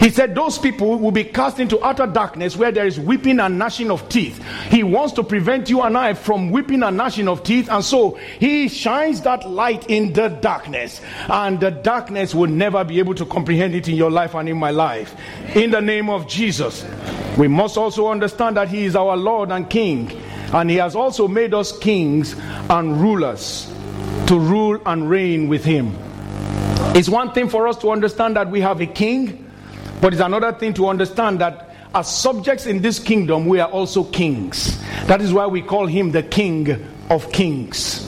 He 0.00 0.10
said 0.10 0.34
those 0.34 0.58
people 0.58 0.98
will 0.98 1.12
be 1.12 1.22
cast 1.22 1.60
into 1.60 1.78
utter 1.78 2.08
darkness 2.08 2.56
where 2.56 2.72
there 2.72 2.86
is 2.86 2.98
weeping 2.98 3.38
and 3.38 3.56
gnashing 3.56 3.88
of 3.88 4.08
teeth. 4.08 4.42
He 4.68 4.82
wants 4.82 5.12
to 5.12 5.22
prevent 5.22 5.70
you 5.70 5.82
and 5.82 5.96
I 5.96 6.14
from 6.14 6.50
weeping 6.50 6.82
and 6.82 6.96
gnashing 6.96 7.28
of 7.28 7.44
teeth, 7.44 7.70
and 7.70 7.84
so 7.84 8.18
he 8.40 8.68
shines 8.68 9.20
that 9.20 9.48
light 9.48 9.88
in 9.88 10.12
the 10.12 10.28
darkness, 10.28 11.00
and 11.28 11.60
the 11.60 11.70
darkness 11.70 12.34
will 12.34 12.50
never 12.50 12.82
be 12.82 12.98
able 12.98 13.14
to 13.14 13.24
comprehend 13.24 13.76
it 13.76 13.86
in 13.86 13.94
your 13.94 14.10
life 14.10 14.34
and 14.34 14.48
in 14.48 14.56
my 14.56 14.70
life. 14.72 15.14
In 15.54 15.70
the 15.70 15.80
name 15.80 16.10
of 16.10 16.26
Jesus, 16.26 16.84
we 17.38 17.46
must 17.46 17.76
also 17.76 18.08
understand 18.08 18.56
that 18.56 18.68
he 18.68 18.84
is 18.84 18.96
our 18.96 19.16
Lord 19.16 19.52
and 19.52 19.70
King, 19.70 20.10
and 20.52 20.70
he 20.70 20.76
has 20.76 20.94
also 20.94 21.28
made 21.28 21.54
us 21.54 21.76
kings 21.78 22.34
and 22.70 23.00
rulers 23.00 23.72
to 24.26 24.38
rule 24.38 24.80
and 24.86 25.08
reign 25.08 25.48
with 25.48 25.64
him. 25.64 25.96
It's 26.94 27.08
one 27.08 27.32
thing 27.32 27.48
for 27.48 27.68
us 27.68 27.76
to 27.78 27.90
understand 27.90 28.36
that 28.36 28.50
we 28.50 28.60
have 28.60 28.80
a 28.80 28.86
king 28.86 29.42
but 30.02 30.12
it's 30.12 30.20
another 30.20 30.52
thing 30.52 30.74
to 30.74 30.88
understand 30.88 31.40
that 31.40 31.76
as 31.94 32.12
subjects 32.12 32.66
in 32.66 32.82
this 32.82 32.98
kingdom, 32.98 33.46
we 33.46 33.60
are 33.60 33.70
also 33.70 34.02
kings. 34.02 34.76
That 35.06 35.22
is 35.22 35.32
why 35.32 35.46
we 35.46 35.62
call 35.62 35.86
him 35.86 36.10
the 36.10 36.24
King 36.24 36.88
of 37.08 37.30
Kings. 37.30 38.04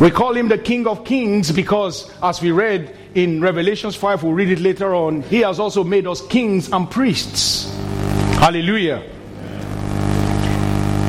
We 0.00 0.10
call 0.10 0.34
him 0.34 0.48
the 0.48 0.56
King 0.56 0.86
of 0.86 1.04
Kings 1.04 1.52
because, 1.52 2.10
as 2.22 2.40
we 2.40 2.50
read 2.50 2.96
in 3.14 3.42
Revelations 3.42 3.94
5, 3.94 4.22
we'll 4.22 4.32
read 4.32 4.48
it 4.48 4.60
later 4.60 4.94
on, 4.94 5.20
he 5.20 5.40
has 5.40 5.60
also 5.60 5.84
made 5.84 6.06
us 6.06 6.26
kings 6.28 6.72
and 6.72 6.90
priests. 6.90 7.70
Hallelujah. 8.38 9.02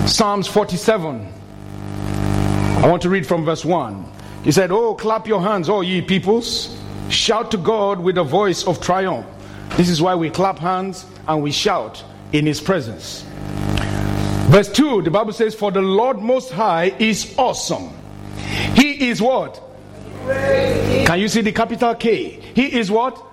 Psalms 0.05 0.47
47. 0.47 1.27
I 2.83 2.87
want 2.87 3.01
to 3.03 3.09
read 3.09 3.25
from 3.25 3.45
verse 3.45 3.63
1. 3.63 4.05
He 4.43 4.51
said, 4.51 4.69
Oh, 4.71 4.93
clap 4.95 5.27
your 5.27 5.41
hands, 5.41 5.69
all 5.69 5.81
ye 5.81 6.01
peoples. 6.01 6.77
Shout 7.09 7.51
to 7.51 7.57
God 7.57 8.01
with 8.01 8.17
a 8.17 8.23
voice 8.23 8.67
of 8.67 8.81
triumph. 8.81 9.25
This 9.77 9.89
is 9.89 10.01
why 10.01 10.15
we 10.15 10.29
clap 10.29 10.59
hands 10.59 11.05
and 11.27 11.41
we 11.41 11.51
shout 11.51 12.03
in 12.33 12.45
his 12.45 12.59
presence. 12.59 13.23
Verse 14.49 14.69
2, 14.71 15.03
the 15.03 15.11
Bible 15.11 15.31
says, 15.31 15.55
For 15.55 15.71
the 15.71 15.81
Lord 15.81 16.19
Most 16.19 16.51
High 16.51 16.93
is 16.99 17.33
awesome. 17.37 17.89
He 18.75 19.09
is 19.09 19.21
what? 19.21 19.61
Can 20.27 21.19
you 21.19 21.29
see 21.29 21.41
the 21.41 21.53
capital 21.53 21.95
K? 21.95 22.41
He 22.53 22.77
is 22.77 22.91
what? 22.91 23.23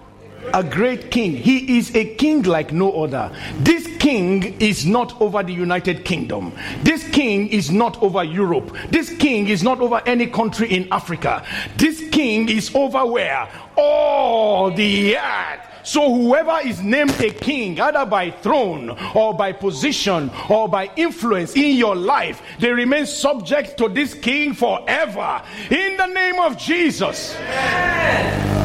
A 0.53 0.65
great 0.65 1.11
king. 1.11 1.33
He 1.33 1.79
is 1.79 1.95
a 1.95 2.15
king 2.17 2.43
like 2.43 2.73
no 2.73 3.05
other. 3.05 3.31
This 3.59 3.87
king 3.99 4.59
is 4.61 4.87
not 4.87 5.21
over 5.21 5.43
the 5.43 5.53
United 5.53 6.05
Kingdom. 6.05 6.53
This 6.83 7.09
king 7.11 7.49
is 7.49 7.71
not 7.71 8.03
over 8.03 8.25
Europe. 8.25 8.77
This 8.91 9.11
king 9.17 9.49
is 9.49 9.63
not 9.63 9.81
over 9.81 10.03
any 10.07 10.27
country 10.27 10.71
in 10.71 10.89
Africa. 10.93 11.45
This 11.77 12.09
king 12.11 12.49
is 12.49 12.75
over 12.75 13.07
where? 13.07 13.49
All 13.77 14.71
the 14.75 15.17
earth. 15.17 15.61
So 15.83 16.13
whoever 16.13 16.59
is 16.67 16.83
named 16.83 17.19
a 17.21 17.31
king, 17.31 17.81
either 17.81 18.05
by 18.07 18.31
throne 18.31 18.97
or 19.15 19.35
by 19.35 19.53
position 19.53 20.31
or 20.49 20.69
by 20.69 20.91
influence 20.97 21.57
in 21.57 21.77
your 21.77 21.97
life, 21.97 22.43
they 22.59 22.71
remain 22.71 23.07
subject 23.07 23.79
to 23.79 23.89
this 23.89 24.15
king 24.15 24.55
forever. 24.55 25.43
In 25.71 25.97
the 25.97 26.07
name 26.07 26.39
of 26.39 26.59
Jesus. 26.59 27.35
Amen. 27.37 28.60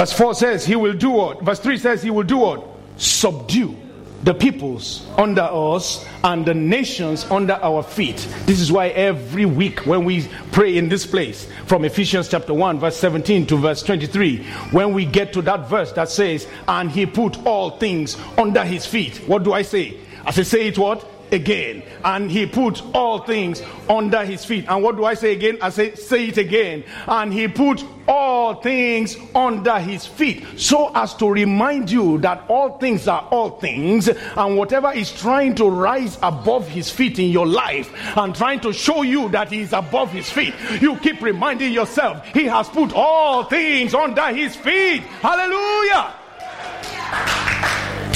Verse 0.00 0.12
4 0.12 0.34
says 0.34 0.64
he 0.64 0.76
will 0.76 0.94
do 0.94 1.10
what? 1.10 1.42
Verse 1.42 1.60
3 1.60 1.76
says 1.76 2.02
he 2.02 2.08
will 2.08 2.22
do 2.22 2.38
what? 2.38 2.66
Subdue 2.96 3.76
the 4.22 4.32
peoples 4.32 5.06
under 5.18 5.42
us 5.42 6.06
and 6.24 6.46
the 6.46 6.54
nations 6.54 7.26
under 7.30 7.52
our 7.60 7.82
feet. 7.82 8.16
This 8.46 8.60
is 8.60 8.72
why 8.72 8.88
every 8.88 9.44
week 9.44 9.80
when 9.80 10.06
we 10.06 10.26
pray 10.52 10.78
in 10.78 10.88
this 10.88 11.04
place, 11.04 11.46
from 11.66 11.84
Ephesians 11.84 12.30
chapter 12.30 12.54
1, 12.54 12.80
verse 12.80 12.96
17 12.96 13.46
to 13.48 13.56
verse 13.58 13.82
23, 13.82 14.42
when 14.70 14.94
we 14.94 15.04
get 15.04 15.34
to 15.34 15.42
that 15.42 15.68
verse 15.68 15.92
that 15.92 16.08
says, 16.08 16.48
And 16.66 16.90
he 16.90 17.04
put 17.04 17.36
all 17.44 17.76
things 17.76 18.16
under 18.38 18.64
his 18.64 18.86
feet, 18.86 19.18
what 19.26 19.42
do 19.42 19.52
I 19.52 19.60
say? 19.60 19.98
As 20.24 20.38
I 20.38 20.44
say, 20.44 20.44
say 20.44 20.68
it 20.68 20.78
what? 20.78 21.06
Again. 21.32 21.82
And 22.04 22.30
he 22.30 22.46
put 22.46 22.82
all 22.94 23.20
things 23.20 23.62
under 23.88 24.24
his 24.24 24.44
feet. 24.44 24.66
And 24.68 24.82
what 24.82 24.96
do 24.96 25.04
I 25.04 25.14
say 25.14 25.32
again? 25.32 25.58
I 25.60 25.70
say, 25.70 25.94
say 25.94 26.28
it 26.28 26.38
again. 26.38 26.84
And 27.06 27.32
he 27.32 27.48
put 27.48 27.84
all 28.08 28.54
things 28.54 29.16
under 29.34 29.78
his 29.78 30.06
feet. 30.06 30.44
So 30.56 30.90
as 30.94 31.14
to 31.14 31.30
remind 31.30 31.90
you 31.90 32.18
that 32.18 32.44
all 32.48 32.78
things 32.78 33.06
are 33.06 33.26
all 33.30 33.58
things. 33.58 34.08
And 34.08 34.56
whatever 34.56 34.92
is 34.92 35.12
trying 35.12 35.54
to 35.56 35.68
rise 35.68 36.18
above 36.22 36.66
his 36.68 36.90
feet 36.90 37.18
in 37.18 37.30
your 37.30 37.46
life 37.46 37.90
and 38.16 38.34
trying 38.34 38.60
to 38.60 38.72
show 38.72 39.02
you 39.02 39.28
that 39.30 39.52
he 39.52 39.60
is 39.60 39.72
above 39.72 40.10
his 40.10 40.30
feet, 40.30 40.54
you 40.80 40.96
keep 40.96 41.20
reminding 41.22 41.72
yourself, 41.72 42.24
he 42.26 42.44
has 42.44 42.68
put 42.68 42.92
all 42.92 43.44
things 43.44 43.94
under 43.94 44.32
his 44.34 44.56
feet. 44.56 45.02
Hallelujah. 45.22 46.14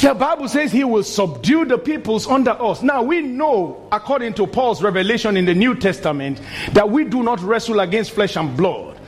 The 0.05 0.13
Bible 0.13 0.47
says 0.47 0.71
he 0.71 0.83
will 0.83 1.01
subdue 1.01 1.65
the 1.65 1.79
peoples 1.79 2.27
under 2.27 2.51
us. 2.51 2.83
Now 2.83 3.01
we 3.01 3.21
know, 3.21 3.87
according 3.91 4.35
to 4.35 4.45
Paul's 4.45 4.83
revelation 4.83 5.35
in 5.35 5.45
the 5.45 5.55
New 5.55 5.73
Testament, 5.73 6.39
that 6.73 6.87
we 6.87 7.05
do 7.05 7.23
not 7.23 7.39
wrestle 7.39 7.79
against 7.79 8.11
flesh 8.11 8.37
and 8.37 8.55
blood. 8.55 8.99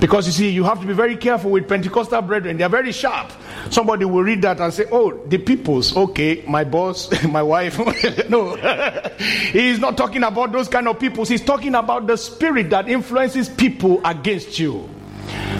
Because 0.00 0.26
you 0.26 0.32
see, 0.32 0.48
you 0.48 0.64
have 0.64 0.80
to 0.80 0.86
be 0.86 0.94
very 0.94 1.18
careful 1.18 1.50
with 1.50 1.68
Pentecostal 1.68 2.22
brethren. 2.22 2.56
They 2.56 2.64
are 2.64 2.70
very 2.70 2.92
sharp. 2.92 3.30
Somebody 3.68 4.06
will 4.06 4.22
read 4.22 4.40
that 4.40 4.58
and 4.58 4.72
say, 4.72 4.86
Oh, 4.90 5.22
the 5.26 5.36
peoples, 5.36 5.94
okay, 5.94 6.42
my 6.48 6.64
boss, 6.64 7.10
my 7.28 7.42
wife. 7.42 7.78
no. 8.30 8.54
He's 9.52 9.78
not 9.78 9.98
talking 9.98 10.22
about 10.22 10.52
those 10.52 10.68
kind 10.68 10.88
of 10.88 10.98
peoples. 10.98 11.28
He's 11.28 11.44
talking 11.44 11.74
about 11.74 12.06
the 12.06 12.16
spirit 12.16 12.70
that 12.70 12.88
influences 12.88 13.50
people 13.50 14.00
against 14.02 14.58
you. 14.58 14.88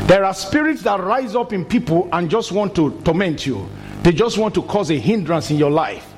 There 0.07 0.24
are 0.24 0.33
spirits 0.33 0.81
that 0.85 0.98
rise 1.01 1.37
up 1.37 1.53
in 1.53 1.66
people 1.66 2.09
and 2.11 2.31
just 2.31 2.53
want 2.53 2.74
to 2.77 2.98
torment 3.03 3.44
you. 3.44 3.68
They 4.02 4.12
just 4.12 4.38
want 4.38 4.54
to 4.54 4.62
cause 4.62 4.90
a 4.90 4.98
hindrance 4.98 5.50
in 5.50 5.56
your 5.56 5.70
life. 5.70 6.14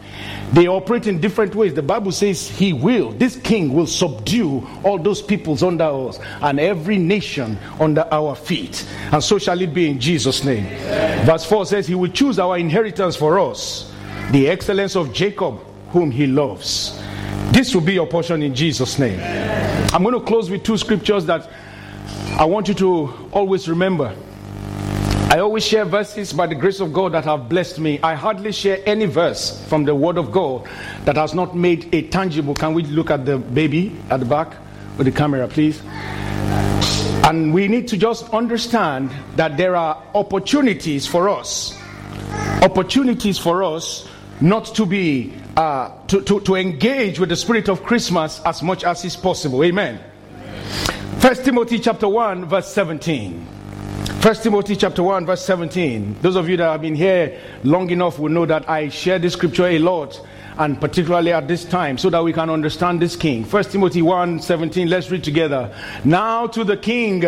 They 0.53 0.67
operate 0.67 1.07
in 1.07 1.21
different 1.21 1.55
ways. 1.55 1.75
The 1.75 1.83
Bible 1.83 2.11
says 2.11 2.49
he 2.49 2.73
will, 2.73 3.13
this 3.13 3.37
king 3.37 3.73
will 3.73 3.87
subdue 3.87 4.67
all 4.83 4.99
those 4.99 5.23
peoples 5.23 5.63
under 5.63 5.85
us 5.85 6.19
and 6.43 6.59
every 6.59 6.99
nation 6.99 7.57
under 7.79 8.07
our 8.11 8.35
feet. 8.35 8.85
And 9.13 9.23
so 9.23 9.39
shall 9.39 9.61
it 9.61 9.73
be 9.73 9.89
in 9.89 10.01
Jesus' 10.01 10.45
name. 10.45 10.65
Verse 11.25 11.45
4 11.45 11.67
says 11.67 11.87
he 11.87 11.95
will 11.95 12.11
choose 12.11 12.41
our 12.41 12.59
inheritance 12.59 13.15
for 13.15 13.39
us, 13.39 13.95
the 14.33 14.49
excellence 14.49 14.97
of 14.97 15.13
Jacob, 15.13 15.61
whom 15.91 16.11
he 16.11 16.27
loves. 16.27 17.01
This 17.53 17.73
will 17.75 17.83
be 17.83 17.95
your 17.95 18.07
portion 18.07 18.43
in 18.43 18.55
Jesus' 18.55 18.99
name. 18.99 19.21
I'm 19.93 20.03
going 20.03 20.15
to 20.15 20.21
close 20.21 20.51
with 20.51 20.65
two 20.65 20.77
scriptures 20.77 21.27
that 21.27 21.49
I 22.39 22.45
want 22.45 22.67
you 22.69 22.75
to 22.75 23.29
always 23.33 23.69
remember. 23.69 24.15
I 25.33 25.39
always 25.39 25.65
share 25.65 25.85
verses 25.85 26.33
by 26.33 26.49
the 26.49 26.57
grace 26.57 26.81
of 26.81 26.93
God 26.93 27.13
that 27.13 27.25
have 27.25 27.49
blessed 27.49 27.79
me. 27.79 28.01
I 28.03 28.15
hardly 28.15 28.51
share 28.51 28.83
any 28.85 29.07
verse 29.07 29.65
from 29.69 29.85
the 29.85 29.95
Word 29.95 30.19
of 30.19 30.33
God 30.33 30.69
that 31.05 31.15
has 31.15 31.35
not 31.35 31.55
made 31.55 31.95
a 31.95 32.03
tangible. 32.09 32.53
Can 32.53 32.75
we 32.75 32.83
look 32.83 33.13
at 33.13 33.25
the 33.25 33.39
baby 33.39 33.97
at 34.11 34.19
the 34.19 34.27
back 34.27 34.57
with 34.99 35.07
the 35.07 35.13
camera, 35.13 35.47
please? 35.47 35.81
And 37.23 37.55
we 37.55 37.69
need 37.69 37.87
to 37.89 37.97
just 37.97 38.29
understand 38.31 39.13
that 39.37 39.57
there 39.57 39.77
are 39.77 40.03
opportunities 40.17 41.07
for 41.07 41.29
us, 41.29 41.79
opportunities 42.63 43.39
for 43.39 43.63
us 43.63 44.09
not 44.41 44.65
to 44.75 44.85
be, 44.85 45.33
uh, 45.57 45.93
to, 46.09 46.23
to, 46.23 46.41
to 46.41 46.57
engage 46.57 47.21
with 47.21 47.29
the 47.29 47.37
spirit 47.37 47.69
of 47.69 47.85
Christmas 47.85 48.41
as 48.45 48.65
much 48.65 48.83
as 48.83 49.05
is 49.05 49.15
possible. 49.15 49.63
Amen. 49.63 50.01
First 51.21 51.45
Timothy 51.45 51.79
chapter 51.79 52.09
1, 52.09 52.47
verse 52.47 52.67
17. 52.67 53.60
First 54.21 54.43
Timothy 54.43 54.77
chapter 54.77 55.03
1, 55.03 55.25
verse 55.25 55.43
17. 55.47 56.17
Those 56.21 56.37
of 56.37 56.47
you 56.47 56.59
that 56.59 56.71
have 56.71 56.83
been 56.83 56.95
here 56.95 57.41
long 57.65 57.89
enough 57.89 58.19
will 58.19 58.29
know 58.29 58.45
that 58.45 58.69
I 58.69 58.91
share 58.91 59.19
this 59.19 59.33
scripture 59.33 59.67
a 59.67 59.79
lot, 59.79 60.21
and 60.59 60.79
particularly 60.79 61.33
at 61.33 61.49
this 61.49 61.65
time, 61.65 61.97
so 61.97 62.11
that 62.11 62.23
we 62.23 62.35
can 62.35 62.51
understand 62.51 63.01
this 63.01 63.17
king. 63.17 63.47
First 63.47 63.73
Timothy 63.73 64.03
1, 64.03 64.41
17. 64.41 64.91
Let's 64.91 65.11
read 65.11 65.25
together. 65.25 65.75
Now 66.05 66.47
to 66.49 66.65
the 66.65 66.77
king 66.77 67.25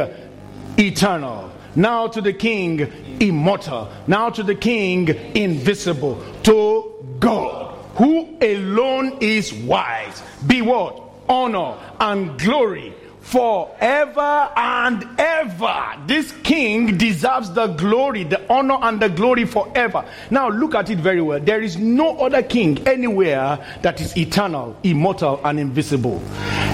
eternal. 0.76 1.50
Now 1.74 2.08
to 2.08 2.20
the 2.20 2.34
king 2.34 2.92
immortal. 3.20 3.90
Now 4.06 4.28
to 4.28 4.42
the 4.42 4.54
king 4.54 5.08
invisible. 5.34 6.22
To 6.42 7.06
God, 7.18 7.74
who 7.94 8.36
alone 8.42 9.16
is 9.22 9.50
wise. 9.54 10.22
Be 10.46 10.60
what? 10.60 11.02
Honor 11.26 11.78
and 12.00 12.38
glory 12.38 12.92
forever 13.32 14.50
and 14.54 15.08
ever. 15.18 15.94
This 16.06 16.32
king 16.42 16.98
deserves 16.98 17.50
the 17.50 17.68
glory, 17.68 18.24
the 18.24 18.46
honor, 18.52 18.76
and 18.82 19.00
the 19.00 19.08
glory 19.08 19.46
forever. 19.46 20.04
Now, 20.30 20.50
look 20.50 20.74
at 20.74 20.90
it 20.90 20.98
very 20.98 21.22
well. 21.22 21.40
There 21.40 21.62
is 21.62 21.78
no 21.78 22.18
other 22.18 22.42
king 22.42 22.86
anywhere 22.86 23.58
that 23.80 24.02
is 24.02 24.14
eternal, 24.18 24.76
immortal, 24.82 25.40
and 25.44 25.58
invisible. 25.58 26.22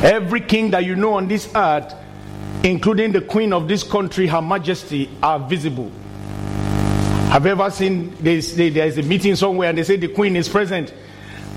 Every 0.02 0.40
king 0.40 0.72
that 0.72 0.84
you 0.84 0.96
know 0.96 1.14
on 1.14 1.28
this 1.28 1.48
earth, 1.54 1.94
including 2.64 3.12
the 3.12 3.20
queen 3.20 3.52
of 3.52 3.68
this 3.68 3.84
country, 3.84 4.26
Her 4.26 4.42
Majesty, 4.42 5.08
are 5.22 5.38
visible. 5.38 5.92
Have 7.30 7.44
you 7.44 7.52
ever 7.52 7.70
seen 7.70 8.16
there's, 8.20 8.56
there's 8.56 8.98
a 8.98 9.02
meeting 9.02 9.36
somewhere 9.36 9.68
and 9.68 9.78
they 9.78 9.84
say 9.84 9.96
the 9.96 10.08
queen 10.08 10.34
is 10.34 10.48
present? 10.48 10.92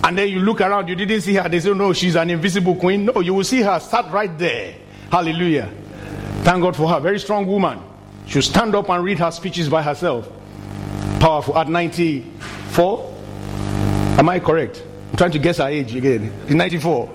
And 0.04 0.18
then 0.18 0.30
you 0.30 0.42
look 0.42 0.62
around, 0.62 0.90
you 0.90 0.96
didn't 0.96 1.22
see 1.22 1.36
her. 1.36 1.48
They 1.48 1.60
say, 1.60 1.74
No, 1.74 1.94
she's 1.94 2.16
an 2.16 2.30
invisible 2.30 2.76
queen. 2.76 3.06
No, 3.06 3.20
you 3.20 3.34
will 3.34 3.44
see 3.44 3.62
her 3.62 3.80
sat 3.80 4.12
right 4.12 4.36
there. 4.38 4.76
Hallelujah. 5.12 5.70
Thank 6.44 6.62
God 6.62 6.76
for 6.76 6.88
her. 6.88 7.00
Very 7.00 7.20
strong 7.20 7.46
woman. 7.46 7.80
She'll 8.28 8.42
stand 8.42 8.74
up 8.76 8.90
and 8.90 9.04
read 9.04 9.20
her 9.20 9.30
speeches 9.30 9.68
by 9.68 9.84
herself. 9.84 10.32
Powerful. 11.20 11.58
At 11.58 11.68
94? 11.68 13.14
Am 14.18 14.30
I 14.30 14.40
correct? 14.40 14.84
I'm 15.12 15.18
trying 15.18 15.32
to 15.32 15.40
guess 15.40 15.58
her 15.58 15.68
age 15.68 15.94
again. 15.96 16.32
In 16.48 16.58
94. 16.58 17.10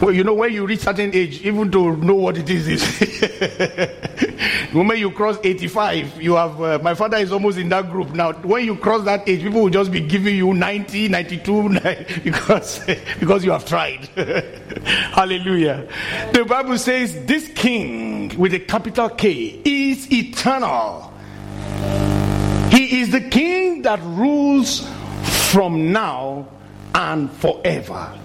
Well, 0.00 0.12
you 0.12 0.22
know, 0.22 0.34
when 0.34 0.52
you 0.52 0.66
reach 0.66 0.80
certain 0.80 1.14
age, 1.14 1.42
even 1.42 1.70
to 1.72 1.96
know 1.96 2.14
what 2.14 2.38
it 2.38 2.48
is, 2.48 2.68
is 2.68 2.98
the 2.98 4.70
moment 4.72 5.00
you 5.00 5.10
cross 5.10 5.38
85, 5.42 6.22
you 6.22 6.34
have. 6.34 6.60
Uh, 6.60 6.78
my 6.82 6.94
father 6.94 7.16
is 7.16 7.32
almost 7.32 7.58
in 7.58 7.68
that 7.70 7.90
group 7.90 8.10
now. 8.10 8.32
When 8.32 8.64
you 8.64 8.76
cross 8.76 9.04
that 9.04 9.28
age, 9.28 9.42
people 9.42 9.62
will 9.62 9.70
just 9.70 9.90
be 9.90 10.00
giving 10.00 10.36
you 10.36 10.54
90, 10.54 11.08
92, 11.08 11.80
because 12.24 12.80
because 13.18 13.44
you 13.44 13.50
have 13.50 13.64
tried. 13.64 14.04
Hallelujah. 15.14 15.88
The 16.32 16.44
Bible 16.44 16.78
says 16.78 17.24
this 17.24 17.48
King 17.48 18.38
with 18.38 18.54
a 18.54 18.60
capital 18.60 19.08
K 19.10 19.60
is 19.64 20.10
eternal. 20.12 21.12
He 22.70 23.00
is 23.00 23.10
the 23.10 23.22
King 23.22 23.82
that 23.82 24.00
rules 24.02 24.86
from 25.50 25.92
now 25.92 26.48
and 26.94 27.30
forever. 27.32 28.18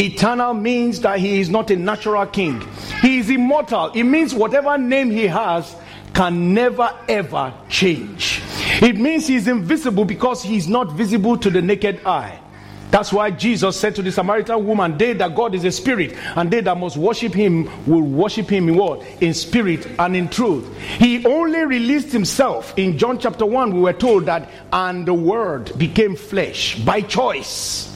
Eternal 0.00 0.54
means 0.54 0.98
that 1.02 1.18
he 1.18 1.40
is 1.40 1.50
not 1.50 1.70
a 1.70 1.76
natural 1.76 2.24
king. 2.24 2.66
He 3.02 3.18
is 3.18 3.28
immortal. 3.28 3.92
It 3.92 4.04
means 4.04 4.34
whatever 4.34 4.78
name 4.78 5.10
he 5.10 5.26
has 5.26 5.76
can 6.14 6.54
never 6.54 6.90
ever 7.06 7.52
change. 7.68 8.40
It 8.80 8.96
means 8.96 9.26
he 9.26 9.36
is 9.36 9.46
invisible 9.46 10.06
because 10.06 10.42
he 10.42 10.56
is 10.56 10.68
not 10.68 10.92
visible 10.92 11.36
to 11.36 11.50
the 11.50 11.60
naked 11.60 12.00
eye. 12.06 12.40
That's 12.90 13.12
why 13.12 13.30
Jesus 13.30 13.78
said 13.78 13.94
to 13.96 14.02
the 14.02 14.10
Samaritan 14.10 14.66
woman, 14.66 14.96
They 14.96 15.12
that 15.12 15.34
God 15.36 15.54
is 15.54 15.64
a 15.64 15.70
spirit, 15.70 16.16
and 16.34 16.50
they 16.50 16.62
that 16.62 16.78
must 16.78 16.96
worship 16.96 17.34
him 17.34 17.68
will 17.86 18.02
worship 18.02 18.48
him 18.48 18.70
in 18.70 18.76
what? 18.76 19.06
In 19.20 19.34
spirit 19.34 19.86
and 19.98 20.16
in 20.16 20.28
truth. 20.28 20.74
He 20.98 21.24
only 21.26 21.64
released 21.66 22.10
himself. 22.10 22.72
In 22.78 22.96
John 22.96 23.18
chapter 23.18 23.44
1, 23.44 23.74
we 23.74 23.80
were 23.80 23.92
told 23.92 24.24
that, 24.26 24.48
and 24.72 25.04
the 25.06 25.14
word 25.14 25.78
became 25.78 26.16
flesh 26.16 26.80
by 26.80 27.02
choice. 27.02 27.90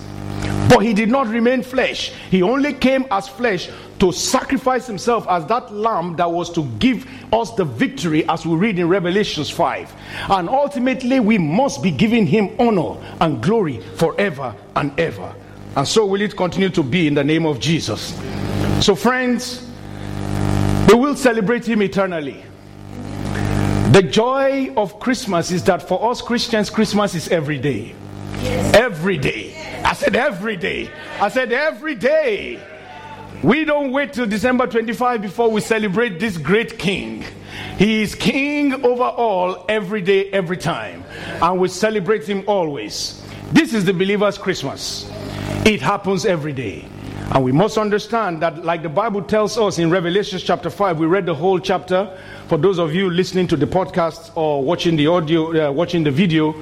But 0.68 0.81
he 0.81 0.93
did 0.93 1.09
not 1.09 1.29
remain 1.29 1.62
flesh. 1.62 2.12
He 2.31 2.43
only 2.43 2.72
came 2.72 3.07
as 3.11 3.29
flesh 3.29 3.70
to 4.01 4.11
sacrifice 4.11 4.87
himself 4.87 5.27
as 5.29 5.47
that 5.47 5.72
lamb 5.72 6.16
that 6.16 6.31
was 6.31 6.51
to 6.53 6.64
give 6.79 7.07
us 7.33 7.55
the 7.55 7.64
victory, 7.64 8.29
as 8.29 8.45
we 8.45 8.57
read 8.57 8.79
in 8.79 8.89
Revelations 8.89 9.51
5. 9.51 9.93
And 10.31 10.49
ultimately, 10.49 11.20
we 11.20 11.39
must 11.39 11.83
be 11.83 11.91
giving 11.91 12.27
him 12.27 12.51
honor 12.59 13.01
and 13.20 13.43
glory 13.43 13.81
forever 13.97 14.55
and 14.75 14.99
ever. 14.99 15.35
And 15.77 15.87
so 15.87 16.07
will 16.07 16.20
it 16.20 16.37
continue 16.37 16.70
to 16.70 16.83
be 16.83 17.07
in 17.07 17.14
the 17.14 17.25
name 17.25 17.47
of 17.47 17.61
Jesus. 17.61 18.18
So, 18.81 18.95
friends, 18.95 19.70
we 20.89 20.95
will 20.95 21.16
celebrate 21.16 21.66
him 21.66 21.83
eternally. 21.83 22.45
The 23.93 24.03
joy 24.03 24.75
of 24.77 24.99
Christmas 24.99 25.53
is 25.53 25.62
that 25.64 25.87
for 25.87 26.11
us 26.11 26.20
Christians, 26.20 26.68
Christmas 26.68 27.14
is 27.14 27.29
every 27.29 27.59
day. 27.59 27.95
Yes. 28.43 28.75
Every 28.75 29.18
day. 29.18 29.53
I 29.95 29.97
said 29.97 30.16
every 30.16 30.57
day. 30.57 30.90
I 31.20 31.28
said 31.28 31.53
every 31.53 31.95
day. 31.95 32.59
We 33.45 33.64
don't 33.64 33.92
wait 33.92 34.12
till 34.12 34.26
December 34.26 34.66
25 34.66 35.22
before 35.22 35.49
we 35.53 35.61
celebrate 35.61 36.18
this 36.18 36.36
great 36.36 36.80
king. 36.80 37.24
He 37.78 38.03
is 38.03 38.16
king 38.16 38.84
over 38.84 39.05
all 39.05 39.64
every 39.68 40.03
day, 40.03 40.32
every 40.32 40.57
time. 40.57 41.05
And 41.40 41.61
we 41.61 41.68
celebrate 41.68 42.28
him 42.28 42.42
always. 42.49 43.22
This 43.53 43.72
is 43.72 43.84
the 43.84 43.92
believer's 43.95 44.36
Christmas. 44.36 45.09
It 45.64 45.80
happens 45.80 46.26
every 46.26 46.53
day. 46.53 46.88
And 47.33 47.43
we 47.43 47.53
must 47.53 47.79
understand 47.79 48.43
that, 48.43 48.64
like 48.64 48.83
the 48.83 48.89
Bible 48.89 49.22
tells 49.22 49.57
us 49.57 49.79
in 49.79 49.91
Revelation 49.91 50.39
chapter 50.39 50.68
5, 50.68 50.99
we 50.99 51.07
read 51.07 51.25
the 51.25 51.35
whole 51.35 51.59
chapter. 51.59 52.16
For 52.49 52.59
those 52.59 52.79
of 52.79 52.95
you 52.95 53.09
listening 53.09 53.47
to 53.49 53.57
the 53.57 53.66
podcast 53.66 54.31
or 54.37 54.62
watching 54.62 54.95
the 54.97 55.07
audio, 55.07 55.68
uh, 55.68 55.72
watching 55.72 56.05
the 56.05 56.11
video, 56.11 56.55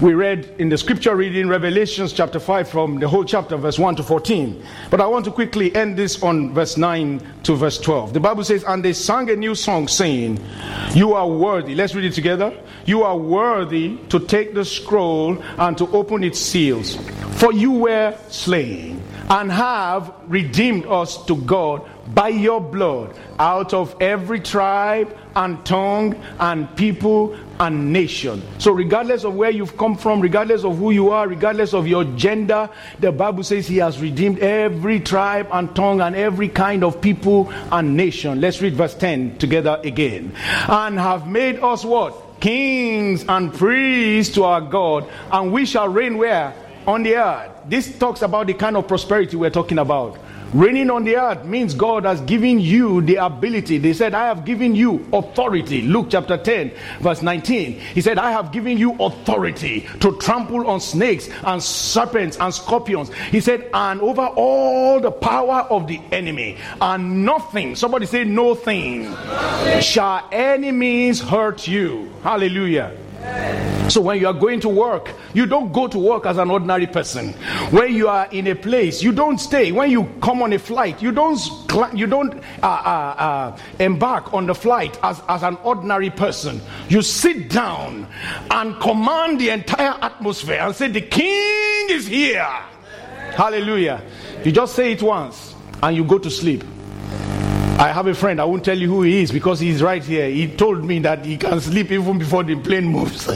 we 0.00 0.14
read 0.14 0.54
in 0.58 0.68
the 0.68 0.76
scripture 0.76 1.14
reading 1.14 1.48
Revelations 1.48 2.12
chapter 2.12 2.40
5 2.40 2.68
from 2.68 2.98
the 2.98 3.08
whole 3.08 3.24
chapter, 3.24 3.56
verse 3.56 3.78
1 3.78 3.96
to 3.96 4.02
14. 4.02 4.62
But 4.90 5.00
I 5.00 5.06
want 5.06 5.24
to 5.26 5.30
quickly 5.30 5.74
end 5.74 5.96
this 5.96 6.20
on 6.22 6.52
verse 6.52 6.76
9 6.76 7.20
to 7.44 7.54
verse 7.54 7.78
12. 7.78 8.12
The 8.12 8.20
Bible 8.20 8.44
says, 8.44 8.64
And 8.64 8.84
they 8.84 8.92
sang 8.92 9.30
a 9.30 9.36
new 9.36 9.54
song, 9.54 9.86
saying, 9.86 10.44
You 10.94 11.14
are 11.14 11.28
worthy. 11.28 11.74
Let's 11.76 11.94
read 11.94 12.04
it 12.04 12.14
together. 12.14 12.52
You 12.86 13.04
are 13.04 13.16
worthy 13.16 13.96
to 14.08 14.18
take 14.18 14.54
the 14.54 14.64
scroll 14.64 15.40
and 15.58 15.78
to 15.78 15.86
open 15.88 16.24
its 16.24 16.40
seals. 16.40 16.96
For 17.38 17.52
you 17.52 17.70
were 17.70 18.16
slain 18.28 19.02
and 19.30 19.52
have 19.52 20.12
redeemed 20.26 20.86
us 20.86 21.24
to 21.26 21.36
God 21.36 21.88
by 22.14 22.28
your 22.28 22.60
blood 22.60 23.14
out 23.38 23.74
of 23.74 23.94
every 24.00 24.40
tribe 24.40 25.14
and 25.36 25.64
tongue 25.64 26.14
and 26.40 26.74
people 26.76 27.36
and 27.60 27.92
nation. 27.92 28.42
So, 28.58 28.72
regardless 28.72 29.24
of 29.24 29.34
where 29.34 29.50
you've 29.50 29.76
come 29.76 29.96
from, 29.96 30.20
regardless 30.20 30.64
of 30.64 30.78
who 30.78 30.90
you 30.90 31.10
are, 31.10 31.28
regardless 31.28 31.74
of 31.74 31.86
your 31.86 32.04
gender, 32.04 32.70
the 33.00 33.12
Bible 33.12 33.42
says 33.42 33.66
He 33.66 33.76
has 33.78 34.00
redeemed 34.00 34.38
every 34.38 35.00
tribe 35.00 35.48
and 35.52 35.74
tongue 35.76 36.00
and 36.00 36.16
every 36.16 36.48
kind 36.48 36.82
of 36.82 37.00
people 37.00 37.52
and 37.70 37.96
nation. 37.96 38.40
Let's 38.40 38.62
read 38.62 38.74
verse 38.74 38.94
10 38.94 39.38
together 39.38 39.80
again. 39.84 40.34
And 40.68 40.98
have 40.98 41.26
made 41.28 41.60
us 41.60 41.84
what? 41.84 42.40
Kings 42.40 43.24
and 43.28 43.52
priests 43.52 44.34
to 44.36 44.44
our 44.44 44.60
God, 44.60 45.08
and 45.32 45.52
we 45.52 45.66
shall 45.66 45.88
reign 45.88 46.16
where? 46.18 46.54
On 46.88 47.02
the 47.02 47.16
earth. 47.16 47.50
This 47.66 47.98
talks 47.98 48.22
about 48.22 48.46
the 48.46 48.54
kind 48.54 48.74
of 48.74 48.88
prosperity 48.88 49.36
we're 49.36 49.50
talking 49.50 49.78
about. 49.78 50.16
Reigning 50.54 50.88
on 50.88 51.04
the 51.04 51.16
earth 51.16 51.44
means 51.44 51.74
God 51.74 52.06
has 52.06 52.22
given 52.22 52.58
you 52.58 53.02
the 53.02 53.16
ability. 53.16 53.76
They 53.76 53.92
said, 53.92 54.14
I 54.14 54.28
have 54.28 54.46
given 54.46 54.74
you 54.74 55.06
authority. 55.12 55.82
Luke 55.82 56.06
chapter 56.08 56.38
10, 56.38 56.72
verse 57.00 57.20
19. 57.20 57.72
He 57.72 58.00
said, 58.00 58.16
I 58.16 58.30
have 58.30 58.52
given 58.52 58.78
you 58.78 58.94
authority 58.94 59.86
to 60.00 60.16
trample 60.16 60.66
on 60.66 60.80
snakes 60.80 61.28
and 61.44 61.62
serpents 61.62 62.38
and 62.38 62.54
scorpions. 62.54 63.12
He 63.12 63.40
said, 63.40 63.68
and 63.74 64.00
over 64.00 64.24
all 64.24 64.98
the 64.98 65.10
power 65.10 65.66
of 65.68 65.88
the 65.88 66.00
enemy. 66.10 66.56
And 66.80 67.26
nothing, 67.26 67.76
somebody 67.76 68.06
say, 68.06 68.24
no 68.24 68.54
thing, 68.54 69.14
shall 69.82 70.26
any 70.32 70.72
means 70.72 71.20
hurt 71.20 71.68
you. 71.68 72.10
Hallelujah. 72.22 73.76
So 73.88 74.02
when 74.02 74.18
you 74.20 74.26
are 74.26 74.34
going 74.34 74.60
to 74.60 74.68
work, 74.68 75.14
you 75.32 75.46
don't 75.46 75.72
go 75.72 75.88
to 75.88 75.98
work 75.98 76.26
as 76.26 76.36
an 76.36 76.50
ordinary 76.50 76.86
person. 76.86 77.32
When 77.70 77.94
you 77.94 78.08
are 78.08 78.28
in 78.30 78.46
a 78.48 78.54
place, 78.54 79.02
you 79.02 79.12
don't 79.12 79.38
stay. 79.38 79.72
When 79.72 79.90
you 79.90 80.04
come 80.20 80.42
on 80.42 80.52
a 80.52 80.58
flight, 80.58 81.02
you 81.02 81.12
don't 81.12 81.38
you 81.94 82.06
don't 82.06 82.34
uh, 82.62 82.66
uh, 82.66 83.14
uh, 83.18 83.58
embark 83.78 84.34
on 84.34 84.46
the 84.46 84.54
flight 84.54 84.98
as, 85.02 85.22
as 85.28 85.42
an 85.42 85.56
ordinary 85.64 86.10
person. 86.10 86.60
You 86.88 87.02
sit 87.02 87.50
down 87.50 88.06
and 88.50 88.78
command 88.80 89.40
the 89.40 89.50
entire 89.50 89.96
atmosphere 90.02 90.60
and 90.60 90.74
say, 90.74 90.88
"The 90.88 91.00
King 91.00 91.86
is 91.90 92.06
here." 92.06 92.46
Hallelujah. 93.36 94.02
You 94.44 94.52
just 94.52 94.74
say 94.74 94.92
it 94.92 95.02
once 95.02 95.54
and 95.82 95.96
you 95.96 96.04
go 96.04 96.18
to 96.18 96.30
sleep. 96.30 96.64
I 97.78 97.92
have 97.92 98.08
a 98.08 98.14
friend, 98.14 98.40
I 98.40 98.44
won't 98.44 98.64
tell 98.64 98.76
you 98.76 98.88
who 98.88 99.02
he 99.02 99.22
is 99.22 99.30
because 99.30 99.60
he's 99.60 99.80
right 99.84 100.02
here. 100.02 100.28
He 100.28 100.48
told 100.48 100.84
me 100.84 100.98
that 100.98 101.24
he 101.24 101.36
can 101.36 101.60
sleep 101.60 101.92
even 101.92 102.18
before 102.18 102.42
the 102.42 102.56
plane 102.56 102.86
moves. 102.86 103.26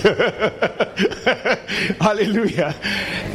Hallelujah. 2.01 2.74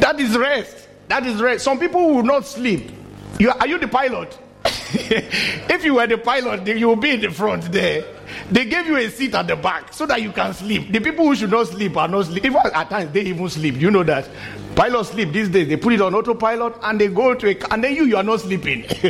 That 0.00 0.20
is 0.20 0.36
rest. 0.36 0.86
That 1.08 1.24
is 1.24 1.40
rest. 1.40 1.64
Some 1.64 1.78
people 1.78 2.14
will 2.14 2.22
not 2.22 2.44
sleep. 2.44 2.90
You, 3.38 3.50
are 3.50 3.66
you 3.66 3.78
the 3.78 3.88
pilot? 3.88 4.38
if 5.70 5.84
you 5.84 5.94
were 5.94 6.06
the 6.06 6.18
pilot, 6.18 6.66
you 6.66 6.88
will 6.88 6.96
be 6.96 7.10
in 7.10 7.20
the 7.20 7.30
front 7.30 7.70
there. 7.72 8.04
They 8.50 8.64
gave 8.64 8.86
you 8.86 8.96
a 8.96 9.10
seat 9.10 9.34
at 9.34 9.46
the 9.46 9.56
back 9.56 9.92
so 9.92 10.06
that 10.06 10.22
you 10.22 10.32
can 10.32 10.54
sleep. 10.54 10.92
The 10.92 11.00
people 11.00 11.26
who 11.26 11.34
should 11.34 11.50
not 11.50 11.66
sleep 11.68 11.96
are 11.96 12.08
not 12.08 12.26
sleep. 12.26 12.44
Even 12.44 12.60
at 12.74 12.88
times 12.90 13.12
they 13.12 13.22
even 13.22 13.48
sleep. 13.48 13.76
You 13.76 13.90
know 13.90 14.02
that. 14.04 14.28
Pilots 14.74 15.10
sleep 15.10 15.32
these 15.32 15.48
days. 15.48 15.68
They 15.68 15.76
put 15.76 15.92
it 15.92 16.00
on 16.00 16.14
autopilot 16.14 16.74
and 16.82 17.00
they 17.00 17.08
go 17.08 17.34
to 17.34 17.48
a 17.48 17.72
and 17.72 17.82
then 17.82 17.94
you 17.94 18.04
you 18.04 18.16
are 18.16 18.22
not 18.22 18.40
sleeping. 18.40 18.82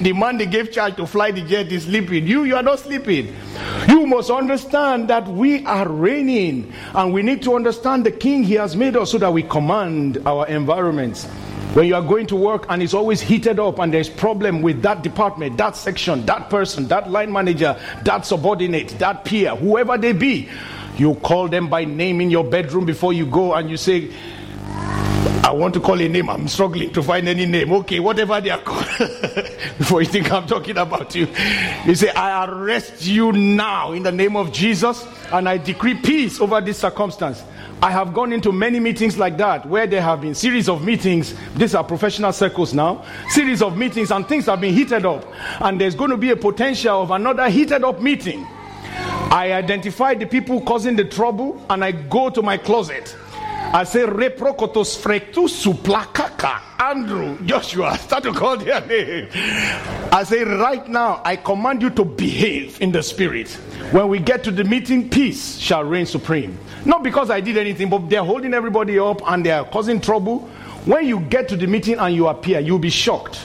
the 0.00 0.12
man 0.16 0.38
they 0.38 0.46
gave 0.46 0.72
charge 0.72 0.96
to 0.96 1.06
fly 1.06 1.30
the 1.30 1.42
jet 1.42 1.70
is 1.70 1.84
sleeping. 1.84 2.26
You 2.26 2.44
you 2.44 2.56
are 2.56 2.62
not 2.62 2.80
sleeping. 2.80 3.34
You 3.88 4.06
must 4.06 4.30
understand 4.30 5.08
that 5.08 5.26
we 5.28 5.64
are 5.66 5.88
reigning 5.88 6.72
and 6.94 7.12
we 7.12 7.22
need 7.22 7.42
to 7.42 7.54
understand 7.54 8.04
the 8.04 8.10
king 8.12 8.42
he 8.42 8.54
has 8.54 8.74
made 8.76 8.96
us 8.96 9.12
so 9.12 9.18
that 9.18 9.32
we 9.32 9.42
command 9.44 10.18
our 10.26 10.46
environments. 10.48 11.26
When 11.74 11.86
you 11.86 11.94
are 11.94 12.02
going 12.02 12.26
to 12.26 12.36
work 12.36 12.66
and 12.68 12.82
it's 12.82 12.92
always 12.92 13.22
heated 13.22 13.58
up 13.58 13.78
and 13.78 13.94
there's 13.94 14.10
problem 14.10 14.60
with 14.60 14.82
that 14.82 15.02
department, 15.02 15.56
that 15.56 15.74
section, 15.74 16.26
that 16.26 16.50
person, 16.50 16.86
that 16.88 17.10
line 17.10 17.32
manager, 17.32 17.80
that 18.04 18.26
subordinate, 18.26 18.90
that 18.98 19.24
peer, 19.24 19.56
whoever 19.56 19.96
they 19.96 20.12
be, 20.12 20.50
you 20.98 21.14
call 21.14 21.48
them 21.48 21.68
by 21.68 21.86
name 21.86 22.20
in 22.20 22.30
your 22.30 22.44
bedroom 22.44 22.84
before 22.84 23.14
you 23.14 23.24
go 23.24 23.54
and 23.54 23.70
you 23.70 23.78
say, 23.78 24.12
I 25.52 25.54
want 25.54 25.74
to 25.74 25.80
call 25.80 26.00
a 26.00 26.08
name. 26.08 26.30
I'm 26.30 26.48
struggling 26.48 26.94
to 26.94 27.02
find 27.02 27.28
any 27.28 27.44
name. 27.44 27.70
Okay, 27.74 28.00
whatever 28.00 28.40
they 28.40 28.48
are 28.48 28.62
called. 28.62 28.86
Before 29.76 30.00
you 30.00 30.08
think 30.08 30.32
I'm 30.32 30.46
talking 30.46 30.78
about 30.78 31.14
you, 31.14 31.28
you 31.84 31.94
say, 31.94 32.08
I 32.08 32.46
arrest 32.46 33.04
you 33.04 33.32
now 33.32 33.92
in 33.92 34.02
the 34.02 34.12
name 34.12 34.34
of 34.34 34.50
Jesus 34.50 35.06
and 35.30 35.46
I 35.46 35.58
decree 35.58 35.92
peace 35.92 36.40
over 36.40 36.62
this 36.62 36.78
circumstance. 36.78 37.44
I 37.82 37.90
have 37.90 38.14
gone 38.14 38.32
into 38.32 38.50
many 38.50 38.80
meetings 38.80 39.18
like 39.18 39.36
that 39.36 39.66
where 39.66 39.86
there 39.86 40.00
have 40.00 40.22
been 40.22 40.34
series 40.34 40.70
of 40.70 40.82
meetings. 40.86 41.34
These 41.54 41.74
are 41.74 41.84
professional 41.84 42.32
circles 42.32 42.72
now. 42.72 43.04
Series 43.28 43.60
of 43.60 43.76
meetings 43.76 44.10
and 44.10 44.26
things 44.26 44.46
have 44.46 44.62
been 44.62 44.72
heated 44.72 45.04
up. 45.04 45.22
And 45.60 45.78
there's 45.78 45.94
going 45.94 46.12
to 46.12 46.16
be 46.16 46.30
a 46.30 46.36
potential 46.36 47.02
of 47.02 47.10
another 47.10 47.50
heated 47.50 47.84
up 47.84 48.00
meeting. 48.00 48.46
I 49.30 49.52
identify 49.52 50.14
the 50.14 50.24
people 50.24 50.62
causing 50.62 50.96
the 50.96 51.04
trouble 51.04 51.62
and 51.68 51.84
I 51.84 51.92
go 51.92 52.30
to 52.30 52.40
my 52.40 52.56
closet. 52.56 53.14
I 53.74 53.84
say 53.84 54.00
reprokotos 54.00 54.98
frectus 55.00 55.64
suplakaka. 55.64 56.60
Andrew, 56.78 57.38
Joshua, 57.46 57.96
start 58.00 58.22
to 58.24 58.32
call 58.34 58.58
their 58.58 58.84
name. 58.86 59.28
I 60.12 60.24
say 60.24 60.44
right 60.44 60.86
now, 60.86 61.22
I 61.24 61.36
command 61.36 61.80
you 61.80 61.88
to 61.90 62.04
behave 62.04 62.78
in 62.82 62.92
the 62.92 63.02
spirit. 63.02 63.50
When 63.92 64.08
we 64.08 64.18
get 64.18 64.44
to 64.44 64.50
the 64.50 64.64
meeting, 64.64 65.08
peace 65.08 65.56
shall 65.56 65.84
reign 65.84 66.04
supreme. 66.04 66.58
Not 66.84 67.02
because 67.02 67.30
I 67.30 67.40
did 67.40 67.56
anything, 67.56 67.88
but 67.88 68.10
they're 68.10 68.22
holding 68.22 68.52
everybody 68.52 68.98
up 68.98 69.22
and 69.24 69.46
they're 69.46 69.64
causing 69.64 70.02
trouble. 70.02 70.40
When 70.84 71.06
you 71.06 71.20
get 71.20 71.48
to 71.48 71.56
the 71.56 71.66
meeting 71.66 71.98
and 71.98 72.14
you 72.14 72.28
appear, 72.28 72.60
you'll 72.60 72.78
be 72.78 72.90
shocked. 72.90 73.36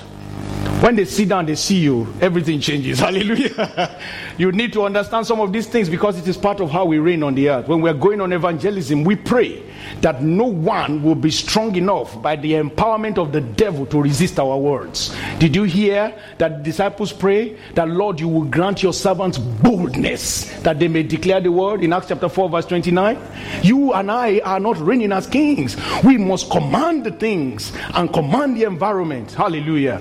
When 0.82 0.96
they 0.96 1.06
sit 1.06 1.30
down, 1.30 1.46
they 1.46 1.56
see 1.56 1.80
you, 1.80 2.14
everything 2.22 2.60
changes. 2.60 3.00
Hallelujah. 3.02 4.00
You 4.38 4.52
need 4.52 4.72
to 4.74 4.84
understand 4.84 5.26
some 5.26 5.40
of 5.40 5.52
these 5.52 5.68
things 5.68 5.90
because 5.90 6.18
it 6.20 6.28
is 6.28 6.38
part 6.38 6.60
of 6.60 6.70
how 6.70 6.86
we 6.86 7.00
reign 7.00 7.24
on 7.24 7.36
the 7.36 7.50
earth. 7.50 7.68
When 7.68 7.82
we're 7.82 7.94
going 7.94 8.22
on 8.22 8.32
evangelism, 8.32 9.04
we 9.04 9.16
pray 9.16 9.64
that 10.02 10.22
no 10.22 10.46
one 10.46 11.02
will 11.02 11.16
be 11.16 11.32
strong 11.32 11.76
enough 11.76 12.22
by 12.22 12.36
the 12.36 12.54
empowerment 12.54 13.18
of 13.18 13.32
the 13.32 13.42
devil 13.42 13.86
to 13.88 14.02
resist 14.02 14.40
our 14.40 14.58
words. 14.58 15.16
Did 15.40 15.56
you 15.56 15.64
hear 15.64 16.14
that 16.38 16.64
disciples 16.64 17.12
pray 17.12 17.58
that, 17.74 17.90
Lord, 17.90 18.20
you 18.20 18.28
will 18.28 18.46
grant 18.46 18.84
your 18.84 18.94
servants 18.94 19.38
boldness 19.38 20.46
that 20.62 20.80
they 20.80 20.88
may 20.88 21.04
declare 21.04 21.42
the 21.42 21.52
word 21.52 21.84
in 21.84 21.94
Acts 21.94 22.10
chapter 22.10 22.30
4, 22.30 22.50
verse 22.50 22.66
29? 22.66 23.18
You 23.64 23.94
and 23.94 24.12
I 24.12 24.40
are 24.40 24.60
not 24.60 24.78
reigning 24.78 25.12
as 25.12 25.26
kings. 25.28 25.78
We 26.04 26.18
must 26.18 26.50
command 26.52 27.06
the 27.06 27.12
things 27.12 27.72
and 27.96 28.12
command 28.14 28.58
the 28.58 28.64
environment. 28.64 29.32
Hallelujah. 29.32 30.00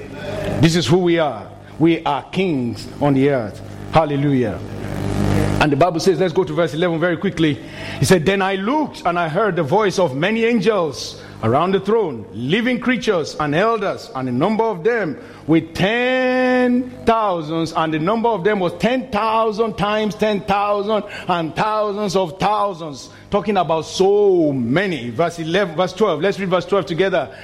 This 0.61 0.77
is 0.77 0.87
who 0.87 0.99
we 0.99 1.19
are. 1.19 1.51
We 1.79 2.03
are 2.05 2.23
kings 2.31 2.89
on 3.01 3.15
the 3.15 3.31
earth. 3.31 3.63
Hallelujah. 3.97 4.59
And 5.63 5.73
the 5.73 5.77
Bible 5.77 6.01
says, 6.01 6.21
let's 6.21 6.35
go 6.35 6.45
to 6.45 6.53
verse 6.53 6.75
11 6.75 7.01
very 7.01 7.17
quickly. 7.17 7.55
He 7.99 8.05
said, 8.05 8.27
Then 8.27 8.43
I 8.43 8.57
looked 8.57 9.07
and 9.07 9.19
I 9.19 9.31
heard 9.31 9.57
the 9.57 9.63
voice 9.63 9.99
of 9.99 10.15
many 10.15 10.45
angels 10.45 11.23
around 11.43 11.73
the 11.73 11.81
throne, 11.81 12.27
living 12.35 12.79
creatures 12.79 13.37
and 13.41 13.55
elders, 13.55 14.11
and 14.15 14.29
a 14.29 14.33
number 14.33 14.65
of 14.65 14.85
them 14.85 15.19
with 15.47 15.75
ten 15.75 16.91
thousands, 17.07 17.73
and 17.73 17.95
the 17.95 17.99
number 17.99 18.29
of 18.29 18.45
them 18.45 18.61
was 18.61 18.75
ten 18.75 19.11
thousand 19.11 19.79
times 19.79 20.15
ten 20.15 20.43
thousand 20.43 21.05
and 21.27 21.57
thousands 21.57 22.17
of 22.17 22.39
thousands. 22.39 23.09
Talking 23.31 23.57
about 23.57 23.87
so 23.87 24.53
many. 24.53 25.09
Verse 25.09 25.39
11, 25.39 25.75
verse 25.75 25.95
12. 25.95 26.21
Let's 26.21 26.39
read 26.39 26.51
verse 26.51 26.67
12 26.67 26.85
together 26.85 27.35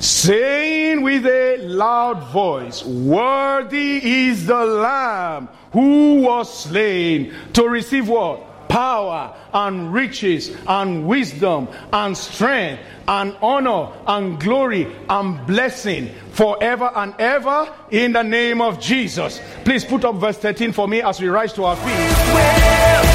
saying 0.00 1.02
with 1.02 1.26
a 1.26 1.58
loud 1.58 2.22
voice, 2.32 2.84
Worthy 2.84 4.26
is 4.28 4.46
the 4.46 4.64
Lamb 4.64 5.48
who 5.72 6.22
was 6.22 6.64
slain 6.64 7.34
to 7.54 7.68
receive 7.68 8.08
what? 8.08 8.44
Power 8.68 9.34
and 9.52 9.92
riches 9.92 10.54
and 10.66 11.08
wisdom 11.08 11.68
and 11.92 12.16
strength 12.16 12.82
and 13.08 13.34
honor 13.40 13.88
and 14.06 14.38
glory 14.38 14.94
and 15.08 15.46
blessing 15.46 16.10
forever 16.32 16.90
and 16.94 17.14
ever 17.18 17.74
in 17.90 18.12
the 18.12 18.22
name 18.22 18.60
of 18.60 18.78
Jesus. 18.78 19.40
Please 19.64 19.84
put 19.84 20.04
up 20.04 20.16
verse 20.16 20.36
13 20.36 20.72
for 20.72 20.86
me 20.86 21.00
as 21.00 21.20
we 21.20 21.28
rise 21.28 21.54
to 21.54 21.64
our 21.64 21.76
feet. 21.76 23.07